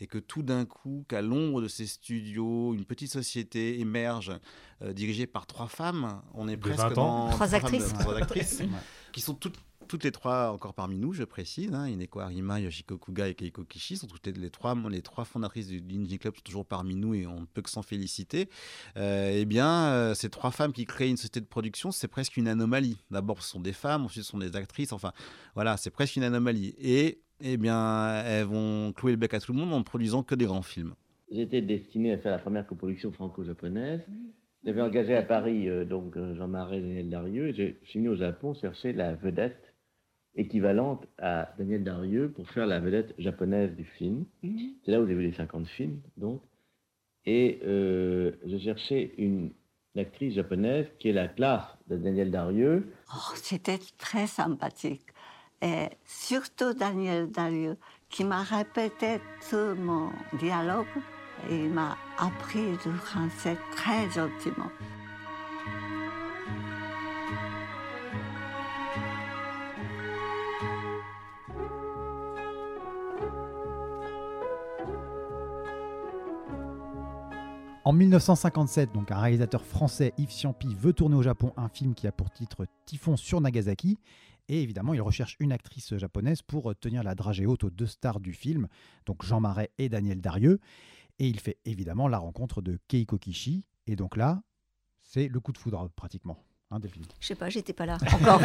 et 0.02 0.08
que 0.08 0.18
tout 0.18 0.44
d'un 0.44 0.66
coup, 0.66 1.06
qu'à 1.08 1.22
l'ombre 1.22 1.62
de 1.62 1.70
ces 1.70 1.86
studios, 1.86 2.74
une 2.74 2.84
petite 2.84 3.12
société 3.12 3.80
émerge 3.80 4.34
dirigée 4.82 5.28
par 5.28 5.46
trois 5.46 5.68
femmes. 5.68 6.22
On 6.34 6.50
est 6.50 6.58
presque 6.58 6.94
dans 6.94 7.30
trois 7.30 7.56
actrices, 7.56 7.94
trois 7.94 8.18
actrices 8.18 8.64
qui 9.14 9.22
sont 9.22 9.36
toutes 9.36 10.04
les 10.04 10.12
trois 10.12 10.52
encore 10.52 10.74
parmi 10.74 10.98
nous, 10.98 11.14
je 11.14 11.24
précise. 11.24 11.74
Hein, 11.74 11.88
Ineko 11.88 12.20
Arima, 12.20 12.60
Yoshiko 12.60 12.98
Kuga 12.98 13.28
et 13.28 13.36
Keiko 13.36 13.64
Kishi 13.64 13.96
sont 13.96 14.08
toutes 14.08 14.26
les 14.26 14.50
trois, 14.50 14.76
les 14.90 15.02
trois 15.02 15.24
fondatrices 15.24 15.68
du 15.68 15.82
Ninja 15.82 16.18
Club 16.18 16.36
sont 16.36 16.42
toujours 16.42 16.66
parmi 16.66 16.96
nous 16.96 17.14
et 17.14 17.28
on 17.28 17.42
ne 17.42 17.46
peut 17.46 17.62
que 17.62 17.70
s'en 17.70 17.84
féliciter. 17.84 18.50
eh 18.96 19.46
bien, 19.46 20.14
ces 20.16 20.30
trois 20.30 20.52
femmes 20.52 20.74
qui 20.74 20.86
créent 20.86 21.10
une 21.10 21.18
société 21.18 21.40
de 21.42 21.46
production, 21.46 21.92
c'est 21.92 22.08
presque 22.08 22.38
une 22.38 22.48
anomalie. 22.48 22.98
D'abord, 23.12 23.44
ce 23.44 23.50
sont 23.52 23.60
des 23.60 23.74
femmes, 23.74 24.06
ensuite, 24.06 24.24
ce 24.24 24.32
sont 24.32 24.40
des 24.40 24.56
actrices. 24.56 24.92
Enfin, 24.92 25.14
voilà, 25.54 25.78
c'est 25.78 25.92
presque 25.92 26.16
une 26.16 26.24
anomalie. 26.24 26.74
Et 26.80 27.22
eh 27.42 27.58
bien, 27.58 28.24
elles 28.26 28.46
vont 28.46 28.94
clouer 28.94 29.12
le 29.12 29.18
bec 29.18 29.34
à 29.34 29.40
tout 29.40 29.54
le 29.54 29.60
monde 29.60 29.74
en 29.74 29.80
ne 29.80 29.84
produisant 29.84 30.24
que 30.24 30.34
des 30.34 30.46
grands 30.46 30.64
films. 30.64 30.96
J'étais 31.32 31.62
destiné 31.62 32.14
à 32.14 32.18
faire 32.18 32.32
la 32.32 32.40
première 32.40 32.66
coproduction 32.66 33.12
franco-japonaise. 33.12 34.02
J'avais 34.66 34.82
engagé 34.82 35.16
à 35.16 35.24
Paris 35.24 35.68
euh, 35.68 35.84
donc 35.84 36.16
euh, 36.16 36.36
Jean-Marie 36.36 36.82
Daniel 36.82 37.10
Darieux 37.10 37.48
et 37.50 37.54
je 37.54 37.88
suis 37.88 38.00
venu 38.00 38.10
au 38.10 38.16
Japon 38.16 38.54
chercher 38.54 38.94
la 38.94 39.14
vedette 39.14 39.74
équivalente 40.36 41.06
à 41.18 41.54
Daniel 41.58 41.84
Darieux 41.84 42.32
pour 42.32 42.50
faire 42.50 42.66
la 42.66 42.80
vedette 42.80 43.14
japonaise 43.18 43.76
du 43.76 43.84
film. 43.84 44.26
Mhm. 44.42 44.76
C'est 44.84 44.92
là 44.92 45.02
où 45.02 45.08
j'ai 45.08 45.14
vu 45.14 45.24
les 45.24 45.34
50 45.34 45.68
films, 45.68 46.00
donc. 46.18 46.42
Et 47.26 47.60
euh, 47.64 48.32
je 48.46 48.58
cherchais 48.58 49.14
une, 49.18 49.52
actrice 49.96 50.34
japonaise 50.34 50.88
qui 50.98 51.10
est 51.10 51.14
la 51.14 51.28
classe 51.28 51.68
de 51.88 51.98
Daniel 51.98 52.32
Darieux. 52.32 52.92
Oh, 53.14 53.36
C'était 53.36 53.78
très 54.00 54.26
sympathique. 54.26 55.06
Et 55.62 55.86
surtout 56.04 56.74
Daniel 56.74 57.30
Darieux, 57.30 57.78
qui 58.10 58.24
m'a 58.24 58.42
répété 58.42 59.20
tout 59.48 59.76
mon 59.78 60.10
dialogue 60.40 60.88
et 61.50 61.68
m'a 61.68 61.98
appris 62.18 62.72
le 62.86 62.94
français 62.94 63.58
très 63.76 64.10
gentiment. 64.12 64.70
En 77.86 77.92
1957, 77.92 78.94
donc 78.94 79.12
un 79.12 79.20
réalisateur 79.20 79.66
français, 79.66 80.14
Yves 80.18 80.32
Ciampi, 80.32 80.74
veut 80.74 80.94
tourner 80.94 81.18
au 81.18 81.22
Japon 81.22 81.52
un 81.58 81.68
film 81.68 81.96
qui 81.96 82.08
a 82.08 82.14
pour 82.14 82.32
titre 82.32 82.66
Typhon 82.86 83.18
sur 83.18 83.42
Nagasaki. 83.42 84.00
Et 84.48 84.64
évidemment, 84.64 84.94
il 84.94 85.02
recherche 85.02 85.36
une 85.42 85.52
actrice 85.52 85.98
japonaise 85.98 86.42
pour 86.42 86.74
tenir 86.80 87.04
la 87.04 87.14
dragée 87.14 87.46
haute 87.46 87.66
aux 87.66 87.70
deux 87.70 87.86
stars 87.86 88.22
du 88.22 88.32
film, 88.32 88.68
donc 89.06 89.26
Jean 89.26 89.42
Marais 89.42 89.70
et 89.80 89.90
Daniel 89.90 90.22
Darieux. 90.22 90.62
Et 91.20 91.28
il 91.28 91.40
fait 91.40 91.58
évidemment 91.66 92.08
la 92.08 92.18
rencontre 92.18 92.62
de 92.62 92.80
Keiko 92.88 93.18
Kishi. 93.18 93.66
Et 93.88 93.96
donc 93.96 94.18
là, 94.18 94.42
c'est 95.02 95.28
le 95.28 95.40
coup 95.40 95.52
de 95.52 95.58
foudre 95.58 95.90
pratiquement. 95.96 96.44
Hein, 96.72 96.80
Delphine? 96.80 97.06
Je 97.20 97.28
sais 97.28 97.36
pas, 97.36 97.50
j'étais 97.50 97.74
pas 97.74 97.86
là 97.86 97.98
encore. 98.14 98.42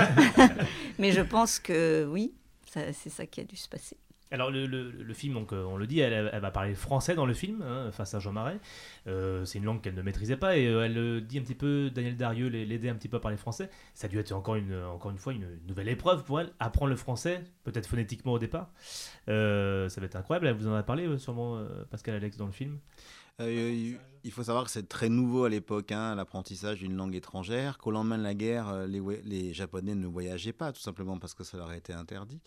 Mais 0.99 1.13
je 1.13 1.23
pense 1.23 1.59
que 1.59 2.07
oui, 2.11 2.35
c'est 2.67 2.93
ça 2.93 3.27
qui 3.27 3.41
a 3.41 3.45
dû 3.45 3.57
se 3.57 3.69
passer. 3.69 3.97
Alors 4.31 4.51
le, 4.51 5.15
film, 5.15 5.35
donc, 5.35 5.53
euh, 5.53 5.65
on 5.65 5.77
le 5.79 5.87
dit, 5.87 6.01
elle, 6.01 6.39
va 6.41 6.51
parler 6.51 6.75
français 6.75 7.15
dans 7.15 7.25
le 7.25 7.33
film, 7.33 7.63
hein, 7.63 7.91
face 7.93 8.15
à 8.15 8.19
Jean 8.19 8.33
Marais. 8.33 8.61
Euh, 9.07 9.45
c'est 9.47 9.59
une 9.59 9.65
langue 9.65 9.81
qu'elle 9.81 9.95
ne 9.95 10.03
maîtrisait 10.03 10.37
pas 10.37 10.59
et 10.59 10.67
euh, 10.67 10.85
elle 10.85 11.27
dit 11.27 11.39
un 11.39 11.43
petit 11.43 11.55
peu, 11.55 11.91
Daniel 11.91 12.17
Darieux 12.17 12.49
l'aider 12.49 12.91
un 12.91 12.95
petit 12.95 13.09
peu 13.09 13.17
à 13.17 13.21
parler 13.21 13.39
français. 13.39 13.71
Ça 13.95 14.07
a 14.07 14.11
dû 14.11 14.19
être 14.19 14.33
encore 14.33 14.57
une, 14.57 14.75
encore 14.85 15.11
une 15.11 15.19
fois 15.19 15.33
une 15.33 15.49
nouvelle 15.67 15.89
épreuve 15.89 16.25
pour 16.25 16.41
elle, 16.41 16.53
apprendre 16.61 16.91
le 16.91 16.97
français, 16.97 17.43
peut-être 17.65 17.87
phonétiquement 17.87 18.33
au 18.33 18.39
départ. 18.39 18.71
ça 19.27 19.33
va 19.33 20.05
être 20.05 20.17
incroyable, 20.17 20.47
elle 20.49 20.57
vous 20.57 20.69
en 20.69 20.75
a 20.75 20.83
parlé 20.83 21.19
sûrement 21.19 21.65
Pascal 21.91 22.15
Alex 22.15 22.37
dans 22.37 22.47
le 22.47 22.53
film? 22.53 22.79
Il 23.41 24.33
faut 24.33 24.43
savoir 24.43 24.65
que 24.65 24.71
c'est 24.71 24.89
très 24.89 25.09
nouveau 25.09 25.45
à 25.45 25.49
l'époque, 25.49 25.93
hein, 25.93 26.15
l'apprentissage 26.17 26.81
d'une 26.81 26.97
langue 26.97 27.15
étrangère, 27.15 27.79
qu'au 27.79 27.93
lendemain 27.93 28.19
de 28.19 28.25
la 28.25 28.35
guerre, 28.35 28.87
les, 28.87 29.01
les 29.25 29.55
Japonais 29.55 29.95
ne 29.95 30.07
voyageaient 30.07 30.53
pas, 30.53 30.73
tout 30.73 30.81
simplement 30.81 31.19
parce 31.19 31.35
que 31.35 31.45
ça 31.45 31.57
leur 31.57 31.69
a 31.69 31.77
été 31.77 31.93
interdit. 31.95 32.41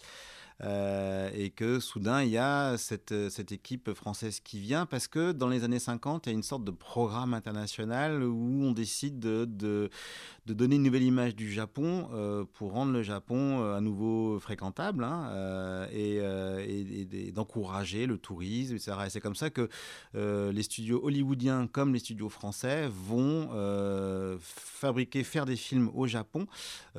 Euh, 0.63 1.31
et 1.33 1.49
que 1.49 1.79
soudain 1.79 2.21
il 2.21 2.29
y 2.29 2.37
a 2.37 2.77
cette, 2.77 3.29
cette, 3.31 3.51
équipe 3.51 3.93
française 3.93 4.39
qui 4.41 4.59
vient 4.59 4.85
parce 4.85 5.07
que 5.07 5.31
dans 5.31 5.47
les 5.47 5.63
années 5.63 5.79
50 5.79 6.27
il 6.27 6.29
y 6.29 6.33
a 6.33 6.35
une 6.35 6.43
sorte 6.43 6.63
de 6.63 6.69
programme 6.69 7.33
international 7.33 8.23
où 8.23 8.63
on 8.63 8.71
décide 8.71 9.17
de, 9.17 9.45
de, 9.45 9.89
donner 10.45 10.75
une 10.75 10.83
nouvelle 10.83 11.01
image 11.01 11.35
du 11.35 11.51
Japon 11.51 12.09
euh, 12.13 12.45
pour 12.53 12.73
rendre 12.73 12.91
le 12.91 13.01
Japon 13.01 13.63
euh, 13.63 13.75
à 13.75 13.81
nouveau 13.81 14.39
fréquentable 14.39 15.03
hein, 15.03 15.87
et, 15.91 16.21
d'encourager 17.33 18.05
le 18.05 18.19
tourisme. 18.19 18.75
Et 18.75 19.09
c'est 19.09 19.21
comme 19.21 19.35
ça 19.35 19.49
que 19.49 19.67
les 20.13 20.63
studios 20.63 21.01
hollywoodiens 21.03 21.65
comme 21.67 21.93
les 21.93 21.99
studios 21.99 22.29
français 22.29 22.87
vont 22.87 23.49
fabriquer, 24.41 25.23
faire 25.23 25.45
des 25.45 25.55
films 25.55 25.89
au 25.95 26.05
Japon, 26.05 26.45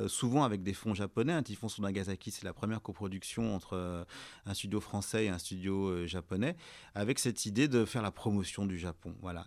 souvent 0.07 0.43
avec 0.43 0.63
des 0.63 0.75
fonds 0.75 0.95
japonais. 0.95 1.33
Un 1.33 1.43
Typhon 1.43 1.69
sur 1.69 1.83
Nagasaki, 1.83 2.31
c'est 2.31 2.45
la 2.45 2.53
première 2.53 2.83
coproduction 2.83 3.52
entre 3.53 3.77
euh, 3.77 4.05
un 4.47 4.55
studio 4.55 4.81
français 4.81 5.27
et 5.27 5.29
un 5.29 5.39
studio 5.39 5.89
euh, 5.89 6.07
japonais, 6.07 6.57
avec 6.95 7.19
cette 7.19 7.47
idée 7.47 7.69
de 7.69 7.85
faire 7.85 8.03
la 8.03 8.11
promotion 8.11 8.67
du 8.67 8.79
Japon. 8.79 9.15
Voilà. 9.23 9.47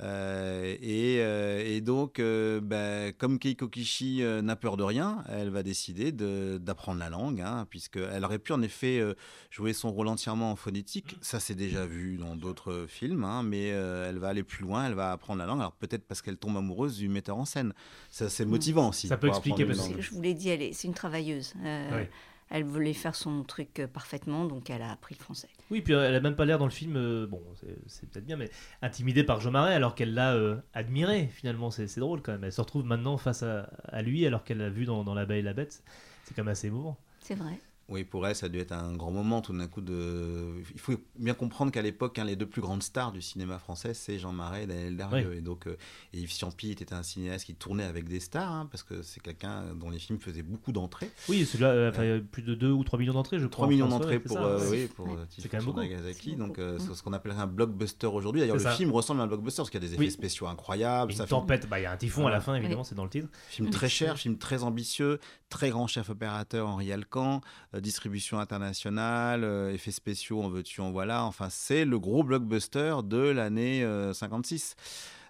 Euh, 0.00 0.76
et, 0.80 1.80
donc, 1.80 2.20
ben, 2.20 3.12
comme 3.18 3.38
Keiko 3.38 3.68
Kishi 3.68 4.22
n'a 4.42 4.56
peur 4.56 4.76
de 4.76 4.82
rien, 4.82 5.24
elle 5.28 5.50
va 5.50 5.62
décider 5.62 6.12
d'apprendre 6.12 7.00
la 7.00 7.10
langue, 7.10 7.40
hein, 7.40 7.66
puisqu'elle 7.68 8.24
aurait 8.24 8.38
pu 8.38 8.52
en 8.52 8.62
effet 8.62 9.02
jouer 9.50 9.72
son 9.72 9.90
rôle 9.90 10.08
entièrement 10.08 10.52
en 10.52 10.56
phonétique. 10.56 11.16
Ça, 11.20 11.40
c'est 11.40 11.54
déjà 11.54 11.86
vu 11.86 12.16
dans 12.16 12.36
d'autres 12.36 12.86
films, 12.88 13.24
hein, 13.24 13.42
mais 13.42 13.66
elle 13.66 14.18
va 14.18 14.28
aller 14.28 14.44
plus 14.44 14.64
loin, 14.64 14.86
elle 14.86 14.94
va 14.94 15.12
apprendre 15.12 15.40
la 15.40 15.46
langue. 15.46 15.60
Alors 15.60 15.72
peut-être 15.72 16.04
parce 16.06 16.22
qu'elle 16.22 16.36
tombe 16.36 16.56
amoureuse 16.56 16.96
du 16.96 17.08
metteur 17.08 17.36
en 17.36 17.44
scène. 17.44 17.72
Ça, 18.10 18.28
c'est 18.28 18.44
motivant 18.44 18.90
aussi. 18.90 19.08
Ça 19.08 19.16
peut 19.16 19.28
expliquer. 19.28 19.66
Je 19.98 20.10
vous 20.10 20.22
l'ai 20.22 20.34
dit, 20.34 20.50
c'est 20.72 20.88
une 20.88 20.94
travailleuse. 20.94 21.54
Oui 21.62 22.06
elle 22.52 22.64
voulait 22.64 22.92
faire 22.92 23.14
son 23.14 23.42
truc 23.44 23.80
euh, 23.80 23.86
parfaitement, 23.86 24.44
donc 24.44 24.68
elle 24.68 24.82
a 24.82 24.92
appris 24.92 25.16
le 25.18 25.24
français. 25.24 25.48
Oui, 25.70 25.80
puis 25.80 25.94
elle 25.94 26.14
a 26.14 26.20
même 26.20 26.36
pas 26.36 26.44
l'air 26.44 26.58
dans 26.58 26.66
le 26.66 26.70
film, 26.70 26.96
euh, 26.96 27.26
bon, 27.26 27.42
c'est 27.86 28.08
peut-être 28.10 28.26
bien, 28.26 28.36
mais 28.36 28.50
intimidée 28.82 29.24
par 29.24 29.40
Jean 29.40 29.50
Marais 29.50 29.74
alors 29.74 29.94
qu'elle 29.94 30.12
l'a 30.12 30.34
euh, 30.34 30.56
admiré. 30.74 31.28
Finalement, 31.32 31.70
c'est 31.70 31.98
drôle 31.98 32.20
quand 32.20 32.32
même. 32.32 32.44
Elle 32.44 32.52
se 32.52 32.60
retrouve 32.60 32.84
maintenant 32.84 33.16
face 33.16 33.42
à, 33.42 34.02
lui 34.02 34.26
alors 34.26 34.44
qu'elle 34.44 34.58
l'a 34.58 34.68
vu 34.68 34.84
dans, 34.84 35.02
dans 35.02 35.14
La 35.14 35.24
Belle 35.24 35.38
et 35.38 35.42
la 35.42 35.54
Bête. 35.54 35.82
C'est 36.24 36.34
quand 36.34 36.42
même 36.44 36.52
assez 36.52 36.66
émouvant. 36.66 36.98
C'est 37.20 37.34
vrai. 37.34 37.58
Oui, 37.92 38.04
pour 38.04 38.26
elle, 38.26 38.34
ça 38.34 38.46
a 38.46 38.48
dû 38.48 38.58
être 38.58 38.72
un 38.72 38.96
grand 38.96 39.10
moment 39.10 39.42
tout 39.42 39.52
d'un 39.52 39.66
coup 39.66 39.82
de. 39.82 40.62
Il 40.72 40.80
faut 40.80 40.94
bien 41.18 41.34
comprendre 41.34 41.70
qu'à 41.70 41.82
l'époque, 41.82 42.18
hein, 42.18 42.24
les 42.24 42.36
deux 42.36 42.46
plus 42.46 42.62
grandes 42.62 42.82
stars 42.82 43.12
du 43.12 43.20
cinéma 43.20 43.58
français, 43.58 43.92
c'est 43.92 44.18
Jean 44.18 44.32
Marais 44.32 44.62
et 44.62 44.66
Daniel 44.66 44.96
Darieux. 44.96 45.34
Et 45.34 45.42
donc, 45.42 45.66
euh, 45.66 45.76
Yves 46.14 46.32
Ciampi 46.32 46.70
était 46.70 46.94
un 46.94 47.02
cinéaste 47.02 47.44
qui 47.44 47.54
tournait 47.54 47.84
avec 47.84 48.08
des 48.08 48.18
stars, 48.18 48.50
hein, 48.50 48.66
parce 48.70 48.82
que 48.82 49.02
c'est 49.02 49.20
quelqu'un 49.20 49.74
dont 49.74 49.90
les 49.90 49.98
films 49.98 50.18
faisaient 50.18 50.42
beaucoup 50.42 50.72
d'entrées. 50.72 51.10
Oui, 51.28 51.44
celui-là, 51.44 51.68
euh, 51.68 52.20
plus 52.20 52.42
de 52.42 52.54
2 52.54 52.70
ou 52.70 52.82
3 52.82 52.98
millions 52.98 53.12
d'entrées, 53.12 53.38
je 53.38 53.46
crois. 53.46 53.66
3 53.66 53.68
millions 53.68 53.88
d'entrées 53.88 54.20
pour, 54.20 54.38
euh, 54.38 54.70
oui, 54.70 54.86
pour 54.86 55.14
c'est 55.28 55.50
quand 55.50 55.58
même 55.58 55.66
beaucoup. 55.66 55.80
Nagasaki, 55.80 56.36
donc 56.36 56.58
c'est 56.78 56.94
ce 56.94 57.02
qu'on 57.02 57.12
appellerait 57.12 57.42
un 57.42 57.46
blockbuster 57.46 58.06
aujourd'hui. 58.06 58.40
D'ailleurs, 58.40 58.56
le 58.56 58.70
film 58.70 58.90
ressemble 58.90 59.20
à 59.20 59.24
un 59.24 59.26
blockbuster 59.26 59.58
parce 59.58 59.70
qu'il 59.70 59.82
y 59.82 59.84
a 59.84 59.88
des 59.88 59.94
effets 59.94 60.10
spéciaux 60.10 60.46
incroyables. 60.46 61.12
ça 61.12 61.26
tempête, 61.26 61.68
bah, 61.68 61.78
il 61.78 61.82
y 61.82 61.86
a 61.86 61.92
un 61.92 61.96
typhon 61.98 62.26
à 62.26 62.30
la 62.30 62.40
fin, 62.40 62.54
évidemment, 62.54 62.84
c'est 62.84 62.94
dans 62.94 63.04
le 63.04 63.10
titre. 63.10 63.28
Film 63.50 63.68
très 63.68 63.90
cher, 63.90 64.16
film 64.16 64.38
très 64.38 64.62
ambitieux, 64.62 65.20
très 65.50 65.68
grand 65.68 65.86
chef 65.86 66.08
opérateur 66.08 66.68
Henri 66.68 66.90
Alcan, 66.90 67.42
distribution 67.82 68.38
internationale 68.38 68.62
international, 68.62 69.44
euh, 69.44 69.72
effets 69.72 69.90
spéciaux, 69.90 70.42
en 70.42 70.48
veux-tu, 70.48 70.80
en 70.80 70.90
voilà. 70.90 71.24
Enfin, 71.24 71.48
c'est 71.50 71.84
le 71.84 71.98
gros 71.98 72.22
blockbuster 72.22 72.96
de 73.04 73.18
l'année 73.18 73.86
56. 74.12 74.76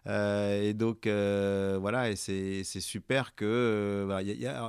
Euh, 0.06 0.32
euh, 0.32 0.62
et 0.62 0.74
donc 0.74 1.06
voilà, 1.06 2.10
et 2.10 2.16
c'est 2.16 2.64
super 2.64 3.34
que. 3.34 4.08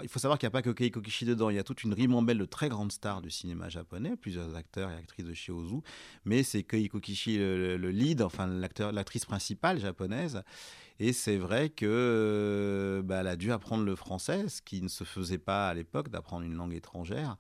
il 0.04 0.10
faut 0.10 0.20
savoir 0.20 0.38
qu'il 0.38 0.48
n'y 0.48 0.52
a 0.52 0.52
pas 0.52 0.62
que 0.62 0.70
Keiko 0.70 1.02
Kishi 1.02 1.26
dedans, 1.26 1.50
il 1.50 1.56
y 1.56 1.60
a 1.60 1.64
toute 1.64 1.84
une 1.84 1.94
ribambelle 1.94 2.38
de 2.38 2.46
très 2.46 2.70
grandes 2.70 2.92
stars 2.92 3.22
du 3.22 3.30
cinéma 3.30 3.70
japonais, 3.70 4.16
plusieurs 4.16 4.56
acteurs 4.56 4.92
et 4.92 4.96
actrices 4.96 5.26
de 5.26 5.34
chez 5.34 5.52
Ozu, 5.52 5.82
mais 6.26 6.44
c'est 6.44 6.64
Keiko 6.64 7.00
Kishi 7.00 7.38
le, 7.38 7.78
le, 7.78 7.92
lead, 7.92 8.22
enfin 8.22 8.48
l'actrice 8.48 9.26
principale 9.26 9.80
japonaise. 9.80 10.44
Et 11.00 11.12
c'est 11.12 11.38
vrai 11.38 11.70
que 11.70 13.02
bah, 13.04 13.22
elle 13.22 13.28
a 13.28 13.36
dû 13.36 13.52
apprendre 13.52 13.84
le 13.84 13.96
français, 13.96 14.48
ce 14.48 14.62
qui 14.62 14.82
ne 14.82 14.88
se 14.88 15.04
faisait 15.04 15.40
pas 15.40 15.70
à 15.70 15.74
l'époque 15.74 16.10
d'apprendre 16.10 16.46
une 16.46 16.56
langue 16.56 16.76
étrangère. 16.76 17.36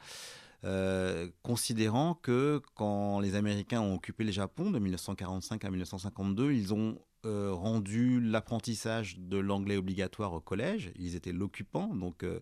Euh, 0.65 1.27
considérant 1.41 2.13
que 2.13 2.61
quand 2.75 3.19
les 3.19 3.35
Américains 3.35 3.81
ont 3.81 3.95
occupé 3.95 4.23
le 4.23 4.31
Japon 4.31 4.71
de 4.71 4.79
1945 4.79 5.65
à 5.65 5.69
1952, 5.69 6.53
ils 6.53 6.73
ont 6.73 6.97
euh, 7.25 7.51
rendu 7.53 8.19
l'apprentissage 8.19 9.17
de 9.17 9.37
l'anglais 9.37 9.77
obligatoire 9.77 10.33
au 10.33 10.39
collège. 10.39 10.91
Ils 10.97 11.15
étaient 11.15 11.31
l'occupant, 11.31 11.95
donc 11.95 12.23
euh, 12.23 12.39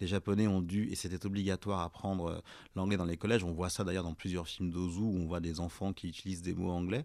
les 0.00 0.06
Japonais 0.06 0.46
ont 0.46 0.60
dû, 0.60 0.90
et 0.90 0.94
c'était 0.94 1.24
obligatoire, 1.26 1.80
apprendre 1.80 2.42
l'anglais 2.74 2.96
dans 2.96 3.04
les 3.04 3.16
collèges. 3.16 3.44
On 3.44 3.52
voit 3.52 3.70
ça 3.70 3.84
d'ailleurs 3.84 4.04
dans 4.04 4.14
plusieurs 4.14 4.46
films 4.48 4.70
d'Ozu, 4.70 5.00
où 5.00 5.16
on 5.16 5.26
voit 5.26 5.40
des 5.40 5.60
enfants 5.60 5.92
qui 5.92 6.08
utilisent 6.08 6.42
des 6.42 6.54
mots 6.54 6.70
anglais. 6.70 7.04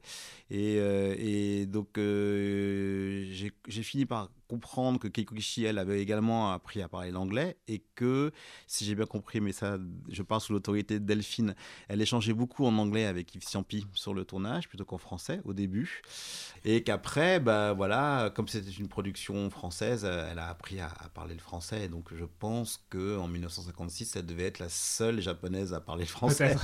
Et, 0.49 0.75
et 0.75 1.65
donc 1.65 1.97
j'ai 1.97 3.83
fini 3.83 4.05
par 4.05 4.29
comprendre 4.49 4.99
que 4.99 5.07
Keiko 5.07 5.35
Kishi, 5.35 5.63
elle, 5.63 5.77
avait 5.77 6.01
également 6.01 6.51
appris 6.51 6.81
à 6.81 6.89
parler 6.89 7.11
l'anglais 7.11 7.55
et 7.67 7.83
que, 7.93 8.31
si 8.65 8.83
j'ai 8.83 8.95
bien 8.95 9.05
compris, 9.05 9.39
mais 9.39 9.51
ça, 9.51 9.77
je 10.09 10.23
parle 10.23 10.41
sous 10.41 10.53
l'autorité 10.53 10.99
de 10.99 11.05
Delphine, 11.05 11.55
elle 11.87 12.01
échangeait 12.01 12.33
beaucoup 12.33 12.65
en 12.65 12.75
anglais 12.79 13.05
avec 13.05 13.33
Yves 13.35 13.47
Ciampi 13.47 13.85
sur 13.93 14.15
le 14.15 14.25
tournage 14.25 14.67
plutôt 14.67 14.85
qu'en 14.85 14.97
français 14.97 15.39
au 15.45 15.53
début. 15.53 16.01
Et 16.65 16.83
qu'après, 16.83 17.39
bah, 17.39 17.73
voilà, 17.73 18.31
comme 18.35 18.47
c'était 18.47 18.71
une 18.71 18.87
production 18.87 19.49
française, 19.51 20.03
elle 20.03 20.39
a 20.39 20.49
appris 20.49 20.79
à, 20.79 20.89
parler 21.13 21.35
le 21.35 21.41
français. 21.41 21.85
Et 21.85 21.87
donc, 21.87 22.09
je 22.13 22.25
pense 22.25 22.83
qu'en 22.89 23.27
1956, 23.27 24.15
elle 24.15 24.25
devait 24.25 24.45
être 24.45 24.59
la 24.59 24.69
seule 24.69 25.21
japonaise 25.21 25.73
à 25.73 25.79
parler 25.79 26.05
le 26.05 26.09
français. 26.09 26.55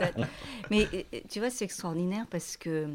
mais 0.70 0.88
tu 1.28 1.38
vois, 1.38 1.50
c'est 1.50 1.64
extraordinaire 1.64 2.26
parce 2.28 2.56
que 2.56 2.88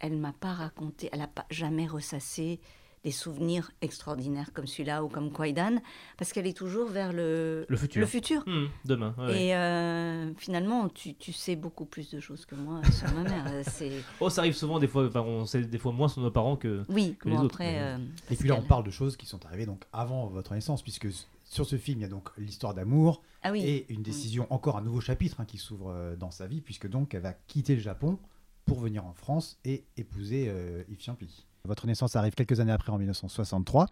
elle 0.00 0.16
m'a 0.16 0.32
pas 0.32 0.54
raconté, 0.54 1.08
elle 1.12 1.20
n'a 1.20 1.28
pas 1.28 1.46
jamais 1.50 1.86
ressassé 1.86 2.58
des 3.04 3.10
souvenirs 3.10 3.70
extraordinaires 3.80 4.52
comme 4.52 4.66
celui-là 4.66 5.02
ou 5.02 5.08
comme 5.08 5.32
Kwaidan, 5.32 5.80
parce 6.18 6.32
qu'elle 6.32 6.46
est 6.46 6.56
toujours 6.56 6.88
vers 6.88 7.12
le, 7.12 7.64
le 7.68 7.76
futur. 7.76 8.00
Le 8.00 8.06
futur. 8.06 8.42
Mmh, 8.46 8.66
demain. 8.84 9.14
et 9.30 9.54
euh, 9.54 10.34
finalement, 10.36 10.88
tu, 10.88 11.14
tu, 11.14 11.32
sais 11.32 11.56
beaucoup 11.56 11.86
plus 11.86 12.10
de 12.10 12.20
choses 12.20 12.44
que 12.44 12.54
moi 12.54 12.82
sur 12.90 13.10
ma 13.14 13.22
mère. 13.22 13.44
oh, 14.20 14.28
ça 14.28 14.42
arrive 14.42 14.54
souvent, 14.54 14.78
des 14.78 14.88
fois, 14.88 15.06
enfin, 15.06 15.22
on 15.22 15.46
sait 15.46 15.62
des 15.62 15.78
fois 15.78 15.92
moins 15.92 16.08
sur 16.08 16.20
nos 16.20 16.30
parents 16.30 16.56
que, 16.56 16.84
oui, 16.88 17.16
que 17.18 17.28
les 17.28 17.36
autres. 17.36 17.54
Après, 17.54 17.80
euh, 17.80 17.98
et 18.30 18.36
puis 18.36 18.48
là, 18.48 18.56
on 18.56 18.62
parle 18.62 18.84
de 18.84 18.90
choses 18.90 19.16
qui 19.16 19.26
sont 19.26 19.44
arrivées 19.46 19.66
donc 19.66 19.84
avant 19.92 20.26
votre 20.26 20.52
naissance, 20.52 20.82
puisque 20.82 21.08
sur 21.44 21.66
ce 21.66 21.76
film, 21.76 21.98
il 21.98 22.02
y 22.02 22.04
a 22.04 22.08
donc 22.08 22.28
l'histoire 22.38 22.74
d'amour 22.74 23.22
ah 23.42 23.50
oui. 23.50 23.62
et 23.64 23.92
une 23.92 24.02
décision, 24.02 24.46
encore 24.50 24.76
un 24.76 24.82
nouveau 24.82 25.00
chapitre 25.00 25.40
hein, 25.40 25.44
qui 25.46 25.58
s'ouvre 25.58 25.90
euh, 25.90 26.16
dans 26.16 26.30
sa 26.30 26.46
vie, 26.46 26.60
puisque 26.60 26.88
donc 26.88 27.14
elle 27.14 27.22
va 27.22 27.32
quitter 27.32 27.74
le 27.74 27.80
Japon 27.80 28.18
pour 28.66 28.78
venir 28.78 29.04
en 29.04 29.14
France 29.14 29.58
et 29.64 29.84
épouser 29.96 30.46
euh, 30.48 30.84
Yves 30.88 31.00
Ciampi. 31.00 31.46
Votre 31.64 31.86
naissance 31.86 32.16
arrive 32.16 32.34
quelques 32.34 32.60
années 32.60 32.72
après, 32.72 32.92
en 32.92 32.98
1963. 32.98 33.86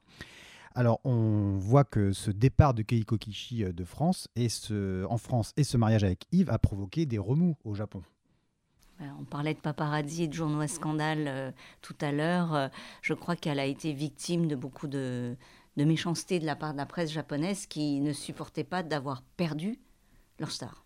Alors, 0.75 1.01
on 1.05 1.57
voit 1.57 1.85
que 1.85 2.13
ce 2.13 2.31
départ 2.31 2.75
de 2.75 2.83
Keiko 2.83 3.17
Kishi 3.17 3.65
euh, 3.65 3.73
de 3.73 3.85
France 3.85 4.29
et 4.37 4.49
ce, 4.49 5.05
en 5.07 5.19
France 5.19 5.53
et 5.57 5.65
ce 5.65 5.77
mariage 5.77 6.05
avec 6.05 6.27
Yves 6.33 6.51
a 6.51 6.59
provoqué 6.59 7.07
des 7.07 7.19
remous 7.19 7.57
au 7.65 7.75
Japon. 7.75 8.03
On 9.01 9.25
parlait 9.25 9.55
de 9.55 9.61
paparazzi 9.61 10.25
et 10.25 10.29
de 10.29 10.33
journaux 10.33 10.61
à 10.61 10.67
scandale 10.67 11.27
euh, 11.29 11.53
tout 11.83 11.95
à 12.01 12.11
l'heure. 12.11 12.69
je 13.01 13.15
crois 13.15 13.37
qu'elle 13.37 13.61
a 13.61 13.65
été 13.65 13.93
victime 13.93 14.49
de 14.49 14.57
beaucoup 14.57 14.89
de, 14.89 15.37
de, 15.77 15.85
méchanceté 15.85 16.41
de 16.41 16.47
la 16.47 16.57
part 16.57 16.73
de 16.73 16.79
la 16.79 16.87
presse 16.87 17.13
japonaise 17.13 17.67
qui 17.67 18.01
ne 18.01 18.13
supportait 18.13 18.65
pas 18.65 18.83
d'avoir 18.83 19.23
perdu 19.37 19.79
leur 20.41 20.51
star. 20.51 20.85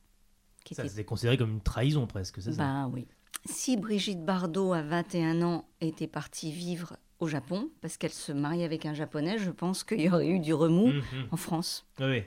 Ça, 0.70 0.84
était... 0.84 0.92
c'est 0.92 1.04
considéré 1.04 1.38
comme 1.38 1.52
une 1.52 1.62
trahison 1.62 2.06
presque, 2.06 2.42
c'est 2.42 2.52
ça? 2.52 2.58
Ben 2.58 2.90
oui 2.92 3.08
si 3.44 3.76
Brigitte 3.76 4.24
Bardot, 4.24 4.72
à 4.72 4.82
21 4.82 5.42
ans, 5.42 5.64
était 5.80 6.06
partie 6.06 6.52
vivre 6.52 6.96
au 7.18 7.28
Japon, 7.28 7.68
parce 7.80 7.96
qu'elle 7.96 8.12
se 8.12 8.32
marie 8.32 8.64
avec 8.64 8.84
un 8.84 8.94
japonais, 8.94 9.38
je 9.38 9.50
pense 9.50 9.84
qu'il 9.84 10.00
y 10.00 10.08
aurait 10.08 10.26
eu 10.26 10.40
du 10.40 10.54
remous 10.54 10.88
mhm. 10.88 11.02
en 11.30 11.36
France. 11.36 11.86
Oui. 12.00 12.24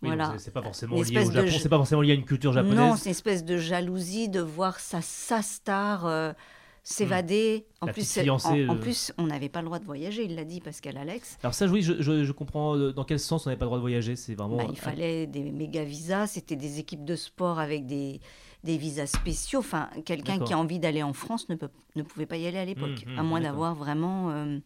voilà. 0.00 0.34
C'est 0.38 0.52
pas 0.52 0.62
forcément 0.62 0.96
lié 0.96 1.00
au 1.00 1.30
Japon, 1.30 1.48
c'est 1.50 1.68
pas 1.68 1.76
forcément 1.76 2.02
lié 2.02 2.12
à 2.12 2.14
une 2.14 2.24
culture 2.24 2.52
japonaise. 2.52 2.76
Non, 2.76 2.96
c'est 2.96 3.06
une 3.06 3.12
espèce 3.12 3.44
de 3.44 3.56
jalousie 3.56 4.28
de 4.28 4.40
voir 4.40 4.80
sa, 4.80 5.00
sa 5.00 5.42
star 5.42 6.06
euh, 6.06 6.32
s'évader. 6.82 7.66
En, 7.80 7.86
plus, 7.86 8.18
en, 8.18 8.68
en, 8.68 8.76
plus, 8.76 9.12
on 9.16 9.26
n'avait 9.26 9.48
pas 9.48 9.60
le 9.60 9.66
droit 9.66 9.78
de 9.78 9.84
voyager, 9.84 10.24
il 10.24 10.34
l'a 10.34 10.44
dit 10.44 10.60
Pascal 10.60 10.96
Alex. 10.96 11.38
Alors 11.42 11.54
ça, 11.54 11.66
oui, 11.66 11.82
je, 11.82 12.02
je, 12.02 12.32
comprends 12.32 12.76
euh, 12.76 12.92
dans 12.92 13.04
quel 13.04 13.20
sens 13.20 13.46
on 13.46 13.50
n'avait 13.50 13.58
pas 13.58 13.64
le 13.64 13.68
droit 13.68 13.78
de 13.78 13.82
voyager. 13.82 14.16
C'est 14.16 14.34
vraiment. 14.34 14.56
Bah, 14.56 14.66
il 14.68 14.78
fallait 14.78 15.26
des 15.26 15.52
méga 15.52 15.84
visas, 15.84 16.26
c'était 16.26 16.56
des 16.56 16.80
équipes 16.80 17.04
de 17.04 17.16
sport 17.16 17.60
avec 17.60 17.86
des 17.86 18.20
des 18.64 18.76
visas 18.76 19.06
spéciaux. 19.06 19.60
Enfin, 19.60 19.88
quelqu'un 20.04 20.38
qui 20.38 20.52
a 20.52 20.58
envie 20.58 20.78
d'aller 20.78 21.02
en 21.02 21.12
France 21.12 21.48
ne, 21.48 21.54
peut, 21.54 21.68
ne 21.96 22.02
pouvait 22.02 22.26
pas 22.26 22.36
y 22.36 22.46
aller 22.46 22.58
à 22.58 22.64
l'époque, 22.64 23.04
mmh, 23.06 23.14
mmh, 23.14 23.18
à 23.18 23.22
moins 23.22 23.40
d'avoir 23.40 23.74
vraiment 23.74 24.30
euh, 24.30 24.58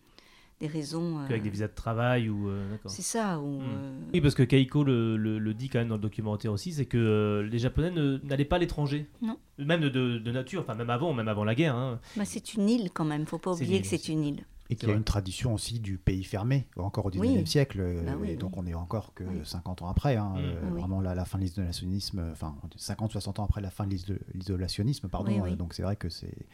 des 0.60 0.66
raisons. 0.66 1.18
Avec 1.20 1.42
des 1.42 1.48
euh, 1.48 1.52
visas 1.52 1.68
de 1.68 1.74
travail 1.74 2.28
ou. 2.28 2.48
Euh, 2.48 2.76
c'est 2.86 3.02
ça. 3.02 3.40
Ou, 3.40 3.60
mmh. 3.60 4.10
Oui, 4.14 4.20
parce 4.20 4.34
que 4.34 4.42
Keiko 4.42 4.84
le, 4.84 5.16
le, 5.16 5.54
dit 5.54 5.68
quand 5.68 5.78
même 5.78 5.88
dans 5.88 5.96
le 5.96 6.00
documentaire 6.00 6.52
aussi, 6.52 6.72
c'est 6.72 6.86
que 6.86 7.46
les 7.50 7.58
Japonais 7.58 7.92
n'allaient 8.24 8.44
pas 8.44 8.56
à 8.56 8.60
l'étranger. 8.60 9.06
Non. 9.22 9.38
Même 9.58 9.80
de, 9.80 9.88
de, 9.88 10.30
nature, 10.30 10.60
enfin 10.60 10.74
même 10.74 10.90
avant, 10.90 11.12
même 11.14 11.28
avant 11.28 11.44
la 11.44 11.54
guerre. 11.54 11.74
Hein. 11.74 12.00
Bah, 12.16 12.24
c'est 12.24 12.54
une 12.54 12.68
île 12.68 12.90
quand 12.92 13.04
même, 13.04 13.26
faut 13.26 13.38
pas 13.38 13.52
oublier 13.52 13.80
que 13.80 13.86
c'est 13.86 14.08
une 14.08 14.24
île. 14.24 14.44
Et 14.70 14.76
qu'il 14.76 14.88
y 14.88 14.92
a 14.92 14.94
une 14.94 15.04
tradition 15.04 15.54
aussi 15.54 15.80
du 15.80 15.98
pays 15.98 16.24
fermé, 16.24 16.68
encore 16.76 17.06
au 17.06 17.10
19e 17.10 17.46
siècle. 17.46 17.78
Bah 17.78 18.12
euh, 18.20 18.24
et 18.24 18.36
donc 18.36 18.56
on 18.56 18.66
est 18.66 18.74
encore 18.74 19.14
que 19.14 19.24
50 19.44 19.82
ans 19.82 19.88
après, 19.88 20.16
hein, 20.16 20.34
mm. 20.36 20.38
euh, 20.38 20.70
vraiment 20.70 21.00
la, 21.00 21.24
fin 21.24 21.38
de 21.38 21.44
l'isolationnisme, 21.44 22.30
enfin 22.32 22.56
50-60 22.76 23.40
ans 23.40 23.44
après 23.44 23.60
la 23.60 23.70
fin 23.70 23.86
de 23.86 23.96
l'isolationnisme, 24.34 25.08
pardon. 25.08 25.44
Euh, 25.44 25.56
donc 25.56 25.74
c'est 25.74 25.82
vrai 25.82 25.96
que 25.96 26.08
c'est 26.08 26.46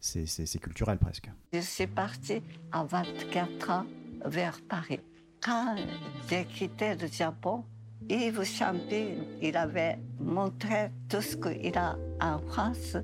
c'est 0.00 0.58
culturel 0.58 0.98
presque. 0.98 1.30
Je 1.52 1.60
suis 1.60 1.86
partie 1.86 2.42
à 2.72 2.84
24 2.84 3.70
ans 3.70 3.86
vers 4.26 4.60
Paris. 4.68 5.00
Quand 5.40 5.76
j'ai 6.28 6.44
quitté 6.44 6.94
le 6.94 7.06
Japon, 7.06 7.64
Yves 8.08 8.44
Champy, 8.44 9.14
il 9.40 9.56
avait 9.56 9.98
montré 10.20 10.90
tout 11.08 11.22
ce 11.22 11.36
qu'il 11.36 11.78
a 11.78 11.96
en 12.20 12.38
France 12.38 12.96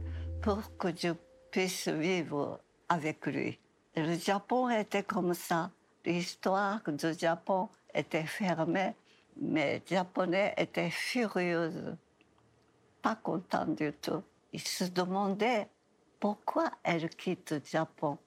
pour 0.42 0.76
que 0.76 0.88
je 0.94 1.12
puisse 1.50 1.88
vivre 1.88 2.60
avec 2.88 3.26
lui. 3.26 3.58
Le 3.96 4.16
Japon 4.16 4.70
était 4.70 5.02
comme 5.02 5.34
ça. 5.34 5.70
L'histoire 6.04 6.80
du 6.86 7.18
Japon 7.18 7.68
était 7.94 8.24
fermée, 8.24 8.94
mais 9.40 9.82
les 9.90 9.96
Japonais 9.96 10.54
étaient 10.56 10.90
furieux, 10.90 11.96
pas 13.02 13.16
contents 13.16 13.66
du 13.66 13.92
tout. 14.00 14.22
Ils 14.52 14.60
se 14.60 14.84
demandaient 14.84 15.68
pourquoi 16.20 16.70
elle 16.84 17.08
quitte 17.10 17.52
le 17.52 17.62
Japon. 17.64 18.18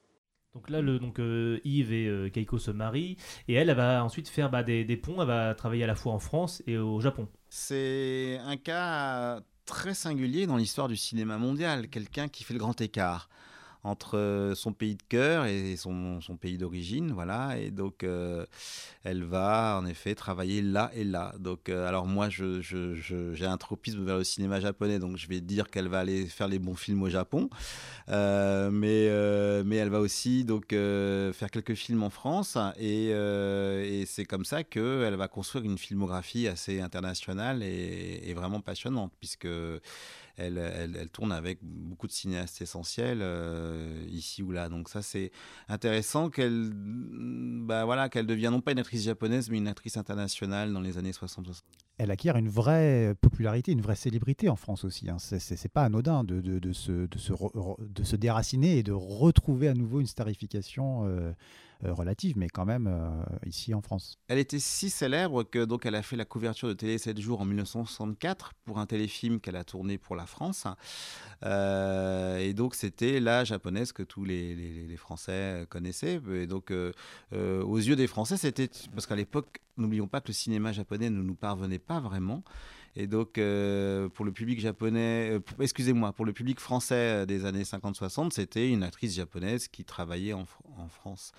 Donc 0.54 0.70
là, 0.70 0.82
le, 0.82 1.00
donc, 1.00 1.20
euh, 1.20 1.60
Yves 1.64 1.94
et 1.94 2.08
euh, 2.08 2.30
Keiko 2.30 2.60
se 2.60 2.70
marient, 2.70 3.18
et 3.48 3.54
elle, 3.56 3.70
elle 3.70 3.76
va 3.76 4.04
ensuite 4.04 4.30
faire 4.30 4.52
bah, 4.52 4.62
des, 4.62 4.86
des, 4.86 4.98
ponts, 4.98 5.20
elle 5.20 5.28
va 5.28 5.56
travailler 5.56 5.84
à 5.84 5.88
la 5.88 5.96
fois 5.96 6.14
en 6.14 6.20
France 6.20 6.62
et 6.68 6.78
au 6.78 7.00
Japon. 7.00 7.28
C'est 7.50 8.38
un 8.44 8.58
cas 8.58 9.42
très 9.66 9.96
singulier 9.96 10.46
dans 10.46 10.58
l'histoire 10.58 10.88
du 10.88 10.96
cinéma 10.96 11.40
mondial, 11.40 11.88
quelqu'un 11.88 12.28
qui 12.28 12.44
fait 12.44 12.54
le 12.54 12.60
grand 12.60 12.80
écart 12.82 13.30
entre 13.84 14.54
son 14.56 14.72
pays 14.72 14.96
de 14.96 15.04
cœur 15.10 15.46
et 15.46 15.76
son, 15.76 16.20
pays 16.40 16.58
d'origine, 16.58 17.12
voilà. 17.12 17.58
Et 17.60 17.70
donc, 17.70 18.04
euh, 18.04 18.46
elle 19.04 19.24
va 19.24 19.78
en 19.82 19.86
effet 19.86 20.16
travailler 20.16 20.62
là 20.62 20.90
et 20.96 21.04
là. 21.04 21.34
Donc, 21.38 21.68
euh, 21.68 21.88
alors 21.88 22.08
moi, 22.08 22.30
j'ai 22.30 23.46
un 23.46 23.58
tropisme 23.58 24.06
vers 24.06 24.18
le 24.18 24.24
cinéma 24.24 24.62
japonais, 24.62 25.00
donc 25.00 25.18
je 25.18 25.28
vais 25.28 25.42
dire 25.42 25.70
qu'elle 25.70 25.90
va 25.90 26.00
aller 26.00 26.26
faire 26.28 26.48
les 26.48 26.60
bons 26.60 26.76
films 26.76 27.04
au 27.04 27.10
Japon, 27.10 27.50
euh, 28.10 28.72
mais 28.72 29.04
mais 29.66 29.76
elle 29.76 29.90
va 29.90 30.00
aussi 30.00 30.46
donc 30.46 30.70
faire 30.70 31.52
quelques 31.52 31.76
films 31.76 32.04
en 32.04 32.10
France, 32.10 32.58
et, 32.80 33.08
et 33.08 34.06
c'est 34.06 34.26
comme 34.26 34.46
ça 34.46 34.64
qu'elle 34.64 35.16
va 35.16 35.28
construire 35.28 35.66
une 35.66 35.78
filmographie 35.78 36.48
assez 36.48 36.80
internationale 36.80 37.64
et, 37.64 38.22
et 38.24 38.34
vraiment 38.34 38.62
passionnante, 38.62 39.12
puisque 39.20 39.48
elle, 40.38 40.58
elle, 40.58 41.10
tourne 41.10 41.32
avec 41.32 41.60
beaucoup 41.62 42.08
de 42.08 42.12
cinéastes 42.12 42.62
essentiels 42.62 43.20
euh, 43.22 44.04
ici 44.10 44.42
ou 44.42 44.52
là. 44.52 44.68
Donc 44.68 44.90
ça, 44.90 45.02
c'est 45.02 45.32
intéressant 45.68 46.30
qu'elle 46.30 46.72
bah, 46.74 47.86
voilà, 47.86 48.10
qu'elle 48.10 48.26
devienne 48.26 48.52
non 48.52 48.62
pas 48.62 48.72
une 48.72 48.80
actrice 48.80 49.04
japonaise, 49.04 49.50
mais 49.50 49.58
une 49.58 49.68
actrice 49.68 49.98
internationale 49.98 50.74
dans 50.74 50.82
les 50.82 50.98
années 50.98 51.12
60-70. 51.12 51.62
Elle 52.00 52.10
acquiert 52.10 52.36
une 52.38 52.50
vraie 52.50 53.14
popularité, 53.22 53.72
une 53.72 53.82
vraie 53.82 53.96
célébrité 53.96 54.50
en 54.50 54.56
France 54.56 54.84
aussi. 54.84 55.10
Hein. 55.10 55.18
C'est 55.20 55.72
pas 55.72 55.84
anodin 55.84 56.24
de, 56.24 56.42
de, 56.42 56.58
de, 56.58 56.74
se, 56.74 57.06
de, 57.08 57.18
se 57.20 57.34
de 57.80 58.04
se 58.04 58.16
déraciner 58.16 58.80
et 58.80 58.84
de 58.84 58.92
retrouver 58.92 59.68
à 59.68 59.76
nouveau 59.76 60.02
une 60.02 60.08
starification. 60.08 61.06
Euh, 61.06 61.34
relative, 61.82 62.38
mais 62.38 62.48
quand 62.50 62.66
même 62.66 62.88
euh, 62.88 63.24
ici 63.46 63.74
en 63.74 63.82
France. 63.82 64.20
Elle 64.28 64.40
était 64.40 64.60
si 64.60 64.90
célèbre 64.90 65.44
que 65.44 65.66
donc 65.66 65.86
elle 65.86 65.96
a 65.96 66.02
fait 66.02 66.16
la 66.16 66.26
couverture 66.26 66.68
de 66.68 66.74
Télé 66.74 66.98
7 66.98 67.20
jours 67.20 67.42
en 67.42 67.46
1964 67.46 68.54
pour 68.66 68.80
un 68.80 68.86
téléfilm 68.86 69.40
qu'elle 69.40 69.56
a 69.56 69.64
tourné 69.64 69.98
pour 69.98 70.16
la 70.16 70.26
France. 70.26 70.66
Euh, 71.44 72.38
et 72.38 72.54
donc 72.54 72.76
c'était 72.76 73.20
la 73.20 73.44
japonaise 73.44 73.92
que 73.92 74.04
tous 74.04 74.24
les, 74.24 74.56
les, 74.56 74.98
Français 74.98 75.66
connaissaient. 75.70 76.22
Et 76.34 76.48
donc 76.48 76.72
aux 77.32 77.78
yeux 77.78 77.96
des 77.96 78.08
Français, 78.08 78.38
c'était 78.38 78.70
parce 78.94 79.08
qu'à 79.08 79.16
l'époque, 79.16 79.60
n'oublions 79.78 80.08
pas 80.08 80.22
que 80.22 80.28
le 80.28 80.34
cinéma 80.34 80.72
japonais 80.72 81.10
ne 81.10 81.22
nous 81.22 81.36
parvenait 81.36 81.80
pas 81.80 82.00
vraiment. 82.00 82.44
Et 82.96 83.08
donc, 83.08 83.34
pour 83.34 84.26
le 84.26 84.32
public 84.32 84.60
japonais, 84.60 85.40
excusez-moi, 85.60 86.14
pour 86.14 86.26
le 86.26 86.34
public 86.34 86.60
français 86.60 87.26
des 87.26 87.46
années 87.46 87.64
50-60, 87.64 88.32
c'était 88.32 88.70
une 88.70 88.84
actrice 88.84 89.16
japonaise 89.16 89.68
qui 89.68 89.84
travaillait 89.84 90.34
en, 90.34 90.46
en 90.78 90.88
France. 90.88 91.34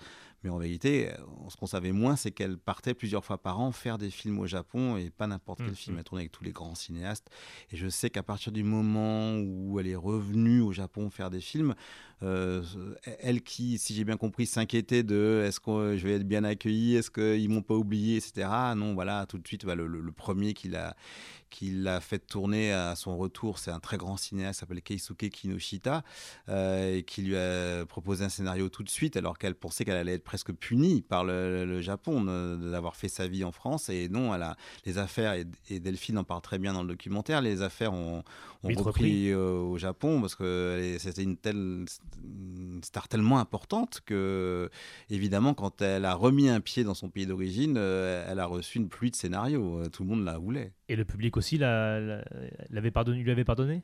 Mais 0.45 0.51
en 0.51 0.59
vérité, 0.59 1.09
euh, 1.09 1.15
ce 1.49 1.57
qu'on 1.57 1.65
savait 1.65 1.91
moins, 1.91 2.15
c'est 2.15 2.29
qu'elle 2.29 2.59
partait 2.59 2.93
plusieurs 2.93 3.25
fois 3.25 3.39
par 3.39 3.59
an 3.59 3.71
faire 3.71 3.97
des 3.97 4.11
films 4.11 4.37
au 4.37 4.45
Japon 4.45 4.95
et 4.95 5.09
pas 5.09 5.25
n'importe 5.25 5.57
quel 5.57 5.71
mmh, 5.71 5.75
film. 5.75 5.97
Elle 5.97 6.03
tournait 6.03 6.21
avec 6.21 6.31
tous 6.31 6.43
les 6.43 6.51
grands 6.51 6.75
cinéastes. 6.75 7.31
Et 7.71 7.77
je 7.77 7.87
sais 7.89 8.11
qu'à 8.11 8.21
partir 8.21 8.51
du 8.51 8.63
moment 8.63 9.39
où 9.39 9.79
elle 9.79 9.87
est 9.87 9.95
revenue 9.95 10.61
au 10.61 10.71
Japon 10.71 11.09
faire 11.09 11.31
des 11.31 11.41
films, 11.41 11.73
euh, 12.21 12.61
elle 13.21 13.41
qui, 13.41 13.79
si 13.79 13.95
j'ai 13.95 14.03
bien 14.03 14.17
compris, 14.17 14.45
s'inquiétait 14.45 15.01
de 15.01 15.43
est-ce 15.47 15.59
que 15.59 15.97
je 15.97 16.07
vais 16.07 16.13
être 16.13 16.27
bien 16.27 16.43
accueilli, 16.43 16.95
est-ce 16.95 17.09
qu'ils 17.09 17.49
m'ont 17.49 17.63
pas 17.63 17.73
oublié, 17.73 18.17
etc. 18.17 18.47
Non, 18.75 18.93
voilà, 18.93 19.25
tout 19.25 19.39
de 19.39 19.47
suite, 19.47 19.65
bah, 19.65 19.73
le, 19.73 20.11
premier 20.11 20.53
qui 20.53 20.69
l'a 20.69 20.95
qui 21.49 21.71
l'a 21.71 22.01
fait 22.01 22.19
tourner 22.19 22.73
à 22.73 22.95
son 22.95 23.17
retour, 23.17 23.59
c'est 23.59 23.71
un 23.71 23.79
très 23.79 23.97
grand 23.97 24.17
cinéaste, 24.17 24.59
s'appelle 24.59 24.81
Keisuke 24.81 25.29
Kinoshita, 25.29 26.03
euh, 26.49 26.97
et 26.97 27.03
qui 27.03 27.21
lui 27.21 27.37
a 27.37 27.85
proposé 27.85 28.25
un 28.25 28.29
scénario 28.29 28.69
tout 28.69 28.83
de 28.83 28.89
suite, 28.89 29.17
alors 29.17 29.37
qu'elle 29.37 29.55
pensait 29.55 29.85
qu'elle 29.85 29.95
allait 29.95 30.15
être 30.15 30.23
presque 30.23 30.51
punie 30.51 31.01
par 31.01 31.23
le, 31.23 31.81
Japon 31.81 32.23
d'avoir 32.23 32.95
fait 32.95 33.09
sa 33.09 33.27
vie 33.27 33.43
en 33.43 33.51
France. 33.51 33.89
Et 33.89 34.09
non, 34.09 34.33
elle 34.33 34.43
a, 34.43 34.57
les 34.85 34.97
affaires, 34.97 35.33
et, 35.33 35.79
Delphine 35.79 36.17
en 36.17 36.23
parle 36.23 36.41
très 36.41 36.57
bien 36.57 36.73
dans 36.73 36.83
le 36.83 36.89
documentaire, 36.89 37.41
les 37.41 37.61
affaires 37.61 37.93
ont, 37.93 38.23
repris, 38.63 39.29
euh, 39.31 39.59
au 39.59 39.77
Japon 39.77 40.21
parce 40.21 40.35
que 40.35 40.97
c'était 40.99 41.23
une 41.23 41.37
telle 41.37 41.85
star 42.81 43.07
tellement 43.07 43.39
importante 43.39 44.01
que, 44.05 44.69
évidemment, 45.09 45.53
quand 45.53 45.81
elle 45.81 46.05
a 46.05 46.15
remis 46.15 46.49
un 46.49 46.61
pied 46.61 46.83
dans 46.83 46.93
son 46.95 47.09
pays 47.09 47.27
d'origine, 47.27 47.75
euh, 47.77 48.25
elle 48.27 48.39
a 48.39 48.45
reçu 48.45 48.79
une 48.79 48.89
pluie 48.89 49.11
de 49.11 49.15
scénarios. 49.15 49.87
Tout 49.89 50.03
le 50.03 50.09
monde 50.09 50.25
la 50.25 50.37
voulait. 50.37 50.73
Et 50.87 50.95
le 50.95 51.05
public 51.05 51.35
aussi 51.37 51.57
l'avait 51.57 52.91
pardonné, 52.91 53.23
lui 53.23 53.31
avait 53.31 53.43
pardonné? 53.43 53.81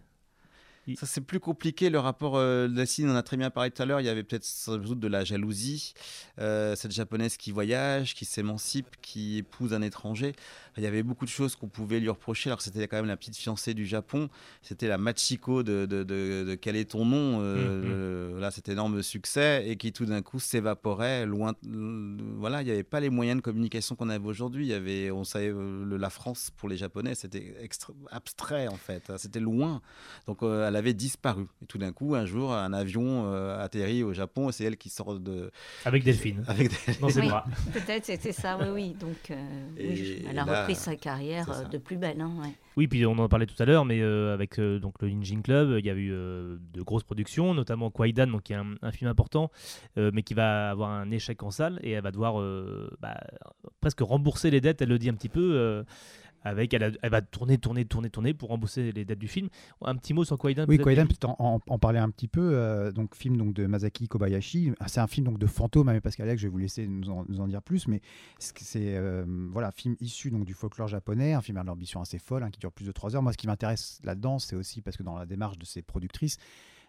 Ça, 0.95 1.05
c'est 1.05 1.21
plus 1.21 1.39
compliqué. 1.39 1.89
Le 1.89 1.99
rapport 1.99 2.37
euh, 2.37 2.67
on 2.67 3.09
en 3.09 3.15
a 3.15 3.23
très 3.23 3.37
bien 3.37 3.49
parlé 3.49 3.69
tout 3.69 3.81
à 3.81 3.85
l'heure. 3.85 4.01
Il 4.01 4.05
y 4.05 4.09
avait 4.09 4.23
peut-être 4.23 4.45
de 4.77 5.07
la 5.07 5.23
jalousie. 5.23 5.93
Euh, 6.39 6.75
cette 6.75 6.91
japonaise 6.91 7.37
qui 7.37 7.51
voyage, 7.51 8.15
qui 8.15 8.25
s'émancipe, 8.25 8.95
qui 9.01 9.37
épouse 9.37 9.73
un 9.73 9.81
étranger. 9.81 10.33
Il 10.77 10.83
y 10.83 10.87
avait 10.87 11.03
beaucoup 11.03 11.25
de 11.25 11.29
choses 11.29 11.55
qu'on 11.55 11.67
pouvait 11.67 11.99
lui 11.99 12.09
reprocher. 12.09 12.49
Alors 12.49 12.61
c'était 12.61 12.87
quand 12.87 12.97
même 12.97 13.07
la 13.07 13.17
petite 13.17 13.35
fiancée 13.35 13.73
du 13.73 13.85
Japon. 13.85 14.29
C'était 14.61 14.87
la 14.87 14.97
Machiko 14.97 15.63
de, 15.63 15.85
de, 15.85 16.03
de, 16.03 16.55
Quel 16.55 16.77
est 16.77 16.91
ton 16.91 17.05
nom 17.05 17.39
euh, 17.41 18.37
mm-hmm. 18.37 18.39
Là, 18.39 18.51
cet 18.51 18.69
énorme 18.69 19.03
succès 19.03 19.67
et 19.67 19.75
qui 19.75 19.91
tout 19.91 20.05
d'un 20.05 20.21
coup 20.21 20.39
s'évaporait 20.39 21.25
loin. 21.25 21.53
Voilà, 21.63 22.61
il 22.61 22.65
n'y 22.65 22.71
avait 22.71 22.83
pas 22.83 23.01
les 23.01 23.09
moyens 23.09 23.37
de 23.37 23.41
communication 23.41 23.95
qu'on 23.95 24.09
avait 24.09 24.25
aujourd'hui. 24.25 24.65
Il 24.65 24.69
y 24.69 24.73
avait, 24.73 25.11
on 25.11 25.25
savait, 25.25 25.49
euh, 25.49 25.97
la 25.97 26.09
France 26.09 26.51
pour 26.55 26.69
les 26.69 26.77
Japonais, 26.77 27.15
c'était 27.15 27.53
abstrait 28.09 28.67
en 28.69 28.77
fait. 28.77 29.11
C'était 29.17 29.41
loin. 29.41 29.81
Donc 30.25 30.41
euh, 30.41 30.67
elle 30.67 30.75
avait 30.77 30.93
disparu. 30.93 31.47
Et 31.61 31.65
tout 31.65 31.79
d'un 31.79 31.91
coup, 31.91 32.15
un 32.15 32.25
jour, 32.25 32.53
un 32.53 32.71
avion 32.71 33.31
atterrit 33.59 34.03
au 34.03 34.13
Japon 34.13 34.49
et 34.49 34.51
c'est 34.53 34.63
elle 34.63 34.77
qui 34.77 34.89
sort 34.89 35.19
de. 35.19 35.51
Avec 35.83 36.03
Delphine. 36.03 36.43
Avec 36.47 36.69
Delphine. 36.69 36.95
Oui, 37.01 37.29
Peut-être 37.73 38.05
c'était 38.05 38.31
ça, 38.31 38.57
oui, 38.57 38.67
oui. 38.73 38.95
Donc, 38.99 39.31
elle 39.77 40.39
a 40.39 40.60
repris 40.61 40.75
sa 40.75 40.95
carrière 40.95 41.49
euh, 41.49 41.63
de 41.65 41.77
plus 41.77 41.97
belle. 41.97 42.21
Hein, 42.21 42.31
oui, 42.77 42.87
puis 42.87 43.05
on 43.05 43.17
en 43.17 43.27
parlait 43.27 43.45
tout 43.45 43.61
à 43.61 43.65
l'heure, 43.65 43.85
mais 43.85 44.01
euh, 44.01 44.33
avec 44.33 44.59
euh, 44.59 44.79
donc 44.79 45.01
le 45.01 45.09
Ninjin 45.09 45.41
Club, 45.41 45.77
il 45.77 45.85
y 45.85 45.89
a 45.89 45.95
eu 45.95 46.09
de 46.09 46.81
grosses 46.81 47.03
productions, 47.03 47.53
notamment 47.53 47.89
Kwaidan, 47.91 48.27
donc 48.27 48.43
qui 48.43 48.53
est 48.53 48.57
un, 48.57 48.91
film 48.91 49.09
important, 49.09 49.51
mais 49.97 50.23
qui 50.23 50.33
va 50.33 50.69
avoir 50.71 50.89
un 50.89 51.11
échec 51.11 51.41
en 51.43 51.51
salle 51.51 51.79
et 51.83 51.91
elle 51.91 52.03
va 52.03 52.11
devoir 52.11 52.35
bah, 52.99 53.17
presque 53.79 54.01
rembourser 54.01 54.51
les 54.51 54.61
dettes. 54.61 54.81
Elle 54.81 54.89
le 54.89 54.99
dit 54.99 55.09
un 55.09 55.13
petit 55.13 55.29
peu 55.29 55.83
avec 56.43 56.73
elle, 56.73 56.97
va 57.03 57.21
tourner, 57.21 57.57
tourner, 57.57 57.85
tourner, 57.85 58.09
tourner 58.09 58.33
pour 58.33 58.49
rembourser 58.49 58.91
les 58.91 59.05
dettes 59.05 59.19
du 59.19 59.27
film. 59.27 59.49
Un 59.81 59.95
petit 59.95 60.13
mot 60.13 60.23
sur 60.23 60.37
Kwaidan 60.37 60.65
Oui, 60.67 60.77
Kwaidan, 60.77 61.07
en, 61.23 61.59
en, 61.67 61.79
parler 61.79 61.99
un 61.99 62.09
petit 62.09 62.27
peu. 62.27 62.51
Euh, 62.53 62.91
donc 62.91 63.15
film 63.15 63.37
donc 63.37 63.53
de 63.53 63.65
Masaki 63.67 64.07
Kobayashi. 64.07 64.71
C'est 64.87 64.99
un 64.99 65.07
film 65.07 65.27
donc 65.27 65.37
de 65.37 65.47
fantôme, 65.47 65.89
hein, 65.89 65.93
mais 65.93 66.01
Pascal 66.01 66.27
Alex, 66.27 66.41
je 66.41 66.47
vais 66.47 66.51
vous 66.51 66.57
laisser 66.57 66.87
nous 66.87 67.09
en, 67.09 67.25
nous 67.27 67.39
en 67.39 67.47
dire 67.47 67.61
plus. 67.61 67.87
Mais 67.87 68.01
c'est 68.39 68.95
euh, 68.95 69.23
voilà 69.51 69.69
un 69.69 69.71
film 69.71 69.95
issu 69.99 70.31
donc 70.31 70.45
du 70.45 70.53
folklore 70.53 70.87
japonais, 70.87 71.33
un 71.33 71.41
film 71.41 71.57
à 71.57 71.63
l'ambition 71.63 72.01
assez 72.01 72.19
folle, 72.19 72.43
hein, 72.43 72.49
qui 72.51 72.59
dure 72.59 72.71
plus 72.71 72.85
de 72.85 72.91
trois 72.91 73.15
heures. 73.15 73.23
Moi, 73.23 73.33
ce 73.33 73.37
qui 73.37 73.47
m'intéresse 73.47 73.99
là-dedans, 74.03 74.39
c'est 74.39 74.55
aussi 74.55 74.81
parce 74.81 74.97
que 74.97 75.03
dans 75.03 75.17
la 75.17 75.25
démarche 75.25 75.57
de 75.57 75.65
ces 75.65 75.81
productrices, 75.81 76.37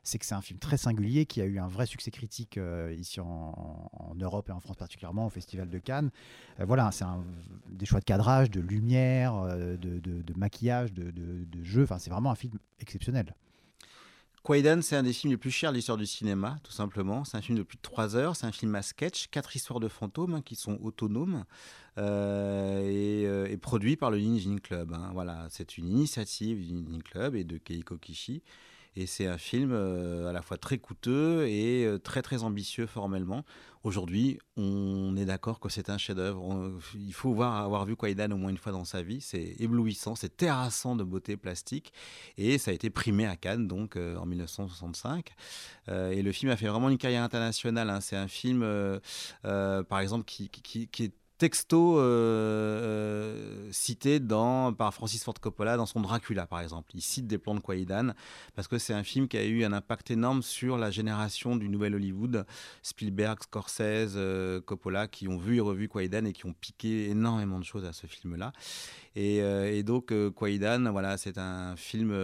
c'est 0.03 0.19
que 0.19 0.27
c'est 0.27 0.35
un 0.35 0.43
film 0.43 0.59
très 0.59 0.77
singulier 0.77 1.27
qui 1.27 1.41
a 1.41 1.45
eu 1.45 1.59
un 1.59 1.69
vrai 1.69 1.87
succès 1.87 2.11
critique 2.11 2.59
euh, 2.59 2.95
ici 2.99 3.21
en, 3.21 3.91
Europe 4.21 4.49
et 4.49 4.53
en 4.53 4.61
France 4.61 4.77
particulièrement 4.77 5.27
au 5.27 5.31
Festival 5.31 5.69
de 5.69 5.79
Cannes. 5.79 6.11
Euh, 6.61 6.65
voilà, 6.65 6.91
c'est 6.93 7.05
des 7.71 7.87
choix 7.87 8.01
de 8.01 8.05
cadrage, 8.05 8.51
de 8.51 8.61
lumière, 8.61 9.35
euh, 9.35 9.77
de, 9.77 10.35
maquillage, 10.37 10.93
de, 10.93 11.13
jeu. 11.63 11.85
Enfin, 11.85 11.99
c'est 11.99 12.11
vraiment 12.11 12.31
un 12.31 12.35
film 12.35 12.59
exceptionnel. 12.81 13.35
Quaidan, 14.43 14.83
c'est 14.83 14.97
un 14.97 15.05
des 15.05 15.13
films 15.13 15.33
les 15.33 15.37
plus 15.37 15.53
chers 15.53 15.71
de 15.71 15.77
l'histoire 15.77 15.97
du 15.97 16.07
cinéma, 16.07 16.59
tout 16.65 16.73
simplement. 16.73 17.25
C'est 17.25 17.37
un 17.37 17.43
film 17.43 17.57
de 17.57 17.63
plus 17.63 17.77
de 17.77 17.83
3 17.83 18.17
heures, 18.17 18.35
c'est 18.35 18.47
un 18.47 18.51
film 18.51 18.75
à 18.75 18.83
sketch, 18.83 19.29
quatre 19.29 19.55
histoires 19.55 19.79
de 19.79 19.87
fantômes 19.87 20.35
hein, 20.35 20.43
qui 20.43 20.57
sont 20.57 20.81
autonomes 20.83 21.45
et, 21.97 23.57
produits 23.63 23.97
par 23.97 24.11
le 24.11 24.19
Ninjin 24.19 24.59
Club. 24.59 24.93
Hein. 24.93 25.11
Voilà, 25.13 25.47
c'est 25.51 25.79
une 25.79 25.87
initiative 25.87 26.59
du 26.61 26.73
Ninjin 26.73 27.01
Club 27.03 27.37
et 27.37 27.45
de 27.45 27.57
Keiko 27.57 27.99
Kishi. 27.99 28.43
Et 28.95 29.07
c'est 29.07 29.27
un 29.27 29.39
film 29.39 29.73
euh, 29.73 30.29
à 30.29 30.33
la 30.33 30.43
fois 30.43 30.59
très 30.59 30.79
coûteux 30.79 31.47
et 31.49 31.85
euh, 31.85 31.99
très 31.99 32.21
très 32.21 32.43
ambitieux 32.43 32.87
formellement. 32.87 33.45
Aujourd'hui, 33.85 34.39
on 34.57 35.17
est 35.17 35.25
d'accord 35.25 35.59
que 35.59 35.69
c'est 35.69 35.91
un 35.91 35.99
chef-d'œuvre. 35.99 36.79
Il 36.95 37.15
faut 37.15 37.33
voir, 37.33 37.57
avoir 37.57 37.85
vu 37.85 37.97
Kwaidan 37.97 38.31
au 38.31 38.37
moins 38.37 38.51
une 38.51 38.59
fois 38.59 38.71
dans 38.71 38.85
sa 38.85 39.03
vie. 39.03 39.21
C'est 39.21 39.57
éblouissant, 39.59 40.15
c'est 40.15 40.37
terrassant 40.37 40.95
de 40.95 41.03
beauté 41.03 41.37
plastique. 41.37 41.93
Et 42.37 42.59
ça 42.59 42.71
a 42.71 42.75
été 42.75 42.91
primé 42.91 43.27
à 43.27 43.35
Cannes, 43.35 43.67
donc 43.67 43.97
euh, 43.97 44.17
en 44.17 44.27
1965. 44.27 45.35
et 45.89 46.23
le 46.23 46.33
film 46.33 46.53
a 46.53 46.57
fait 46.57 46.69
vraiment 46.69 46.91
une 46.91 46.99
carrière 46.99 47.25
internationale. 47.25 47.91
Hein. 47.91 48.01
C'est 48.01 48.17
un 48.17 48.29
film, 48.29 48.65
par 49.43 50.01
exemple, 50.01 50.27
qui 50.27 50.51
est 51.01 51.13
texto 51.43 51.99
euh, 51.99 52.03
euh, 52.03 53.69
cité 53.73 54.21
dans, 54.21 54.73
par 54.73 54.95
Francis 54.95 55.25
Ford 55.25 55.35
Coppola 55.41 55.77
dans 55.77 55.87
son 55.87 56.01
Dracula, 56.01 56.47
par 56.47 56.61
exemple. 56.61 56.93
Il 56.95 57.03
cite 57.03 57.27
des 57.27 57.37
plans 57.37 57.57
de 57.57 57.59
Kwaidan 57.59 58.13
parce 58.55 58.69
que 58.69 58.79
c'est 58.79 58.95
un 58.95 59.03
film 59.03 59.27
qui 59.27 59.39
a 59.39 59.45
eu 59.45 59.65
un 59.65 59.73
impact 59.73 60.13
énorme 60.13 60.45
sur 60.45 60.79
la 60.79 60.93
génération 60.93 61.57
du 61.57 61.69
nouvel 61.69 61.97
Hollywood, 61.97 62.47
Spielberg, 62.85 63.43
Scorsese, 63.43 64.15
euh, 64.15 64.61
Coppola, 64.61 65.09
qui 65.09 65.27
ont 65.27 65.37
vu 65.37 65.57
et 65.57 65.61
revu 65.61 65.89
Kwaidan 65.89 66.27
et 66.27 66.33
qui 66.33 66.47
ont 66.47 66.53
piqué 66.53 67.11
énormément 67.11 67.59
de 67.59 67.65
choses 67.65 67.87
à 67.87 67.93
ce 67.93 68.07
film-là. 68.07 68.53
Euh, 69.17 69.71
et, 69.71 69.83
donc, 69.83 70.13
Kwaidan, 70.37 70.93
voilà, 70.93 71.17
c'est 71.17 71.39
un 71.39 71.75
film 71.75 72.17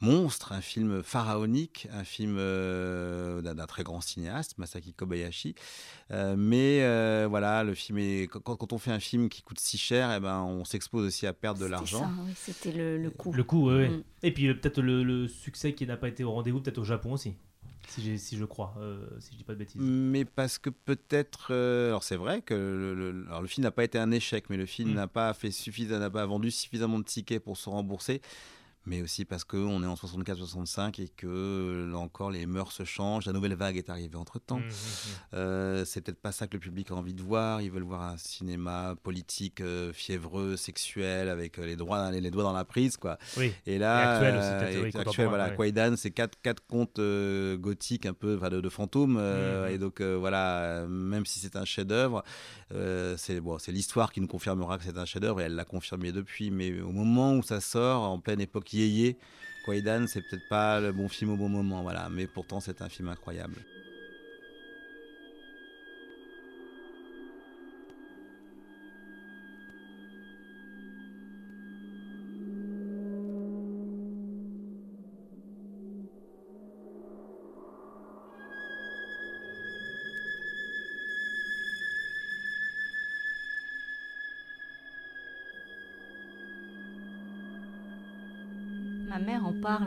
monstre, 0.00 0.52
un 0.52 0.60
film 0.60 1.04
pharaonique, 1.04 1.86
un 1.92 2.02
film 2.02 2.36
d'un 2.36 3.66
très 3.66 3.84
grand 3.84 4.00
cinéaste, 4.00 4.58
Masaki 4.58 4.92
Kobayashi. 4.92 5.54
mais 6.36 6.80
voilà, 7.26 7.62
le 7.62 7.74
film 7.74 7.98
est 7.98 8.28
quand, 8.44 8.72
on 8.72 8.78
fait 8.78 8.92
un 8.92 9.00
film 9.00 9.28
qui 9.28 9.42
coûte 9.42 9.60
si 9.60 9.78
cher, 9.78 10.12
eh 10.12 10.20
ben 10.20 10.40
on 10.42 10.64
s'expose 10.64 11.06
aussi 11.06 11.26
à 11.26 11.32
perdre 11.32 11.60
de 11.60 11.66
l'argent. 11.66 12.10
C'était 12.36 12.72
le, 12.72 12.98
le 12.98 13.10
coût. 13.10 13.32
Le 13.32 13.44
coût, 13.44 13.70
oui. 13.70 13.88
Mm. 13.88 14.02
Et 14.22 14.32
puis 14.32 14.54
peut-être 14.54 14.80
le, 14.80 15.28
succès 15.28 15.74
qui 15.74 15.86
n'a 15.86 15.96
pas 15.96 16.08
été 16.08 16.24
au 16.24 16.32
rendez-vous, 16.32 16.60
peut-être 16.60 16.78
au 16.78 16.84
Japon 16.84 17.12
aussi 17.12 17.34
si, 17.88 18.18
si 18.18 18.36
je 18.36 18.44
crois, 18.44 18.74
euh, 18.78 19.04
si 19.18 19.32
je 19.32 19.38
dis 19.38 19.44
pas 19.44 19.54
de 19.54 19.58
bêtises. 19.58 19.80
Mais 19.80 20.24
parce 20.24 20.58
que 20.58 20.70
peut-être, 20.70 21.48
euh, 21.50 21.88
alors 21.88 22.04
c'est 22.04 22.16
vrai 22.16 22.40
que 22.40 22.54
le, 22.54 23.24
alors 23.26 23.42
le 23.42 23.48
film 23.48 23.64
n'a 23.64 23.70
pas 23.70 23.84
été 23.84 23.98
un 23.98 24.10
échec, 24.12 24.44
mais 24.48 24.56
le 24.56 24.66
film 24.66 24.90
mm. 24.90 24.94
n'a 24.94 25.08
pas 25.08 25.32
fait 25.34 25.50
suffisamment, 25.50 26.00
n'a 26.00 26.10
pas 26.10 26.26
vendu 26.26 26.50
suffisamment 26.50 26.98
de 26.98 27.04
tickets 27.04 27.42
pour 27.42 27.56
se 27.56 27.68
rembourser 27.68 28.20
mais 28.86 29.02
aussi 29.02 29.24
parce 29.24 29.44
qu'on 29.44 29.82
est 29.82 29.86
en 29.86 29.94
64-65 29.94 31.02
et 31.02 31.08
que 31.08 31.88
là 31.90 31.98
encore 31.98 32.30
les 32.30 32.46
mœurs 32.46 32.72
se 32.72 32.84
changent, 32.84 33.26
la 33.26 33.32
nouvelle 33.32 33.54
vague 33.54 33.76
est 33.76 33.90
arrivée 33.90 34.16
entre 34.16 34.38
temps. 34.38 34.58
Mmh, 34.58 34.62
mmh, 34.62 34.64
mmh. 34.64 35.34
euh, 35.34 35.84
c'est 35.84 36.00
peut-être 36.00 36.20
pas 36.20 36.32
ça 36.32 36.46
que 36.46 36.54
le 36.54 36.60
public 36.60 36.90
a 36.90 36.94
envie 36.94 37.12
de 37.12 37.22
voir. 37.22 37.60
Ils 37.60 37.70
veulent 37.70 37.82
voir 37.82 38.02
un 38.02 38.16
cinéma 38.16 38.94
politique 39.02 39.60
euh, 39.60 39.92
fiévreux, 39.92 40.56
sexuel, 40.56 41.28
avec 41.28 41.58
euh, 41.58 41.66
les, 41.66 41.76
droits, 41.76 42.10
les, 42.10 42.30
doigts 42.30 42.42
dans 42.42 42.54
la 42.54 42.64
prise, 42.64 42.96
quoi. 42.96 43.18
Oui. 43.36 43.52
Et 43.66 43.78
là, 43.78 44.00
et 44.00 44.26
actuel 44.26 44.86
aussi, 44.86 44.96
actuel, 44.96 45.28
voilà, 45.28 45.50
Kwaidan, 45.50 45.96
c'est 45.96 46.10
quatre, 46.10 46.40
quatre 46.40 46.66
contes 46.66 47.00
gothiques 47.58 48.06
un 48.06 48.14
peu 48.14 48.36
de, 48.36 48.60
de 48.60 48.68
fantômes, 48.68 49.20
et 49.68 49.78
donc 49.78 50.00
voilà, 50.00 50.86
même 50.88 51.26
si 51.26 51.38
c'est 51.38 51.56
un 51.56 51.64
chef-d'œuvre, 51.64 52.24
c'est 53.16 53.40
bon, 53.40 53.58
c'est 53.58 53.72
l'histoire 53.72 54.12
qui 54.12 54.20
nous 54.20 54.26
confirmera 54.26 54.78
que 54.78 54.84
c'est 54.84 54.96
un 54.96 55.04
chef-d'œuvre 55.04 55.40
et 55.40 55.44
elle 55.44 55.54
l'a 55.54 55.64
confirmé 55.64 56.12
depuis. 56.12 56.50
Mais 56.50 56.80
au 56.80 56.92
moment 56.92 57.34
où 57.34 57.42
ça 57.42 57.60
sort, 57.60 58.02
en 58.02 58.18
pleine 58.18 58.40
époque 58.40 58.69
yéyé. 58.72 59.18
Kwaidan, 59.64 60.06
c'est 60.06 60.22
peut-être 60.22 60.48
pas 60.48 60.80
le 60.80 60.92
bon 60.92 61.08
film 61.08 61.30
au 61.32 61.36
bon 61.36 61.48
moment, 61.48 61.82
voilà, 61.82 62.08
mais 62.08 62.26
pourtant 62.26 62.60
c'est 62.60 62.82
un 62.82 62.88
film 62.88 63.08
incroyable. 63.08 63.66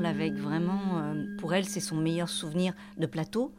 Avec 0.03 0.33
vraiment, 0.33 0.97
euh, 0.97 1.37
pour 1.37 1.53
elle, 1.53 1.65
c'est 1.65 1.79
son 1.79 1.95
meilleur 1.95 2.29
souvenir 2.29 2.73
de 2.97 3.05
plateau. 3.05 3.51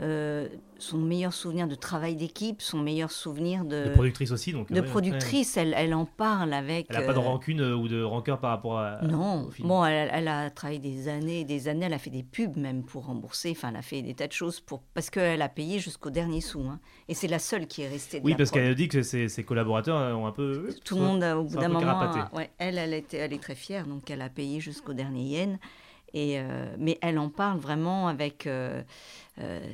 Euh, 0.00 0.48
son 0.80 0.98
meilleur 0.98 1.32
souvenir 1.32 1.66
de 1.66 1.74
travail 1.74 2.14
d'équipe, 2.14 2.62
son 2.62 2.78
meilleur 2.78 3.10
souvenir 3.10 3.64
de... 3.64 3.86
De 3.86 3.90
productrice 3.90 4.30
aussi, 4.30 4.52
donc. 4.52 4.70
De 4.70 4.80
productrice, 4.80 5.56
Elle, 5.56 5.74
elle, 5.76 5.92
en 5.92 6.04
parle 6.04 6.52
avec... 6.52 6.86
Elle 6.88 7.00
n'a 7.00 7.02
pas 7.02 7.14
de 7.14 7.18
euh, 7.18 7.22
rancune 7.22 7.60
ou 7.60 7.88
de 7.88 8.00
rancœur 8.00 8.38
par 8.38 8.50
rapport 8.50 8.78
à... 8.78 9.02
Non, 9.02 9.50
bon, 9.58 9.84
elle, 9.84 10.08
elle, 10.12 10.28
a 10.28 10.50
travaillé 10.50 10.78
des 10.78 11.08
années 11.08 11.40
et 11.40 11.44
des 11.44 11.66
années, 11.66 11.86
elle 11.86 11.94
a 11.94 11.98
fait 11.98 12.10
des 12.10 12.22
pubs 12.22 12.56
même 12.56 12.84
pour 12.84 13.06
rembourser, 13.06 13.50
enfin, 13.50 13.70
elle 13.70 13.76
a 13.76 13.82
fait 13.82 14.02
des 14.02 14.14
tas 14.14 14.28
de 14.28 14.32
choses 14.32 14.60
pour... 14.60 14.82
parce 14.94 15.10
qu'elle 15.10 15.42
a 15.42 15.48
payé 15.48 15.80
jusqu'au 15.80 16.10
dernier 16.10 16.40
sou. 16.40 16.60
Hein. 16.60 16.78
Et 17.08 17.14
c'est 17.14 17.26
la 17.26 17.40
seule 17.40 17.66
qui 17.66 17.82
est 17.82 17.88
restée. 17.88 18.20
oui, 18.22 18.36
parce 18.36 18.52
qu'elle 18.52 18.70
a 18.70 18.74
dit 18.74 18.86
que 18.86 19.02
ses, 19.02 19.28
ses, 19.28 19.42
collaborateurs 19.42 20.16
ont 20.16 20.28
un 20.28 20.32
peu... 20.32 20.68
Tout 20.84 20.94
le 20.94 21.02
monde, 21.02 21.24
au 21.24 21.42
bout 21.42 21.56
d'un 21.56 21.68
moment... 21.68 22.28
Ouais, 22.32 22.50
elle, 22.58 22.78
elle, 22.78 22.94
était, 22.94 23.16
elle 23.16 23.32
est 23.32 23.42
très 23.42 23.56
fière, 23.56 23.84
donc 23.84 24.08
elle 24.12 24.22
a 24.22 24.28
payé 24.28 24.60
jusqu'au 24.60 24.92
dernier 24.92 25.22
yen. 25.22 25.58
Et, 26.14 26.38
mais 26.78 26.98
elle 27.02 27.18
en 27.18 27.28
parle 27.28 27.58
vraiment 27.58 28.08
avec. 28.08 28.48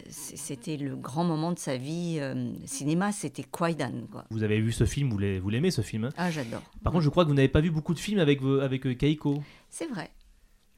c'était 0.09 0.76
le 0.76 0.97
grand 0.97 1.24
moment 1.24 1.53
de 1.53 1.59
sa 1.59 1.76
vie. 1.76 2.20
cinéma, 2.66 3.12
c'était 3.12 3.45
Kwaidan. 3.45 4.07
Quoi. 4.11 4.24
Vous 4.30 4.43
avez 4.43 4.61
vu 4.61 4.72
ce 4.72 4.85
film, 4.85 5.11
vous 5.11 5.49
l'aimez 5.49 5.70
ce 5.70 5.82
film 5.82 6.05
hein? 6.05 6.11
Ah, 6.16 6.30
j'adore. 6.30 6.62
Par 6.82 6.93
contre, 6.93 7.05
je 7.05 7.11
crois 7.11 7.24
que 7.24 7.28
vous 7.28 7.37
n'avez 7.37 7.49
pas 7.49 7.61
vu 7.61 7.70
beaucoup 7.70 7.95
de 7.95 7.99
films 7.99 8.18
avec, 8.18 8.41
avec 8.61 8.99
Keiko. 8.99 9.43
C'est 9.70 9.87
vrai. 9.87 10.11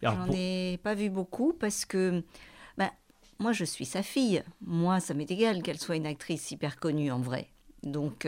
J'en 0.03 0.31
ai 0.33 0.79
pas 0.83 0.95
vu 0.95 1.09
beaucoup 1.09 1.53
parce 1.59 1.85
que 1.85 2.23
ben, 2.77 2.91
moi, 3.39 3.53
je 3.53 3.65
suis 3.65 3.87
sa 3.87 4.03
fille. 4.03 4.43
Moi, 4.61 5.01
ça 5.01 5.15
m'est 5.15 5.31
égal 5.31 5.63
qu'elle 5.63 5.79
soit 5.79 5.97
une 5.97 6.07
actrice 6.07 6.51
hyper 6.51 6.79
connue 6.79 7.11
en 7.11 7.21
vrai. 7.21 7.49
Donc, 7.83 8.27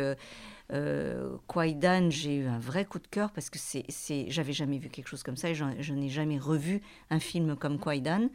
euh, 0.73 1.37
euh 1.57 2.11
j'ai 2.11 2.37
eu 2.37 2.47
un 2.47 2.59
vrai 2.59 2.85
coup 2.85 2.99
de 2.99 3.07
cœur 3.07 3.31
parce 3.33 3.51
que 3.51 3.59
c'est, 3.59 3.85
j'avais 4.29 4.53
jamais 4.53 4.79
vu 4.79 4.89
quelque 4.89 5.09
chose 5.09 5.23
comme 5.23 5.37
ça 5.37 5.51
et 5.51 5.55
je 5.55 5.93
n'ai 5.93 6.09
jamais 6.09 6.39
revu 6.39 6.81
un 7.11 7.21
film 7.21 7.57
comme 7.57 7.79
Kwaidan. 7.79 8.29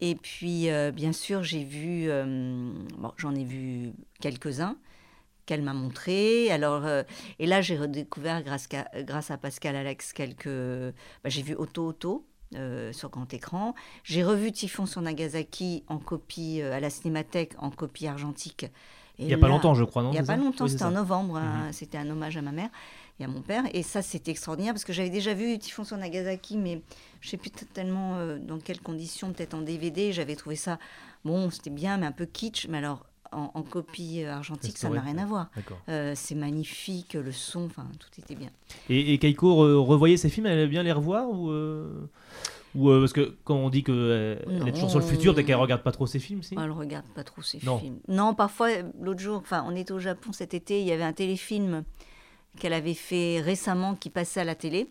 Et 0.00 0.16
puis, 0.16 0.68
euh, 0.68 0.90
bien 0.90 1.12
sûr, 1.12 1.44
j'ai 1.44 1.62
vu, 1.62 2.10
euh, 2.10 2.72
j'en 3.16 3.34
ai 3.34 3.44
vu 3.44 3.92
quelques-uns 4.20 4.76
qu'elle 5.46 5.62
m'a 5.62 5.74
montré. 5.74 6.50
Alors, 6.50 6.84
et 7.38 7.46
là, 7.46 7.60
j'ai 7.60 7.76
redécouvert 7.76 8.42
grâce, 8.42 8.68
grâce 8.98 9.30
à 9.30 9.38
Pascal 9.38 9.76
Alex 9.76 10.12
quelques. 10.12 10.48
Bah, 10.48 11.30
j'ai 11.30 11.42
vu 11.42 11.54
Auto 11.54 11.86
Auto 11.86 12.26
euh, 12.56 12.92
sur 12.92 13.08
grand 13.08 13.32
écran. 13.32 13.74
J'ai 14.04 14.22
revu 14.22 14.52
Typhon 14.52 14.84
sur 14.84 15.00
Nagasaki 15.00 15.84
en 15.88 15.98
copie 15.98 16.60
euh, 16.60 16.74
à 16.74 16.80
la 16.80 16.90
Cinémathèque, 16.90 17.54
en 17.56 17.70
copie 17.70 18.06
argentique. 18.06 18.66
Il 19.18 19.26
n'y 19.26 19.34
a 19.34 19.38
pas 19.38 19.48
longtemps, 19.48 19.74
je 19.74 19.84
crois, 19.84 20.02
non 20.02 20.10
Il 20.10 20.14
n'y 20.14 20.18
a 20.18 20.24
pas 20.24 20.36
longtemps, 20.36 20.68
c'était 20.68 20.84
en 20.84 20.90
novembre. 20.90 21.36
Hein, 21.36 21.66
mhm. 21.66 21.72
c'était 21.72 21.98
un 21.98 22.08
hommage 22.08 22.36
à 22.36 22.42
ma 22.42 22.52
mère 22.52 22.70
et 23.20 23.24
à 23.24 23.28
mon 23.28 23.42
père. 23.42 23.64
Et 23.72 23.82
ça, 23.82 24.02
c'était 24.02 24.30
extraordinaire 24.30 24.72
parce 24.72 24.84
que 24.84 24.92
j'avais 24.92 25.10
déjà 25.10 25.34
vu 25.34 25.58
Typhon 25.58 25.84
sur 25.84 25.96
Nagasaki, 25.96 26.56
mais 26.56 26.82
je 27.20 27.28
ne 27.28 27.30
sais 27.30 27.36
plus 27.36 27.50
tellement 27.50 28.16
euh, 28.16 28.38
dans 28.38 28.58
quelles 28.58 28.80
conditions, 28.80 29.32
peut-être 29.32 29.54
en 29.54 29.62
DVD. 29.62 30.12
J'avais 30.12 30.36
trouvé 30.36 30.56
ça, 30.56 30.78
bon, 31.24 31.50
c'était 31.50 31.70
bien, 31.70 31.98
mais 31.98 32.06
un 32.06 32.12
peu 32.12 32.26
kitsch. 32.26 32.66
Mais 32.68 32.78
alors, 32.78 33.06
en, 33.32 33.62
copie 33.62 34.24
argentique, 34.24 34.76
ça 34.76 34.90
n'a 34.90 35.00
rien 35.00 35.16
à 35.16 35.24
voir. 35.24 35.48
c'est 36.14 36.34
magnifique, 36.34 37.14
le 37.14 37.32
son, 37.32 37.64
enfin, 37.64 37.86
tout 37.98 38.20
était 38.20 38.34
bien. 38.34 38.50
Et, 38.90 39.14
et 39.14 39.18
Keiko 39.18 39.82
revoyait 39.82 40.18
ses 40.18 40.28
films, 40.28 40.46
elle 40.46 40.58
aimait 40.58 40.68
bien 40.68 40.82
les 40.82 40.92
revoir 40.92 41.30
ou 41.30 41.50
ou 42.74 42.90
euh, 42.90 43.00
parce 43.00 43.12
que 43.12 43.36
quand 43.44 43.56
on 43.56 43.68
dit 43.68 43.82
qu'elle 43.82 43.94
euh, 43.94 44.66
est 44.66 44.72
toujours 44.72 44.90
sur 44.90 44.98
le 44.98 45.04
futur, 45.04 45.34
dès 45.34 45.44
qu'elle 45.44 45.56
regarde 45.56 45.82
pas 45.82 45.92
trop 45.92 46.06
ses 46.06 46.18
films, 46.18 46.42
si 46.42 46.54
Elle 46.58 46.70
regarde 46.70 47.06
pas 47.14 47.24
trop 47.24 47.42
ses 47.42 47.58
films. 47.58 47.98
Non, 48.08 48.34
parfois, 48.34 48.68
l'autre 49.00 49.20
jour, 49.20 49.38
enfin, 49.38 49.64
on 49.68 49.76
était 49.76 49.92
au 49.92 49.98
Japon 49.98 50.32
cet 50.32 50.54
été, 50.54 50.80
il 50.80 50.86
y 50.86 50.92
avait 50.92 51.02
un 51.02 51.12
téléfilm 51.12 51.84
qu'elle 52.58 52.72
avait 52.72 52.94
fait 52.94 53.40
récemment 53.40 53.94
qui 53.94 54.10
passait 54.10 54.40
à 54.40 54.44
la 54.44 54.54
télé. 54.54 54.88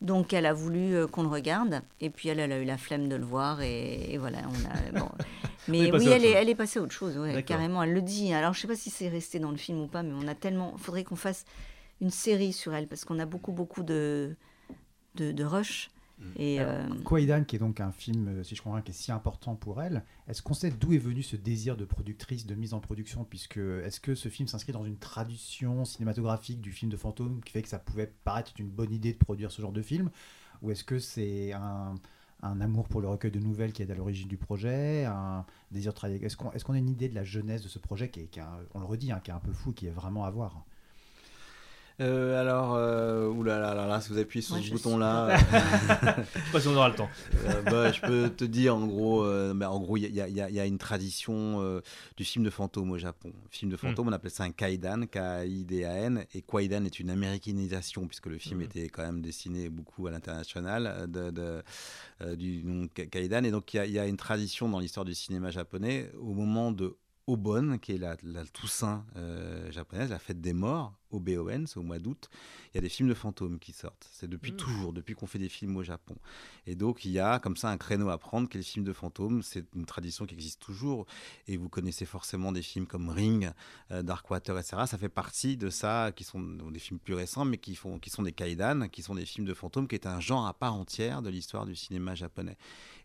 Donc 0.00 0.32
elle 0.32 0.46
a 0.46 0.54
voulu 0.54 0.94
euh, 0.94 1.06
qu'on 1.06 1.22
le 1.22 1.28
regarde. 1.28 1.82
Et 2.00 2.08
puis 2.08 2.30
elle, 2.30 2.40
elle, 2.40 2.52
a 2.52 2.58
eu 2.58 2.64
la 2.64 2.78
flemme 2.78 3.08
de 3.08 3.16
le 3.16 3.24
voir 3.24 3.60
et, 3.60 4.16
voilà 4.18 4.38
on 4.48 4.98
a 4.98 5.00
bon. 5.00 5.08
mais 5.68 5.92
oui 5.92 6.08
elle 6.08 6.24
est, 6.24 6.30
elle 6.30 6.48
est 6.48 6.54
passée 6.54 6.78
à 6.78 6.82
autre 6.82 6.92
chose 6.92 7.18
ouais, 7.18 7.42
carrément 7.42 7.82
elle 7.82 7.92
le 7.92 8.00
dit. 8.00 8.32
Alors 8.32 8.54
je 8.54 8.60
sais 8.60 8.66
pas 8.66 8.76
si 8.76 8.88
c'est 8.88 9.08
resté 9.08 9.38
dans 9.38 9.50
le 9.50 9.58
film 9.58 9.78
ou 9.80 9.86
pas 9.88 10.02
mais 10.02 10.14
on 10.14 10.26
a 10.26 10.34
tellement 10.34 10.74
faudrait 10.78 11.04
qu'on 11.04 11.16
fasse 11.16 11.44
une 12.00 12.10
série 12.10 12.54
sur 12.54 12.74
elle 12.74 12.88
parce 12.88 13.04
qu'on 13.04 13.18
a 13.18 13.26
beaucoup 13.26 13.52
beaucoup 13.52 13.82
de 13.82 14.36
de, 15.16 15.32
de 15.32 15.44
rush 15.44 15.90
et 16.36 16.60
euh, 16.60 16.86
Kwaidan, 17.04 17.44
qui 17.44 17.56
est 17.56 17.58
donc 17.58 17.80
un 17.80 17.92
film, 17.92 18.28
euh, 18.28 18.44
si 18.44 18.54
je 18.54 18.62
comprends 18.62 18.76
bien, 18.76 18.82
qui 18.82 18.92
est 18.92 18.94
si 18.94 19.12
important 19.12 19.56
pour 19.56 19.82
elle, 19.82 20.04
est-ce 20.28 20.42
qu'on 20.42 20.54
sait 20.54 20.70
d'où 20.70 20.92
est 20.92 20.98
venu 20.98 21.22
ce 21.22 21.36
désir 21.36 21.76
de 21.76 21.84
productrice, 21.84 22.46
de 22.46 22.54
mise 22.54 22.74
en 22.74 22.80
production? 22.80 23.24
Puisque 23.24 23.58
est-ce 23.58 24.00
que 24.00 24.14
ce 24.14 24.28
film 24.28 24.48
s'inscrit 24.48 24.72
dans 24.72 24.84
une 24.84 24.96
tradition 24.96 25.84
cinématographique 25.84 26.60
du 26.60 26.72
film 26.72 26.90
de 26.90 26.96
fantôme 26.96 27.40
qui 27.42 27.52
fait 27.52 27.62
que 27.62 27.68
ça 27.68 27.78
pouvait 27.78 28.12
paraître 28.24 28.52
une 28.58 28.68
bonne 28.68 28.92
idée 28.92 29.12
de 29.12 29.18
produire 29.18 29.50
ce 29.50 29.62
genre 29.62 29.72
de 29.72 29.82
film? 29.82 30.10
Ou 30.62 30.70
est-ce 30.70 30.84
que 30.84 30.98
c'est 30.98 31.52
un, 31.52 31.94
amour 32.42 32.88
pour 32.88 33.00
le 33.00 33.08
recueil 33.08 33.30
de 33.30 33.40
nouvelles 33.40 33.72
qui 33.72 33.82
est 33.82 33.90
à 33.90 33.94
l'origine 33.94 34.28
du 34.28 34.36
projet, 34.36 35.04
un 35.04 35.44
désir 35.70 35.92
de 35.92 35.96
travailler? 35.96 36.24
Est-ce 36.24 36.36
qu'on 36.36 36.52
est 36.52 36.76
a 36.76 36.78
une 36.78 36.88
idée 36.90 37.08
de 37.08 37.14
la 37.14 37.24
jeunesse 37.24 37.62
de 37.62 37.68
ce 37.68 37.78
projet 37.78 38.10
qui 38.10 38.20
est, 38.20 38.40
on 38.74 38.80
le 38.80 38.86
redit, 38.86 39.12
hein, 39.12 39.20
qui 39.22 39.30
est 39.30 39.34
un 39.34 39.40
peu 39.40 39.52
fou, 39.52 39.72
qui 39.72 39.86
est 39.86 39.90
vraiment 39.90 40.24
à 40.24 40.30
voir? 40.30 40.64
Euh, 42.00 42.40
alors, 42.40 42.74
euh, 42.74 43.26
oulala, 43.28 43.74
là, 43.74 43.86
là, 43.86 44.00
si 44.00 44.10
vous 44.10 44.18
appuyez 44.18 44.42
sur 44.42 44.56
ce 44.56 44.70
bouton-là, 44.70 45.36
je 45.38 46.40
sais 46.46 46.52
pas 46.52 46.60
si 46.60 46.68
on 46.68 46.76
aura 46.76 46.88
le 46.88 46.94
temps. 46.94 47.10
Euh, 47.44 47.62
bah, 47.62 47.92
je 47.92 48.00
peux 48.00 48.30
te 48.30 48.44
dire, 48.44 48.74
en 48.74 48.86
gros, 48.86 49.24
euh, 49.24 49.52
bah, 49.54 49.70
en 49.70 49.78
gros, 49.80 49.96
il 49.96 50.06
y, 50.06 50.14
y, 50.16 50.60
a 50.60 50.66
une 50.66 50.78
tradition 50.78 51.80
du 52.16 52.24
film 52.24 52.44
de 52.44 52.50
fantôme 52.50 52.90
au 52.90 52.98
Japon. 52.98 53.32
Le 53.34 53.50
film 53.50 53.70
de 53.70 53.76
hmm. 53.76 53.78
fantôme, 53.78 54.08
on 54.08 54.12
appelle 54.12 54.30
ça 54.30 54.44
un 54.44 54.50
kaidan, 54.50 55.06
K-I-D-A-N, 55.06 56.24
et 56.34 56.42
kwaidan 56.42 56.84
est 56.84 57.00
une 57.00 57.10
américanisation 57.10 58.06
puisque 58.06 58.26
le 58.26 58.38
film 58.38 58.60
hmm. 58.60 58.64
était 58.64 58.88
quand 58.88 59.02
même 59.02 59.20
dessiné 59.20 59.68
beaucoup 59.68 60.06
à 60.06 60.10
l'international 60.10 61.06
de, 61.10 61.30
de 61.30 61.62
du 62.34 62.62
nom 62.64 62.86
kaidan, 62.88 63.44
et 63.44 63.50
donc 63.50 63.72
il 63.74 63.84
y, 63.84 63.92
y, 63.92 63.98
a 63.98 64.06
une 64.06 64.16
tradition 64.16 64.68
dans 64.68 64.78
l'histoire 64.78 65.04
du 65.04 65.14
cinéma 65.14 65.50
japonais 65.50 66.10
au 66.18 66.34
moment 66.34 66.70
de 66.70 66.96
Obon, 67.30 67.78
qui 67.78 67.92
est 67.92 67.98
la, 67.98 68.16
la 68.22 68.44
Toussaint 68.44 69.04
japonaise, 69.70 70.10
la 70.10 70.18
fête 70.18 70.40
des 70.40 70.52
morts, 70.52 71.00
au 71.10 71.20
BON, 71.20 71.64
c'est 71.66 71.78
au 71.78 71.82
mois 71.82 71.98
d'août, 71.98 72.28
il 72.72 72.76
y 72.76 72.78
a 72.78 72.80
des 72.80 72.88
films 72.88 73.08
de 73.08 73.14
fantômes 73.14 73.58
qui 73.58 73.72
sortent. 73.72 74.08
C'est 74.12 74.28
depuis 74.28 74.52
mm. 74.52 74.56
toujours, 74.56 74.92
depuis 74.92 75.14
qu'on 75.14 75.26
fait 75.26 75.38
des 75.38 75.48
films 75.48 75.76
au 75.76 75.82
Japon. 75.82 76.14
Et 76.66 76.74
donc 76.74 77.04
il 77.04 77.10
y 77.10 77.18
a 77.18 77.38
comme 77.38 77.56
ça 77.56 77.70
un 77.70 77.76
créneau 77.76 78.10
à 78.10 78.18
prendre 78.18 78.48
qui 78.48 78.56
est 78.56 78.60
le 78.60 78.64
film 78.64 78.84
de 78.84 78.92
fantômes. 78.92 79.42
C'est 79.42 79.64
une 79.74 79.86
tradition 79.86 80.26
qui 80.26 80.34
existe 80.34 80.60
toujours. 80.60 81.06
Et 81.46 81.56
vous 81.56 81.68
connaissez 81.68 82.04
forcément 82.04 82.52
des 82.52 82.62
films 82.62 82.86
comme 82.86 83.08
Ring, 83.08 83.50
euh, 83.90 84.02
Darkwater, 84.02 84.58
etc. 84.58 84.82
Ça 84.86 84.98
fait 84.98 85.08
partie 85.08 85.56
de 85.56 85.70
ça, 85.70 86.12
qui 86.14 86.24
sont 86.24 86.40
des 86.40 86.78
films 86.78 87.00
plus 87.00 87.14
récents, 87.14 87.44
mais 87.44 87.58
qui, 87.58 87.74
font, 87.74 87.98
qui 87.98 88.10
sont 88.10 88.22
des 88.22 88.32
kaidan, 88.32 88.88
qui 88.88 89.02
sont 89.02 89.14
des 89.14 89.26
films 89.26 89.46
de 89.46 89.54
fantômes, 89.54 89.88
qui 89.88 89.94
est 89.94 90.06
un 90.06 90.20
genre 90.20 90.46
à 90.46 90.54
part 90.54 90.74
entière 90.74 91.22
de 91.22 91.30
l'histoire 91.30 91.66
du 91.66 91.74
cinéma 91.74 92.14
japonais. 92.14 92.56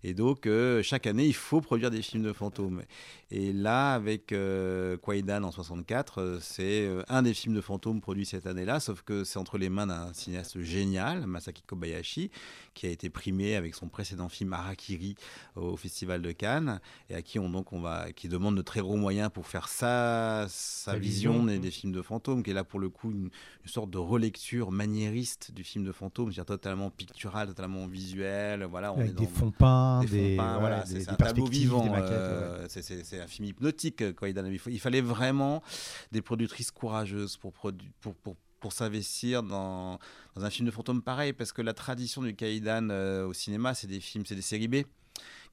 Et 0.03 0.13
donc, 0.13 0.45
euh, 0.45 0.83
chaque 0.83 1.07
année, 1.07 1.25
il 1.25 1.33
faut 1.33 1.61
produire 1.61 1.91
des 1.91 2.01
films 2.01 2.23
de 2.23 2.33
fantômes. 2.33 2.83
Et 3.31 3.53
là, 3.53 3.93
avec 3.93 4.31
euh, 4.31 4.97
Kwaidan 4.97 5.43
en 5.43 5.51
64, 5.51 6.21
euh, 6.21 6.37
c'est 6.41 6.87
un 7.07 7.23
des 7.23 7.33
films 7.33 7.55
de 7.55 7.61
fantômes 7.61 8.01
produits 8.01 8.25
cette 8.25 8.45
année-là, 8.45 8.79
sauf 8.79 9.01
que 9.01 9.23
c'est 9.23 9.39
entre 9.39 9.57
les 9.57 9.69
mains 9.69 9.87
d'un 9.87 10.13
cinéaste 10.13 10.61
génial, 10.61 11.25
Masaki 11.25 11.63
Kobayashi, 11.63 12.29
qui 12.73 12.85
a 12.85 12.89
été 12.89 13.09
primé 13.09 13.55
avec 13.55 13.73
son 13.73 13.87
précédent 13.87 14.29
film 14.29 14.53
Harakiri 14.53 15.15
au 15.55 15.75
Festival 15.75 16.21
de 16.21 16.31
Cannes, 16.31 16.79
et 17.09 17.15
à 17.15 17.21
qui 17.21 17.39
on, 17.39 17.49
donc, 17.49 17.73
on 17.73 17.79
va, 17.79 18.11
qui 18.11 18.27
demande 18.27 18.55
de 18.55 18.61
très 18.61 18.81
gros 18.81 18.97
moyens 18.97 19.29
pour 19.33 19.47
faire 19.47 19.67
sa, 19.67 20.45
sa, 20.49 20.97
vision, 20.97 21.43
Des, 21.43 21.59
des, 21.59 21.71
films 21.71 21.93
de 21.93 22.01
fantômes, 22.01 22.43
qui 22.43 22.51
est 22.51 22.53
là 22.53 22.63
pour 22.63 22.79
le 22.79 22.89
coup 22.89 23.11
une, 23.11 23.29
sorte 23.65 23.89
de 23.89 23.97
relecture 23.97 24.71
maniériste 24.71 25.51
du 25.51 25.63
film 25.63 25.83
de 25.85 25.91
fantômes, 25.91 26.31
c'est-à-dire 26.31 26.45
totalement 26.45 26.89
pictural, 26.89 27.47
totalement 27.47 27.87
visuel. 27.87 28.63
Voilà, 28.63 28.93
on 28.93 28.99
avec 28.99 29.11
est 29.11 29.13
dans, 29.13 29.21
des 29.21 29.27
fonds 29.27 29.51
peints, 29.51 29.84
des, 30.09 30.35
voilà, 30.35 30.85
c'est 30.85 31.09
un 31.09 31.15
tableau 31.15 31.45
vivant, 31.45 31.87
euh, 31.97 32.65
c'est 32.69 33.19
un 33.19 33.27
film 33.27 33.47
hypnotique. 33.47 34.15
Quoi, 34.15 34.29
il, 34.29 34.79
fallait 34.79 35.01
vraiment 35.01 35.63
des 36.11 36.21
productrices 36.21 36.71
courageuses 36.71 37.37
pour, 37.37 37.53
pour, 37.53 38.15
pour 38.15 38.35
pour 38.65 38.73
s'investir 38.73 39.43
dans, 39.43 39.99
dans, 40.35 40.43
un 40.43 40.49
film 40.49 40.65
de 40.65 40.71
fantôme 40.71 41.03
pareil, 41.03 41.33
parce 41.33 41.51
que 41.51 41.61
la 41.61 41.73
tradition 41.73 42.23
du 42.23 42.35
Kaidan 42.35 42.89
euh, 42.89 43.27
au 43.27 43.33
cinéma, 43.33 43.75
c'est 43.75 43.85
des 43.85 43.99
films, 43.99 44.25
c'est 44.25 44.33
des 44.33 44.41
séries 44.41 44.67
B 44.67 44.75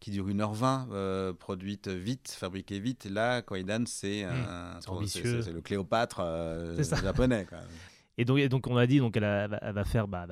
qui 0.01 0.11
durent 0.11 0.29
1h20, 0.29 0.87
euh, 0.93 1.33
produites 1.35 1.89
vite, 1.89 2.35
fabriquées 2.37 2.81
vite. 2.81 3.05
Là, 3.05 3.43
Kaidan, 3.43 3.85
c'est 3.87 4.25
mmh, 4.25 5.07
c'est 5.07 5.53
le 5.53 5.61
Cléopâtre 5.61 6.21
euh, 6.21 6.83
japonais. 6.83 7.45
Quoi. 7.47 7.59
Et 8.19 8.25
donc, 8.25 8.41
donc, 8.49 8.67
on 8.67 8.77
a 8.77 8.87
dit 8.87 8.99
donc 8.99 9.17
elle, 9.17 9.23
va 9.75 9.85
faire 9.85 10.07
bah, 10.07 10.27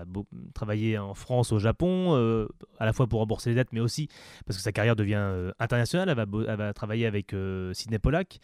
travailler 0.54 0.98
en 0.98 1.14
France, 1.14 1.52
au 1.52 1.58
Japon, 1.58 2.46
à 2.78 2.84
la 2.84 2.92
fois 2.92 3.06
pour 3.06 3.20
rembourser 3.20 3.50
les 3.50 3.56
dettes, 3.56 3.72
mais 3.72 3.80
aussi 3.80 4.08
parce 4.46 4.56
que 4.56 4.62
sa 4.62 4.72
carrière 4.72 4.96
devient 4.96 5.52
internationale. 5.58 6.08
Elle 6.08 6.16
va, 6.16 6.26
elle 6.48 6.56
va 6.56 6.72
travailler 6.72 7.06
avec 7.06 7.34
Sidney 7.72 7.98
Pollack. 7.98 8.40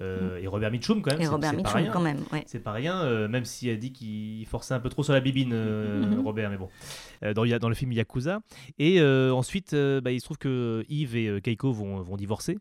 Euh, 0.00 0.38
et 0.38 0.46
Robert 0.46 0.70
Mitchum 0.70 1.02
quand 1.02 1.12
même. 1.12 1.20
Et 1.20 1.26
Robert 1.26 1.52
Mitchum 1.52 1.88
quand 1.92 2.00
même, 2.00 2.20
ouais. 2.32 2.44
C'est 2.46 2.60
pas 2.60 2.72
rien, 2.72 3.02
euh, 3.02 3.28
même 3.28 3.44
s'il 3.44 3.70
a 3.70 3.76
dit 3.76 3.92
qu'il 3.92 4.46
forçait 4.46 4.74
un 4.74 4.80
peu 4.80 4.88
trop 4.88 5.02
sur 5.02 5.12
la 5.12 5.20
bibine, 5.20 5.50
euh, 5.52 6.06
mhm. 6.06 6.20
Robert, 6.20 6.50
mais 6.50 6.56
bon. 6.56 6.68
dans, 7.22 7.58
dans, 7.58 7.68
le 7.68 7.74
film 7.74 7.92
Yakuza. 7.92 8.40
Et 8.78 9.02
ensuite, 9.02 9.74
bah, 9.74 10.12
il 10.12 10.20
se 10.20 10.24
trouve 10.24 10.38
que 10.38 10.84
Yves 10.88 11.16
et 11.16 11.40
Keiko 11.40 11.72
vont, 11.72 12.02
vont 12.02 12.16
divorcer. 12.16 12.58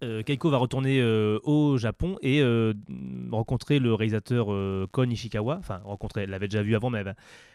Keiko 0.00 0.50
va 0.50 0.58
retourner 0.58 1.02
au 1.42 1.76
Japon 1.78 2.16
et 2.22 2.42
rencontrer 3.30 3.78
le 3.78 3.94
réalisateur 3.94 4.46
Kon 4.92 5.10
Ishikawa. 5.10 5.56
Enfin, 5.58 5.80
rencontrer, 5.84 6.22
elle 6.22 6.30
l'avait 6.30 6.48
déjà 6.48 6.62
vu 6.62 6.76
avant, 6.76 6.90
mais 6.90 7.04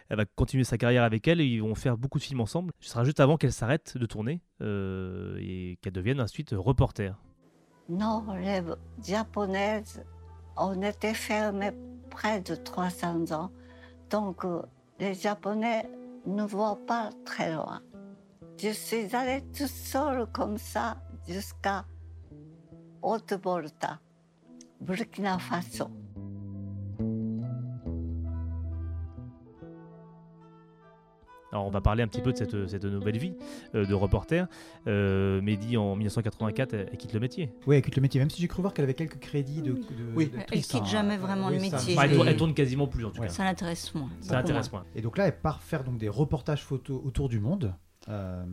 elle 0.10 0.18
va, 0.18 0.26
continuer 0.26 0.64
sa 0.64 0.78
carrière 0.78 1.04
avec 1.04 1.28
elle 1.28 1.42
et 1.42 1.46
ils 1.46 1.62
vont 1.62 1.76
faire 1.76 1.98
beaucoup 1.98 2.20
de 2.20 2.24
films 2.24 2.42
ensemble. 2.42 2.74
Ce 2.80 2.90
sera 2.90 3.04
juste 3.04 3.20
avant 3.20 3.38
qu'elle 3.38 3.54
s'arrête 3.54 3.98
de 3.98 4.06
tourner 4.06 4.42
et 4.62 5.78
qu'elle 5.82 5.94
devienne 5.94 6.20
ensuite 6.22 6.54
reporter 6.58 7.16
nos 7.90 8.22
rêves 8.22 8.76
japonaises, 9.06 10.04
on 10.58 10.82
était 10.82 11.14
fermés 11.14 11.72
près 12.10 12.42
de 12.42 12.56
300 12.56 13.32
ans. 13.32 13.52
Donc, 14.10 14.46
les 15.00 15.14
Japonais 15.14 15.90
ne 16.26 16.44
voient 16.44 16.80
pas 16.88 17.10
très 17.26 17.54
loin. 17.54 17.82
Je 18.58 18.70
suis 18.70 19.16
allée 19.16 19.42
tout 19.58 19.68
seul 19.68 20.28
comme 20.32 20.58
ça 20.58 20.98
jusqu'à 21.28 21.86
Haute-Volta, 23.04 24.00
Burkina 24.80 25.38
Faso. 25.38 25.90
Alors 31.52 31.68
on 31.68 31.70
va 31.70 31.82
parler 31.82 32.02
un 32.02 32.08
petit 32.08 32.22
peu 32.22 32.32
de 32.32 32.38
cette, 32.38 32.68
cette 32.68 32.84
nouvelle 32.86 33.18
vie 33.20 33.36
euh, 33.76 33.86
de 33.86 33.94
reporter. 33.94 34.48
Euh, 34.88 35.40
Mehdi 35.42 35.78
en 35.78 35.96
1984, 35.96 36.74
elle, 36.74 36.90
elle 36.92 36.98
quitte 36.98 37.14
le 37.14 37.20
métier. 37.20 37.52
Oui, 37.68 37.76
elle 37.76 37.84
quitte 37.84 37.96
le 37.96 38.02
métier, 38.02 38.20
même 38.20 38.32
si 38.32 38.42
j'ai 38.42 38.48
cru 38.48 38.62
voir 38.64 38.74
qu'elle 38.74 38.86
avait 38.86 38.96
quelques 38.96 39.20
crédits 39.20 39.62
de. 39.62 39.74
de- 39.74 39.80
Oui. 40.16 40.32
Elle 40.52 40.62
quitte 40.64 40.76
hein. 40.82 40.86
jamais 40.86 41.16
vraiment 41.18 41.50
le 41.50 41.60
métier. 41.60 41.94
Enfin, 41.96 42.08
elle, 42.08 42.16
tourne, 42.16 42.28
elle 42.28 42.38
tourne 42.38 42.54
quasiment 42.56 42.88
plus 42.88 43.06
en 43.06 43.12
tout 43.12 43.22
Ouais. 43.22 43.28
cas. 43.28 43.34
Ça 43.34 43.44
l'intéresse 43.44 43.94
moins. 43.94 44.10
Ça 44.20 44.34
l'intéresse 44.36 44.72
moins. 44.72 44.82
moins. 44.82 44.90
Et 44.96 45.02
donc 45.04 45.16
là, 45.16 45.28
elle 45.28 45.40
part 45.40 45.62
faire 45.62 45.84
donc 45.84 46.00
des 46.00 46.10
reportages 46.10 46.64
photos 46.64 47.00
autour 47.06 47.30
du 47.30 47.40
monde. 47.40 47.76
Euh, 48.10 48.44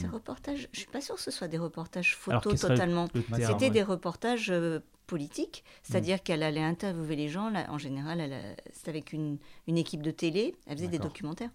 Ces 0.00 0.06
reportages, 0.06 0.68
je 0.72 0.78
suis 0.80 0.88
pas 0.88 1.00
sûre 1.00 1.14
que 1.16 1.20
ce 1.22 1.30
soit 1.30 1.48
des 1.48 1.58
reportages 1.58 2.14
photos 2.14 2.60
totalement. 2.60 3.08
C'était 3.32 3.54
ouais. 3.66 3.70
des 3.70 3.82
reportages 3.82 4.50
euh, 4.50 4.80
politiques, 5.06 5.64
Mm. 5.64 5.80
c'est-à-dire 5.82 6.22
qu'elle 6.22 6.42
allait 6.42 6.62
interviewer 6.62 7.16
les 7.16 7.28
gens. 7.28 7.48
là, 7.48 7.66
en 7.70 7.78
général, 7.78 8.20
a- 8.20 8.26
c'était 8.72 8.90
avec 8.90 9.12
une, 9.14 9.38
une 9.66 9.78
équipe 9.78 10.02
de 10.02 10.10
télé. 10.10 10.54
Elle 10.66 10.76
faisait 10.76 10.88
des 10.88 10.98
documentaires. 10.98 11.50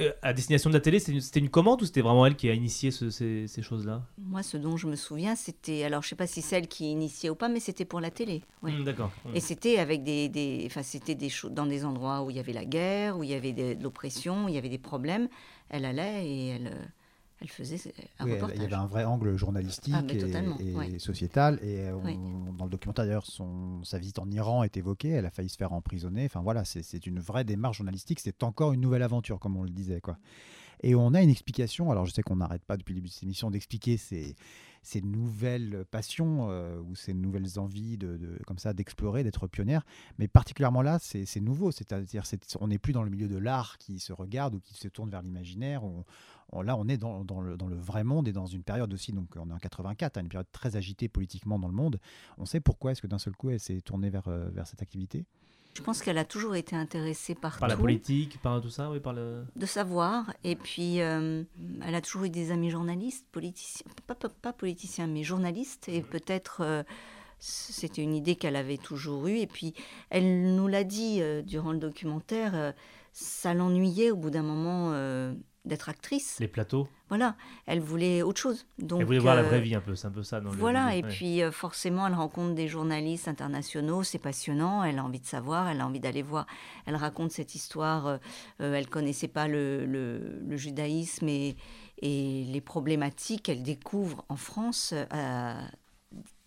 Euh, 0.00 0.10
à 0.22 0.32
destination 0.32 0.70
de 0.70 0.74
la 0.74 0.80
télé, 0.80 0.98
c'était 0.98 1.38
une, 1.38 1.48
commande 1.48 1.80
ou 1.82 1.84
c'était 1.84 2.00
vraiment 2.00 2.26
elle 2.26 2.34
qui 2.34 2.48
a 2.50 2.54
initié 2.54 2.90
ce- 2.90 3.10
ces, 3.10 3.46
ces 3.46 3.62
choses-là? 3.62 4.02
Moi, 4.18 4.42
ce 4.42 4.56
dont 4.56 4.76
je 4.76 4.88
me 4.88 4.96
souviens, 4.96 5.36
c'était. 5.36 5.84
Alors, 5.84 6.02
je 6.02 6.08
sais 6.08 6.16
pas 6.16 6.26
si 6.26 6.42
c'est 6.42 6.56
elle 6.56 6.66
qui 6.66 6.90
initiait 6.90 7.30
ou 7.30 7.36
pas, 7.36 7.48
mais 7.48 7.60
c'était 7.60 7.84
pour 7.84 8.00
la 8.00 8.10
télé. 8.10 8.42
ouais. 8.62 8.72
Hmm, 8.72 8.82
D'accord. 8.82 9.12
Et 9.34 9.40
c'était 9.40 9.78
avec 9.78 10.02
des, 10.02 10.28
des, 10.28 10.64
enfin, 10.66 10.82
c'était 10.82 11.14
des 11.14 11.28
choses 11.28 11.52
dans 11.52 11.66
des 11.66 11.84
endroits 11.84 12.22
où 12.24 12.30
il 12.30 12.36
y 12.36 12.40
avait 12.40 12.52
la 12.54 12.64
guerre, 12.64 13.16
où 13.16 13.22
il 13.22 13.30
y 13.30 13.34
avait 13.34 13.52
de 13.52 13.80
l'oppression, 13.80 14.46
où 14.46 14.48
il 14.48 14.54
y 14.56 14.58
avait 14.58 14.68
des 14.68 14.78
problèmes. 14.78 15.28
Elle 15.70 15.84
allait 15.84 16.26
et 16.28 16.46
elle, 16.48 16.66
euh, 16.68 16.84
elle 17.40 17.48
faisait 17.48 17.80
un 18.18 18.24
oui, 18.26 18.32
reportage. 18.34 18.56
il 18.56 18.62
y 18.62 18.66
avait 18.66 18.74
un 18.74 18.86
vrai 18.86 19.04
angle 19.04 19.36
journalistique 19.36 19.94
Ah, 19.96 20.02
et, 20.08 20.18
totalement, 20.18 20.56
et 20.60 20.72
ouais. 20.74 20.98
sociétal. 20.98 21.58
Et 21.62 21.90
on- 21.90 22.04
Oui. 22.04 22.16
dans 22.56 22.64
le 22.64 22.70
documentaire, 22.70 23.04
d'ailleurs, 23.06 23.26
son- 23.26 23.82
sa 23.84 23.98
visite 23.98 24.18
en 24.18 24.30
Iran 24.30 24.62
est 24.62 24.76
évoquée. 24.76 25.08
Elle 25.10 25.26
a 25.26 25.30
failli 25.30 25.48
se 25.48 25.56
faire 25.56 25.72
emprisonner. 25.72 26.24
Enfin 26.26 26.40
voilà, 26.42 26.64
c'est 26.64 26.82
c'est 26.82 27.06
une 27.06 27.18
vraie 27.18 27.44
démarche 27.44 27.78
journalistique. 27.78 28.20
C'est 28.20 28.42
encore 28.42 28.72
une 28.72 28.80
nouvelle 28.80 29.02
aventure, 29.02 29.38
comme 29.40 29.56
on 29.56 29.62
le 29.64 29.70
disait. 29.70 30.00
Quoi. 30.00 30.16
Et 30.82 30.94
on 30.94 31.12
a 31.14 31.22
une 31.22 31.30
explication. 31.30 31.90
Alors 31.90 32.04
je 32.06 32.12
sais 32.12 32.22
qu'on 32.22 32.36
n'arrête 32.36 32.64
pas 32.64 32.76
depuis 32.76 32.92
le 32.92 32.96
début 33.00 33.08
de 33.08 33.12
cette 33.14 33.22
émission 33.24 33.50
d'expliquer 33.50 33.96
ces, 33.96 34.36
ces 34.84 35.00
nouvelles 35.00 35.84
passions 35.90 36.48
euh, 36.50 36.78
ou 36.80 36.94
ces 36.94 37.14
nouvelles 37.14 37.58
envies 37.58 37.98
de, 37.98 38.38
comme 38.46 38.58
ça 38.58 38.72
d'explorer, 38.74 39.24
d'être 39.24 39.46
pionnière. 39.48 39.84
Mais 40.18 40.28
particulièrement 40.28 40.82
là, 40.82 40.98
c'est 41.00 41.40
nouveau. 41.40 41.72
C'est-à-dire, 41.72 42.26
c'est- 42.26 42.56
on 42.60 42.68
n'est 42.68 42.78
plus 42.78 42.92
dans 42.92 43.02
le 43.02 43.10
milieu 43.10 43.26
de 43.26 43.36
l'art 43.38 43.78
qui 43.78 43.98
se 43.98 44.12
regarde 44.12 44.54
ou 44.54 44.60
qui 44.60 44.74
se 44.74 44.86
tourne 44.88 45.10
vers 45.10 45.22
l'imaginaire. 45.22 45.82
On- 45.84 46.04
là, 46.62 46.76
on 46.76 46.86
est 46.86 46.98
dans, 46.98 47.24
dans 47.24 47.40
le, 47.40 47.56
dans 47.56 47.66
le 47.66 47.74
vrai 47.76 48.04
monde 48.04 48.28
et 48.28 48.32
dans 48.32 48.46
une 48.46 48.62
période 48.62 48.92
aussi. 48.92 49.12
Donc, 49.12 49.34
on 49.36 49.48
est 49.50 49.52
en 49.52 49.58
84, 49.58 50.18
hein, 50.18 50.20
une 50.20 50.28
période 50.28 50.46
très 50.52 50.76
agitée 50.76 51.08
politiquement 51.08 51.58
dans 51.58 51.68
le 51.68 51.74
monde. 51.74 51.98
On 52.38 52.44
sait 52.44 52.60
pourquoi 52.60 52.92
est-ce 52.92 53.02
que 53.02 53.06
d'un 53.08 53.18
seul 53.18 53.34
coup, 53.34 53.50
elle 53.50 53.58
s'est 53.58 53.80
tournée 53.80 54.10
vers, 54.10 54.28
euh, 54.28 54.48
vers 54.50 54.66
cette 54.66 54.82
activité? 54.82 55.24
Je 55.74 55.82
pense 55.82 56.02
qu'elle 56.02 56.18
a 56.18 56.24
toujours 56.24 56.54
été 56.54 56.76
intéressée 56.76 57.34
par, 57.34 57.58
Par 57.58 57.68
la 57.68 57.76
politique, 57.76 58.40
par 58.40 58.60
tout 58.60 58.70
ça, 58.70 58.90
oui, 58.90 59.00
par 59.00 59.12
le. 59.12 59.44
de 59.56 59.66
savoir. 59.66 60.32
Et 60.44 60.54
puis, 60.54 61.00
euh, 61.00 61.42
elle 61.84 61.94
a 61.94 62.00
toujours 62.00 62.24
eu 62.24 62.30
des 62.30 62.52
amis 62.52 62.70
journalistes, 62.70 63.26
politiciens, 63.32 63.86
pas, 64.06 64.14
pas, 64.14 64.28
pas 64.28 64.52
politiciens, 64.52 65.08
mais 65.08 65.24
journalistes. 65.24 65.88
Et 65.88 66.02
peut-être 66.02 66.60
euh, 66.60 66.84
c'était 67.40 68.02
une 68.02 68.14
idée 68.14 68.36
qu'elle 68.36 68.56
avait 68.56 68.78
toujours 68.78 69.26
eue. 69.26 69.38
Et 69.38 69.48
puis, 69.48 69.74
elle 70.10 70.54
nous 70.54 70.68
l'a 70.68 70.84
dit 70.84 71.20
euh, 71.20 71.42
durant 71.42 71.72
le 71.72 71.78
documentaire, 71.78 72.72
ça 73.12 73.52
l'ennuyait 73.52 74.12
au 74.12 74.16
bout 74.16 74.30
d'un 74.30 74.42
moment 74.42 74.92
d'être 75.64 75.88
actrice. 75.88 76.36
Les 76.40 76.48
plateaux. 76.48 76.88
Voilà, 77.08 77.36
elle 77.66 77.80
voulait 77.80 78.22
autre 78.22 78.40
chose. 78.40 78.66
Donc, 78.78 79.00
Elle 79.00 79.06
voulait 79.06 79.18
voir 79.18 79.34
la 79.34 79.42
euh, 79.42 79.44
vraie 79.44 79.60
vie 79.60 79.74
un 79.74 79.80
peu, 79.80 79.94
c'est 79.94 80.06
un 80.06 80.10
peu 80.10 80.22
ça. 80.22 80.40
Dans 80.40 80.50
Voilà, 80.50 80.90
le- 80.90 80.98
et 80.98 81.02
ouais. 81.02 81.08
puis 81.08 81.42
euh, 81.42 81.52
forcément, 81.52 82.06
elle 82.06 82.14
rencontre 82.14 82.54
des 82.54 82.68
journalistes 82.68 83.28
internationaux, 83.28 84.02
c'est 84.02 84.18
passionnant, 84.18 84.84
elle 84.84 84.98
a 84.98 85.04
envie 85.04 85.20
de 85.20 85.26
savoir, 85.26 85.68
elle 85.68 85.80
a 85.80 85.86
envie 85.86 86.00
d'aller 86.00 86.22
voir. 86.22 86.46
Elle 86.86 86.96
raconte 86.96 87.30
cette 87.30 87.54
histoire, 87.54 88.06
euh, 88.06 88.16
euh, 88.60 88.74
elle 88.74 88.88
connaissait 88.88 89.28
pas 89.28 89.48
le, 89.48 89.86
le- 89.86 90.40
le 90.46 90.56
judaïsme 90.56 91.28
et, 91.28 91.56
et 92.02 92.44
les 92.44 92.60
problématiques 92.60 93.44
qu'elle 93.44 93.62
découvre 93.62 94.24
en 94.28 94.36
France 94.36 94.92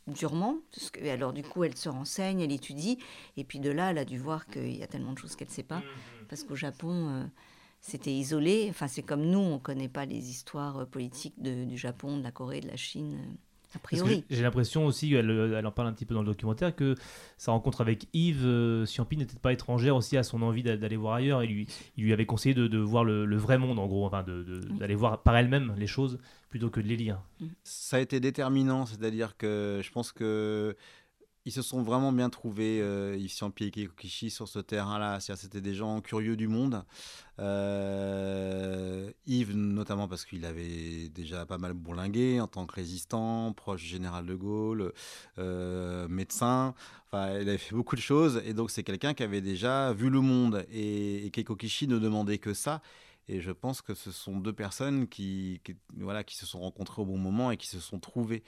durement. 0.08 0.56
Parce 0.74 0.90
que, 0.92 1.08
alors 1.10 1.34
du 1.34 1.44
coup, 1.44 1.64
elle 1.64 1.76
se 1.76 1.90
renseigne, 1.90 2.42
elle 2.42 2.52
étudie, 2.52 2.98
et 3.36 3.44
puis 3.44 3.60
de 3.60 3.70
là, 3.72 3.92
elle 3.92 3.98
a 3.98 4.06
dû 4.06 4.18
voir 4.18 4.46
qu'il 4.48 4.76
y 4.78 4.84
a 4.84 4.88
tellement 4.88 5.14
de 5.14 5.18
choses 5.18 5.36
qu'elle 5.36 5.48
ne 5.50 5.54
sait 5.54 5.64
pas, 5.64 5.82
parce 6.30 6.44
qu'au 6.44 6.56
Japon... 6.56 7.30
euh, 7.78 7.88
c'était 7.90 8.14
isolé. 8.14 8.68
Enfin, 8.70 8.88
c'est 8.88 9.04
comme 9.04 9.24
nous, 9.26 9.40
on 9.40 9.54
ne 9.56 9.60
connaît 9.60 9.90
pas 9.90 10.06
les 10.06 10.30
histoires 10.30 10.78
euh, 10.80 10.86
politiques 10.86 11.36
de- 11.42 11.66
du 11.66 11.78
Japon, 11.78 12.18
de 12.18 12.24
la 12.24 12.32
Corée, 12.32 12.62
de 12.62 12.68
la 12.68 12.76
Chine, 12.78 13.16
euh, 13.16 13.34
a 13.76 13.80
priori. 13.80 14.24
J'ai 14.30 14.42
l'impression 14.44 14.86
aussi, 14.86 15.14
elle, 15.14 15.30
elle 15.30 15.66
en 15.68 15.72
parle 15.72 15.90
un 15.90 15.94
petit 15.94 16.06
peu 16.06 16.14
dans 16.16 16.22
le 16.22 16.28
documentaire, 16.28 16.76
que 16.76 16.96
sa 17.38 17.52
rencontre 17.52 17.82
avec 17.82 18.08
Yves 18.14 18.46
euh, 18.46 18.86
Ciampi 18.86 19.18
n'était 19.18 19.38
pas 19.40 19.52
étrangère 19.54 19.96
aussi 19.96 20.16
à 20.18 20.24
son 20.24 20.42
envie 20.42 20.64
d'a- 20.64 20.78
d'aller 20.78 20.96
voir 20.98 21.16
ailleurs. 21.16 21.44
Il 21.44 21.52
lui, 21.52 21.68
il 21.98 22.04
lui 22.06 22.14
avait 22.14 22.26
conseillé 22.26 22.56
de, 22.56 22.68
de 22.68 22.78
voir 22.78 23.04
le, 23.04 23.26
le 23.26 23.38
vrai 23.38 23.58
monde, 23.58 23.78
en 23.80 23.86
gros, 23.88 24.06
enfin, 24.06 24.24
de- 24.24 24.44
de- 24.44 24.60
d'aller 24.78 24.96
voir 24.96 25.22
par 25.22 25.36
elle-même 25.38 25.76
les 25.78 25.88
choses 25.88 26.18
plutôt 26.50 26.70
que 26.70 26.80
de 26.80 26.88
les 26.88 26.96
lire. 26.96 27.22
Ça 27.64 27.98
a 27.98 28.00
été 28.00 28.20
déterminant, 28.22 28.86
c'est-à-dire 28.86 29.36
que 29.38 29.82
je 29.84 29.92
pense 29.92 30.12
que 30.14 30.76
ils 31.48 31.52
se 31.52 31.62
sont 31.62 31.82
vraiment 31.82 32.12
bien 32.12 32.30
trouvés, 32.30 32.82
euh, 32.82 33.16
Yves 33.18 33.32
Ciampi 33.32 33.72
et 33.74 34.30
sur 34.30 34.50
ce 34.50 34.60
terrain-là. 34.60 35.22
C'était 35.22 35.62
des 35.62 35.74
gens 35.74 36.02
curieux 36.02 36.36
du 36.36 36.50
monde. 36.50 36.84
Euh, 37.40 39.10
Yves, 39.28 39.56
notamment 39.56 40.10
parce 40.10 40.26
qu'il 40.26 40.44
avait 40.44 41.08
déjà 41.08 41.46
pas 41.46 41.58
mal 41.58 41.72
bourlingué 41.72 42.42
en 42.42 42.48
tant 42.48 42.66
que 42.66 42.76
résistant, 42.76 43.54
proche 43.54 43.84
du 43.84 43.88
général 43.88 44.26
de 44.26 44.36
Gaulle, 44.36 44.92
euh, 45.38 46.10
médecin. 46.10 46.76
Enfin, 47.10 47.40
il 47.40 47.48
avait 47.48 47.58
fait 47.58 47.76
beaucoup 47.76 47.96
de 47.96 48.02
choses. 48.02 48.42
Et 48.46 48.54
donc, 48.54 48.70
c'est 48.70 48.84
quelqu'un 48.84 49.14
qui 49.14 49.24
avait 49.24 49.40
déjà 49.40 49.94
vu 49.94 50.10
le 50.10 50.20
monde. 50.20 50.66
Et, 50.70 51.28
et 51.28 51.32
Keiko 51.32 51.56
Kishi 51.56 51.88
ne 51.88 51.98
demandait 51.98 52.40
que 52.40 52.54
ça. 52.54 52.82
Et 53.30 53.42
je 53.42 53.52
pense 53.52 53.82
que 53.82 53.94
ce 53.94 54.12
sont 54.12 54.38
deux 54.38 54.54
personnes 54.54 55.08
qui, 55.08 55.60
voilà, 55.98 56.24
qui 56.24 56.36
se 56.36 56.46
sont 56.46 56.60
rencontrées 56.62 57.02
au 57.02 57.06
bon 57.06 57.18
moment 57.18 57.52
et 57.52 57.58
qui 57.58 57.68
se 57.68 57.80
sont 57.82 58.00
trouvées. 58.00 58.44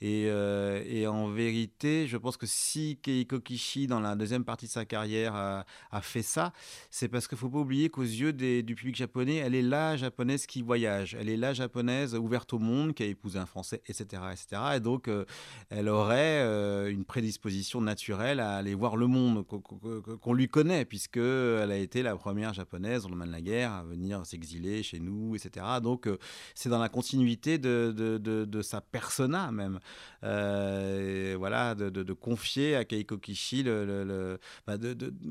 Et, 0.00 0.26
euh, 0.26 0.82
et 0.86 1.06
en 1.06 1.28
vérité, 1.28 2.08
je 2.08 2.16
pense 2.16 2.36
que 2.36 2.46
si 2.46 2.98
Keiko 3.00 3.38
Kishi, 3.38 3.86
dans 3.86 4.00
la 4.00 4.16
deuxième 4.16 4.44
partie 4.44 4.66
de 4.66 4.70
sa 4.72 4.84
carrière, 4.84 5.34
a, 5.36 5.64
fait 6.02 6.22
ça, 6.22 6.52
c'est 6.90 7.06
parce 7.08 7.28
qu'il 7.28 7.36
ne 7.36 7.40
faut 7.40 7.48
pas 7.48 7.58
oublier 7.60 7.90
qu'aux 7.90 8.02
yeux 8.02 8.32
du 8.32 8.74
public 8.74 8.96
japonais, 8.96 9.36
elle 9.36 9.54
est 9.54 9.62
la 9.62 9.96
japonaise 9.96 10.46
qui 10.46 10.62
voyage. 10.62 11.16
Elle 11.18 11.28
est 11.28 11.36
la 11.36 11.52
japonaise 11.54 12.14
ouverte 12.16 12.52
au 12.52 12.58
monde, 12.58 12.92
qui 12.92 13.04
a 13.04 13.06
épousé 13.06 13.38
un 13.38 13.46
Français, 13.46 13.82
etc. 13.86 14.22
etc. 14.32 14.62
Et 14.76 14.80
donc, 14.80 15.06
euh, 15.06 15.24
elle 15.70 15.88
aurait 15.88 16.40
euh, 16.42 16.90
une 16.90 17.04
prédisposition 17.04 17.80
naturelle 17.80 18.40
à 18.40 18.56
aller 18.56 18.74
voir 18.74 18.96
le 18.96 19.06
monde 19.06 19.46
qu'on- 19.46 20.32
lui 20.32 20.48
connaît, 20.48 20.84
puisqu'elle 20.84 21.70
a 21.70 21.76
été 21.76 22.02
la 22.02 22.16
première 22.16 22.52
japonaise 22.52 23.06
au 23.06 23.08
lendemain 23.08 23.26
de 23.26 23.32
la 23.32 23.40
guerre 23.40 23.72
à 23.72 23.84
venir 23.84 24.23
s'exiler 24.24 24.82
chez 24.82 24.98
nous, 25.00 25.34
etc. 25.36 25.64
Donc, 25.82 26.06
euh, 26.06 26.18
c'est 26.54 26.68
dans 26.68 26.78
la 26.78 26.88
continuité 26.88 27.58
de, 27.58 27.92
de, 27.96 28.18
de- 28.18 28.44
sa 28.62 28.80
persona 28.80 29.50
même. 29.52 29.78
Euh, 30.22 31.34
voilà, 31.38 31.74
de, 31.74 31.90
confier 32.12 32.76
à 32.76 32.84
Keiko 32.84 33.18
Kishi 33.18 33.62
le. 33.62 34.38
bah, 34.66 34.74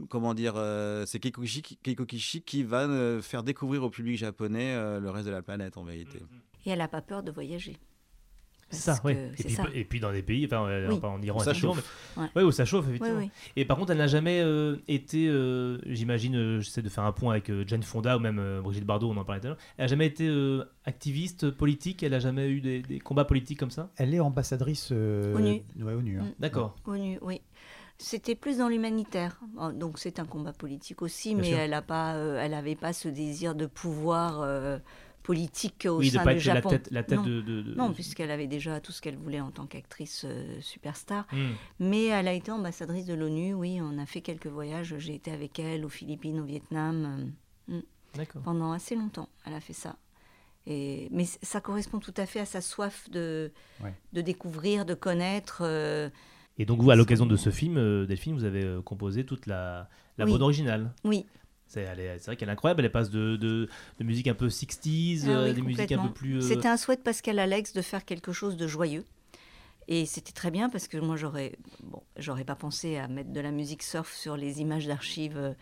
comment 0.09 0.33
dire 0.33 0.53
euh, 0.57 1.05
C'est 1.05 1.19
Keiko 1.19 1.41
Kishi, 2.05 2.41
qui- 2.41 2.63
va 2.63 2.87
faire 3.21 3.43
découvrir 3.43 3.83
au 3.83 3.89
public 3.89 4.17
japonais 4.17 4.75
le 4.99 5.09
reste 5.09 5.25
de 5.27 5.31
la 5.31 5.41
planète 5.41 5.77
en 5.77 5.83
vérité. 5.83 6.19
Et 6.65 6.69
elle 6.69 6.79
n'a 6.79 6.87
pas 6.87 7.01
peur 7.01 7.23
de 7.23 7.31
voyager. 7.31 7.77
C'est 8.74 8.91
ça, 8.91 8.99
oui. 9.03 9.13
Et 9.13 9.43
puis, 9.43 9.53
ça. 9.53 9.63
et 9.74 9.84
puis 9.86 9.99
dans 9.99 10.11
des 10.11 10.21
pays, 10.24 10.45
enfin, 10.45 10.65
euh, 10.67 10.89
Oui. 10.89 10.99
en 11.03 11.21
Iran, 11.21 11.39
Ça 11.39 11.51
effectivement, 11.51 11.74
chauffe. 11.76 12.13
mais- 12.17 12.24
Ouais. 12.24 12.30
ouais, 12.36 12.43
où 12.43 12.51
ça 12.51 12.65
chauffe, 12.65 12.88
effectivement. 12.89 13.19
Oui, 13.19 13.30
Et 13.55 13.65
par 13.65 13.78
contre, 13.78 13.91
elle 13.91 13.97
n'a 13.99 14.07
jamais 14.07 14.41
euh, 14.41 14.78
été, 14.88 15.28
euh, 15.28 15.78
j'imagine, 15.86 16.36
euh, 16.36 16.59
j'essaie 16.61 16.82
de 16.82 16.89
faire 16.89 17.03
un 17.05 17.11
point 17.11 17.32
avec 17.34 17.49
euh, 17.49 17.63
Jane 17.67 17.84
Fonda 17.84 18.17
ou 18.17 18.19
même 18.19 18.39
euh, 18.39 18.61
Brigitte 18.61 18.86
Bardot, 18.86 19.09
on 19.11 19.17
en 19.17 19.24
parlait 19.26 19.39
tout 19.41 19.47
à 19.47 19.49
l'heure. 19.51 19.59
Elle 19.78 19.84
n'a 19.86 19.88
jamais 19.88 20.07
été 20.07 20.28
euh, 20.28 20.63
activiste 20.86 21.49
politique, 21.51 22.03
elle 22.03 22.11
n'a 22.11 22.19
jamais 22.19 22.49
eu 22.49 22.61
des, 22.61 22.82
des 22.82 22.99
combats 22.99 23.26
politiques 23.26 23.59
comme 23.59 23.71
ça? 23.71 23.89
Elle 23.97 24.13
est 24.13 24.19
ambassadrice 24.19 24.89
euh, 24.91 25.36
ONU. 25.36 25.61
ouais, 25.84 25.93
ONU, 25.93 26.19
hein. 26.19 26.24
Mm. 26.24 26.34
D'accord. 26.39 26.76
ONU, 26.86 27.17
oui. 27.21 27.41
C'était 27.99 28.36
plus 28.36 28.57
dans 28.57 28.67
l'humanitaire. 28.69 29.39
Oh, 29.57 29.71
Donc 29.71 29.99
c'est 29.99 30.19
un 30.19 30.26
combat 30.26 30.51
politique 30.51 31.01
aussi, 31.03 31.36
Bien 31.36 31.41
mais 31.43 31.49
sûr. 31.49 31.57
elle 31.59 31.69
n'a 31.71 31.82
pas, 31.84 32.15
euh, 32.15 32.39
elle 32.41 32.51
n'avait 32.51 32.76
pas 32.76 32.91
ce 32.91 33.07
désir 33.07 33.53
de 33.55 33.65
pouvoir 33.67 34.41
euh, 34.41 34.80
politique 35.24 35.88
au 35.89 35.97
Oui, 35.99 36.09
de 36.11 36.17
sein 36.17 36.24
pas 36.24 36.34
du 36.34 36.39
être 36.39 36.45
la 36.47 36.53
Japon. 36.55 36.69
tête- 36.69 36.89
la 36.91 37.03
tête 37.03 37.17
non. 37.19 37.24
de- 37.26 37.41
de- 37.41 37.61
de- 37.61 37.74
Non, 37.76 37.93
puisqu'elle 37.93 38.30
avait 38.32 38.47
déjà 38.47 38.80
tout 38.80 38.91
ce 38.91 39.01
qu'elle 39.01 39.15
voulait 39.15 39.39
en 39.39 39.51
tant 39.51 39.65
qu'actrice 39.65 40.26
euh, 40.26 40.59
superstar. 40.61 41.26
Hmm. 41.32 41.51
Mais 41.80 42.05
elle 42.05 42.28
a 42.28 42.34
été 42.34 42.51
ambassadrice 42.51 43.05
de 43.05 43.13
l'ONU, 43.13 43.53
oui, 43.53 43.80
on 43.82 43.97
a 43.97 44.05
fait 44.05 44.21
quelques 44.21 44.47
voyages. 44.47 44.95
J'ai 44.99 45.15
été 45.15 45.32
avec 45.32 45.57
elle 45.59 45.86
aux 45.86 45.89
Philippines, 45.89 46.39
au 46.39 46.43
Vietnam. 46.43 47.32
euh, 47.69 47.78
mm. 47.78 47.82
D'accord. 48.15 48.41
Pendant 48.43 48.71
assez 48.74 48.95
longtemps, 48.95 49.30
elle 49.45 49.53
a 49.55 49.59
fait 49.61 49.74
ça. 49.74 49.95
Et, 50.67 51.07
mais 51.11 51.26
ça 51.26 51.59
correspond 51.61 51.99
tout 51.99 52.13
à 52.17 52.26
fait 52.26 52.39
à 52.39 52.45
sa 52.45 52.61
soif 52.61 53.09
de, 53.09 53.51
Ouais. 53.84 53.93
de 54.13 54.21
découvrir, 54.21 54.86
de 54.86 54.93
connaître. 54.93 55.61
euh, 55.65 56.09
Et 56.59 56.65
donc, 56.65 56.82
vous, 56.82 56.91
à 56.91 56.95
l'occasion 56.95 57.26
de 57.26 57.36
ce 57.36 57.49
film, 57.49 58.05
Delphine, 58.05 58.34
vous 58.36 58.43
avez 58.45 58.80
composé 58.86 59.26
toute 59.26 59.45
la, 59.47 59.89
la 60.17 60.26
Oui. 60.26 60.32
bande 60.32 60.41
originale. 60.43 60.91
Oui. 61.03 61.26
C'est 61.74 61.82
elle 61.82 61.99
est- 61.99 62.19
c'est 62.19 62.26
vrai 62.28 62.36
qu'elle 62.36 62.49
est 62.49 62.51
incroyable, 62.51 62.86
elle 62.86 62.91
passe 62.91 63.09
de, 63.09 63.36
de, 63.36 63.67
de 63.99 64.03
musique 64.03 64.28
un 64.28 64.36
peu 64.36 64.47
60s, 64.47 65.24
Ah 65.26 65.30
euh, 65.32 65.47
oui, 65.47 65.53
des 65.55 65.61
musiques 65.63 65.91
un 65.91 65.97
peu 66.07 66.13
plus. 66.13 66.38
euh, 66.38 66.41
C'était 66.41 66.67
un 66.67 66.78
souhait 66.78 66.97
de 66.97 67.01
Pascal 67.01 67.39
Alex 67.39 67.74
de 67.74 67.82
faire 67.82 68.05
quelque 68.05 68.32
chose 68.32 68.57
de 68.57 68.67
joyeux. 68.67 69.05
Et 69.88 70.05
c'était 70.05 70.32
très 70.34 70.51
bien 70.51 70.69
parce 70.69 70.88
que 70.88 70.97
moi, 70.97 71.15
j'aurais 71.15 71.53
bon, 71.82 72.03
j'aurais 72.17 72.45
pas 72.45 72.55
pensé 72.55 72.97
à 72.97 73.07
mettre 73.07 73.32
de 73.34 73.39
la 73.41 73.49
musique 73.51 73.82
surf 73.82 74.13
sur 74.13 74.38
les 74.38 74.61
images 74.61 74.86
d'archives. 74.86 75.36
euh, 75.36 75.53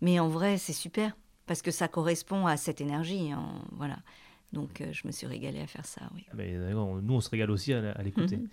Mais 0.00 0.18
en 0.18 0.28
vrai, 0.28 0.56
c'est 0.56 0.72
super 0.72 1.14
parce 1.46 1.60
que 1.60 1.70
ça 1.70 1.88
correspond 1.88 2.46
à 2.46 2.56
cette 2.56 2.80
énergie. 2.80 3.30
hein, 3.30 3.62
voilà. 3.72 3.98
Donc 4.54 4.82
je 4.90 5.06
me 5.06 5.12
suis 5.12 5.26
régalée 5.26 5.60
à 5.60 5.66
faire 5.66 5.84
ça, 5.84 6.00
oui. 6.14 6.24
Mais 6.34 6.52
nous, 6.52 7.14
on 7.14 7.20
se 7.20 7.28
régale 7.28 7.50
aussi 7.50 7.74
à, 7.74 7.90
à 7.92 8.02
l'écouter. 8.02 8.38
Mhm. 8.38 8.48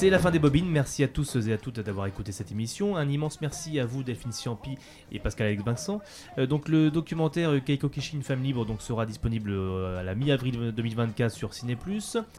C'est 0.00 0.08
la 0.08 0.18
fin 0.18 0.30
des 0.30 0.38
bobines. 0.38 0.66
Merci 0.66 1.04
à 1.04 1.08
tous 1.08 1.36
et 1.36 1.52
à 1.52 1.58
toutes 1.58 1.78
d'avoir 1.78 2.06
écouté 2.06 2.32
cette 2.32 2.50
émission. 2.50 2.96
Un 2.96 3.06
immense 3.06 3.42
merci 3.42 3.78
à 3.78 3.84
vous, 3.84 4.02
Delphine 4.02 4.32
Ciampi 4.32 4.78
et 5.12 5.18
Pascal 5.18 5.48
Alex 5.48 5.62
Vincent. 5.62 6.00
Euh, 6.38 6.46
donc 6.46 6.70
le 6.70 6.90
documentaire 6.90 7.62
Keiko 7.62 7.90
Kishi, 7.90 8.16
une 8.16 8.22
femme 8.22 8.42
libre, 8.42 8.64
donc 8.64 8.80
sera 8.80 9.04
disponible 9.04 9.50
euh, 9.50 10.00
à 10.00 10.02
la 10.02 10.14
mi-avril 10.14 10.72
2024 10.74 11.30
sur 11.30 11.52
Ciné+. 11.52 11.76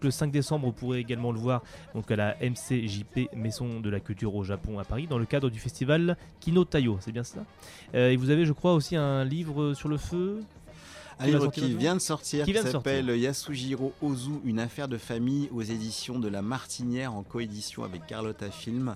Le 0.01 0.09
5 0.09 0.31
décembre, 0.31 0.65
vous 0.65 0.71
pourrez 0.71 0.97
également 1.01 1.31
le 1.31 1.37
voir 1.37 1.61
donc 1.93 2.09
à 2.09 2.15
la 2.15 2.35
MCJP 2.41 3.29
Maison 3.35 3.79
de 3.79 3.91
la 3.91 3.99
Culture 3.99 4.33
au 4.33 4.43
Japon 4.43 4.79
à 4.79 4.83
Paris 4.83 5.05
dans 5.05 5.19
le 5.19 5.25
cadre 5.25 5.51
du 5.51 5.59
festival 5.59 6.17
Kino 6.39 6.65
Tayo. 6.65 6.97
C'est 6.99 7.11
bien 7.11 7.23
ça 7.23 7.41
Euh, 7.93 8.09
Et 8.09 8.15
vous 8.15 8.31
avez, 8.31 8.47
je 8.47 8.53
crois, 8.53 8.73
aussi 8.73 8.95
un 8.95 9.23
livre 9.23 9.75
sur 9.75 9.87
le 9.87 9.97
feu? 9.97 10.39
Un 11.21 11.25
livre 11.27 11.39
sortir 11.43 11.63
qui 11.63 11.73
vient 11.75 11.95
de 11.95 11.99
sortir, 12.01 12.45
Qui 12.45 12.53
s'appelle 12.55 13.07
Yasujiro 13.09 13.93
Ozu, 14.01 14.31
une 14.45 14.59
affaire 14.59 14.87
de 14.87 14.97
famille 14.97 15.49
aux 15.53 15.61
éditions 15.61 16.19
de 16.19 16.27
La 16.27 16.41
Martinière 16.41 17.13
en 17.13 17.23
coédition 17.23 17.83
avec 17.83 18.05
Carlotta 18.07 18.49
Film. 18.49 18.95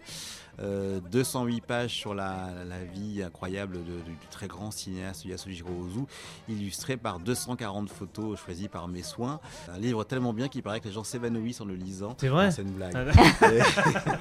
Euh, 0.61 1.01
208 1.11 1.59
pages 1.65 1.91
sur 1.93 2.13
la, 2.15 2.47
la 2.69 2.81
vie 2.85 3.21
incroyable 3.21 3.73
de- 3.79 3.79
du, 4.05 4.11
du 4.11 4.27
très 4.31 4.47
grand 4.47 4.71
cinéaste 4.71 5.25
Yasujiro 5.25 5.69
Ozu, 5.69 6.05
illustré 6.47 6.95
par 6.95 7.19
240 7.19 7.89
photos 7.89 8.39
choisies 8.39 8.69
par 8.69 8.87
mes 8.87 9.03
soins. 9.03 9.41
Un 9.69 9.77
livre 9.79 10.05
tellement 10.05 10.31
bien 10.31 10.47
qu'il 10.47 10.63
paraît 10.63 10.79
que 10.79 10.87
les 10.87 10.93
gens 10.93 11.03
s'évanouissent 11.03 11.59
en 11.59 11.65
le 11.65 11.75
lisant. 11.75 12.15
C'est 12.17 12.29
vrai 12.29 12.51
C'est 12.51 12.61
une 12.61 12.71
blague. 12.71 12.93
Ah, 12.95 13.47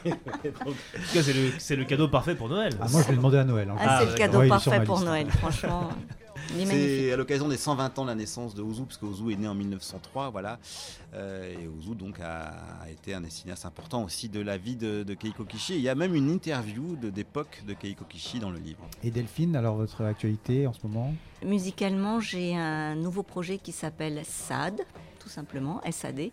Et- 0.04 0.10
En 0.60 0.64
tout 0.64 0.74
cas, 1.14 1.22
c'est 1.58 1.76
le, 1.76 1.84
cadeau 1.84 2.08
parfait 2.08 2.34
pour 2.34 2.48
Noël. 2.48 2.74
Ah, 2.80 2.86
moi, 2.90 3.02
je 3.02 3.10
l'ai 3.10 3.16
demandé 3.16 3.36
à 3.38 3.44
Noël. 3.44 3.70
hein. 3.70 3.76
Ah, 3.78 3.98
c'est 4.00 4.06
le 4.06 4.10
d'accord. 4.12 4.18
cadeau 4.26 4.38
Ouais, 4.40 4.48
parfait 4.48 4.80
pour. 4.84 5.00
Noël, 5.00 5.30
franchement. 5.30 5.88
C'est 6.66 7.12
à 7.12 7.16
l'occasion 7.16 7.48
des 7.48 7.56
120 7.56 7.98
ans 7.98 8.02
de 8.04 8.08
la 8.08 8.14
naissance 8.14 8.54
de 8.54 8.62
Ozu, 8.62 8.82
parce 8.82 8.96
que 8.98 9.06
Ozu 9.06 9.32
est 9.32 9.36
né 9.36 9.48
en 9.48 9.54
1903, 9.54 10.30
voilà. 10.30 10.58
Euh, 11.14 11.52
et 11.52 11.68
Ozu 11.68 11.94
donc 11.94 12.18
a, 12.20 12.52
a 12.82 12.90
été 12.90 13.14
un 13.14 13.20
des 13.20 13.30
cinéastes 13.30 13.66
importants 13.66 14.02
aussi 14.04 14.28
de 14.28 14.40
la 14.40 14.56
vie 14.58 14.76
de, 14.76 15.02
de 15.04 15.14
Keiko 15.14 15.44
Kishi. 15.44 15.74
Il 15.76 15.80
y 15.82 15.88
a 15.88 15.94
même 15.94 16.14
une 16.14 16.30
interview 16.30 16.96
de- 16.96 17.10
d'époque 17.10 17.62
de 17.66 17.74
Keiko 17.74 18.04
Kishi 18.04 18.38
dans 18.40 18.50
le 18.50 18.58
livre. 18.58 18.80
Et 19.02 19.10
Delphine, 19.10 19.54
alors 19.56 19.76
votre 19.76 20.02
actualité 20.02 20.66
en 20.66 20.72
ce 20.72 20.80
moment? 20.84 21.14
Musicalement, 21.44 22.20
j'ai 22.20 22.56
un 22.56 22.94
nouveau 22.96 23.22
projet 23.22 23.58
qui 23.58 23.72
s'appelle 23.72 24.20
SAD, 24.24 24.80
tout 25.20 25.28
simplement, 25.28 25.80
SAD. 25.90 26.30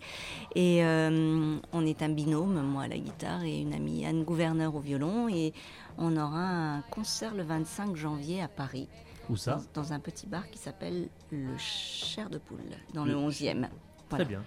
Et 0.56 0.84
euh, 0.84 1.58
on 1.74 1.86
est 1.86 2.02
un 2.02 2.10
binôme, 2.10 2.62
moi 2.64 2.84
à 2.84 2.88
la 2.88 2.98
guitare 2.98 3.44
et 3.44 3.60
une 3.60 3.74
amie 3.74 4.06
Anne 4.06 4.24
Gouverneur 4.24 4.76
au 4.76 4.80
violon. 4.80 5.30
Et 5.30 5.54
on 5.98 6.16
aura 6.18 6.76
un 6.78 6.82
concert 6.90 7.34
le 7.36 7.44
25 7.44 7.96
janvier 7.96 8.42
à 8.42 8.48
Paris. 8.48 8.88
Où 9.32 9.36
ça 9.38 9.60
dans, 9.74 9.82
dans 9.82 9.94
un 9.94 10.00
petit 10.00 10.28
bar 10.28 10.50
qui 10.50 10.58
s'appelle 10.60 11.08
Le 11.32 11.58
Cher 11.58 12.30
de 12.30 12.38
Poule, 12.38 12.60
dans 12.94 13.06
le 13.06 13.14
Le 13.14 13.18
11e. 13.18 13.68
Très 14.10 14.26
bien. 14.26 14.44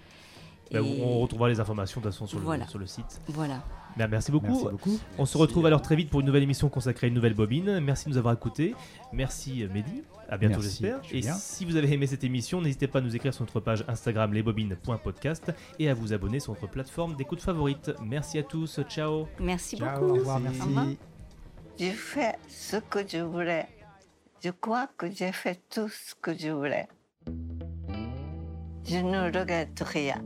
Bah, 0.71 0.79
Et- 0.79 1.01
On 1.03 1.19
retrouvera 1.19 1.49
les 1.49 1.59
informations 1.59 1.99
de 2.01 2.05
toute 2.05 2.13
façon 2.13 2.25
sur, 2.27 2.39
Voilà. 2.39 2.63
le, 2.65 2.69
sur 2.69 2.79
le 2.79 2.85
site. 2.87 3.21
Voilà. 3.27 3.63
Bah, 3.97 4.07
merci 4.07 4.31
beaucoup. 4.31 4.47
Merci 4.47 4.63
beaucoup. 4.65 4.99
On 5.17 5.25
se 5.25 5.37
retrouve 5.37 5.65
alors 5.67 5.81
très 5.81 5.95
vite 5.95 6.09
pour 6.09 6.19
une 6.21 6.25
nouvelle 6.25 6.43
émission 6.43 6.69
consacrée 6.69 7.05
à 7.05 7.09
une 7.09 7.13
nouvelle 7.13 7.33
bobine. 7.33 7.79
Merci 7.79 8.05
de 8.05 8.09
nous 8.11 8.17
avoir 8.17 8.33
écoutés. 8.33 8.73
Merci 9.13 9.63
euh, 9.63 9.69
Mehdi. 9.69 10.03
À 10.27 10.37
bientôt 10.37 10.59
Merci, 10.59 10.83
j'espère. 10.83 10.99
Et 11.11 11.21
si 11.39 11.65
vous 11.65 11.75
avez 11.75 11.93
aimé 11.93 12.07
cette 12.07 12.23
émission, 12.23 12.61
n'hésitez 12.61 12.87
pas 12.87 12.97
à 12.97 13.01
nous 13.03 13.15
écrire 13.15 13.31
sur 13.33 13.43
notre 13.43 13.59
page 13.59 13.85
Instagram 13.87 14.33
lesbobines.podcast 14.33 15.51
et 15.77 15.87
à 15.87 15.93
vous 15.93 16.13
abonner 16.13 16.39
sur 16.39 16.53
notre 16.53 16.67
plateforme 16.67 17.15
d'écoute 17.15 17.41
favorite. 17.41 17.91
Merci 18.03 18.39
à 18.39 18.43
tous. 18.43 18.79
Ciao. 18.89 19.27
Merci 19.39 19.77
Ciao, 19.77 19.99
beaucoup. 19.99 20.11
au 20.11 20.15
revoir, 20.15 20.37
Au 20.37 20.49
revoir. 20.49 20.85
merci. 20.85 20.97
J'ai 21.77 21.91
fait 21.91 22.35
ce 22.47 22.77
que 22.77 23.07
je 23.07 23.19
voulais. 23.19 23.67
Je 24.45 24.51
crois 24.51 24.87
que 24.95 25.09
j'ai 25.09 25.31
fait 25.31 25.59
tout 25.71 25.89
ce 25.89 26.13
que 26.13 26.37
je 26.37 26.49
voulais. 26.49 26.87
Je 28.87 28.97
ne 28.97 29.35
regrette 29.35 29.79
rien. 29.79 30.23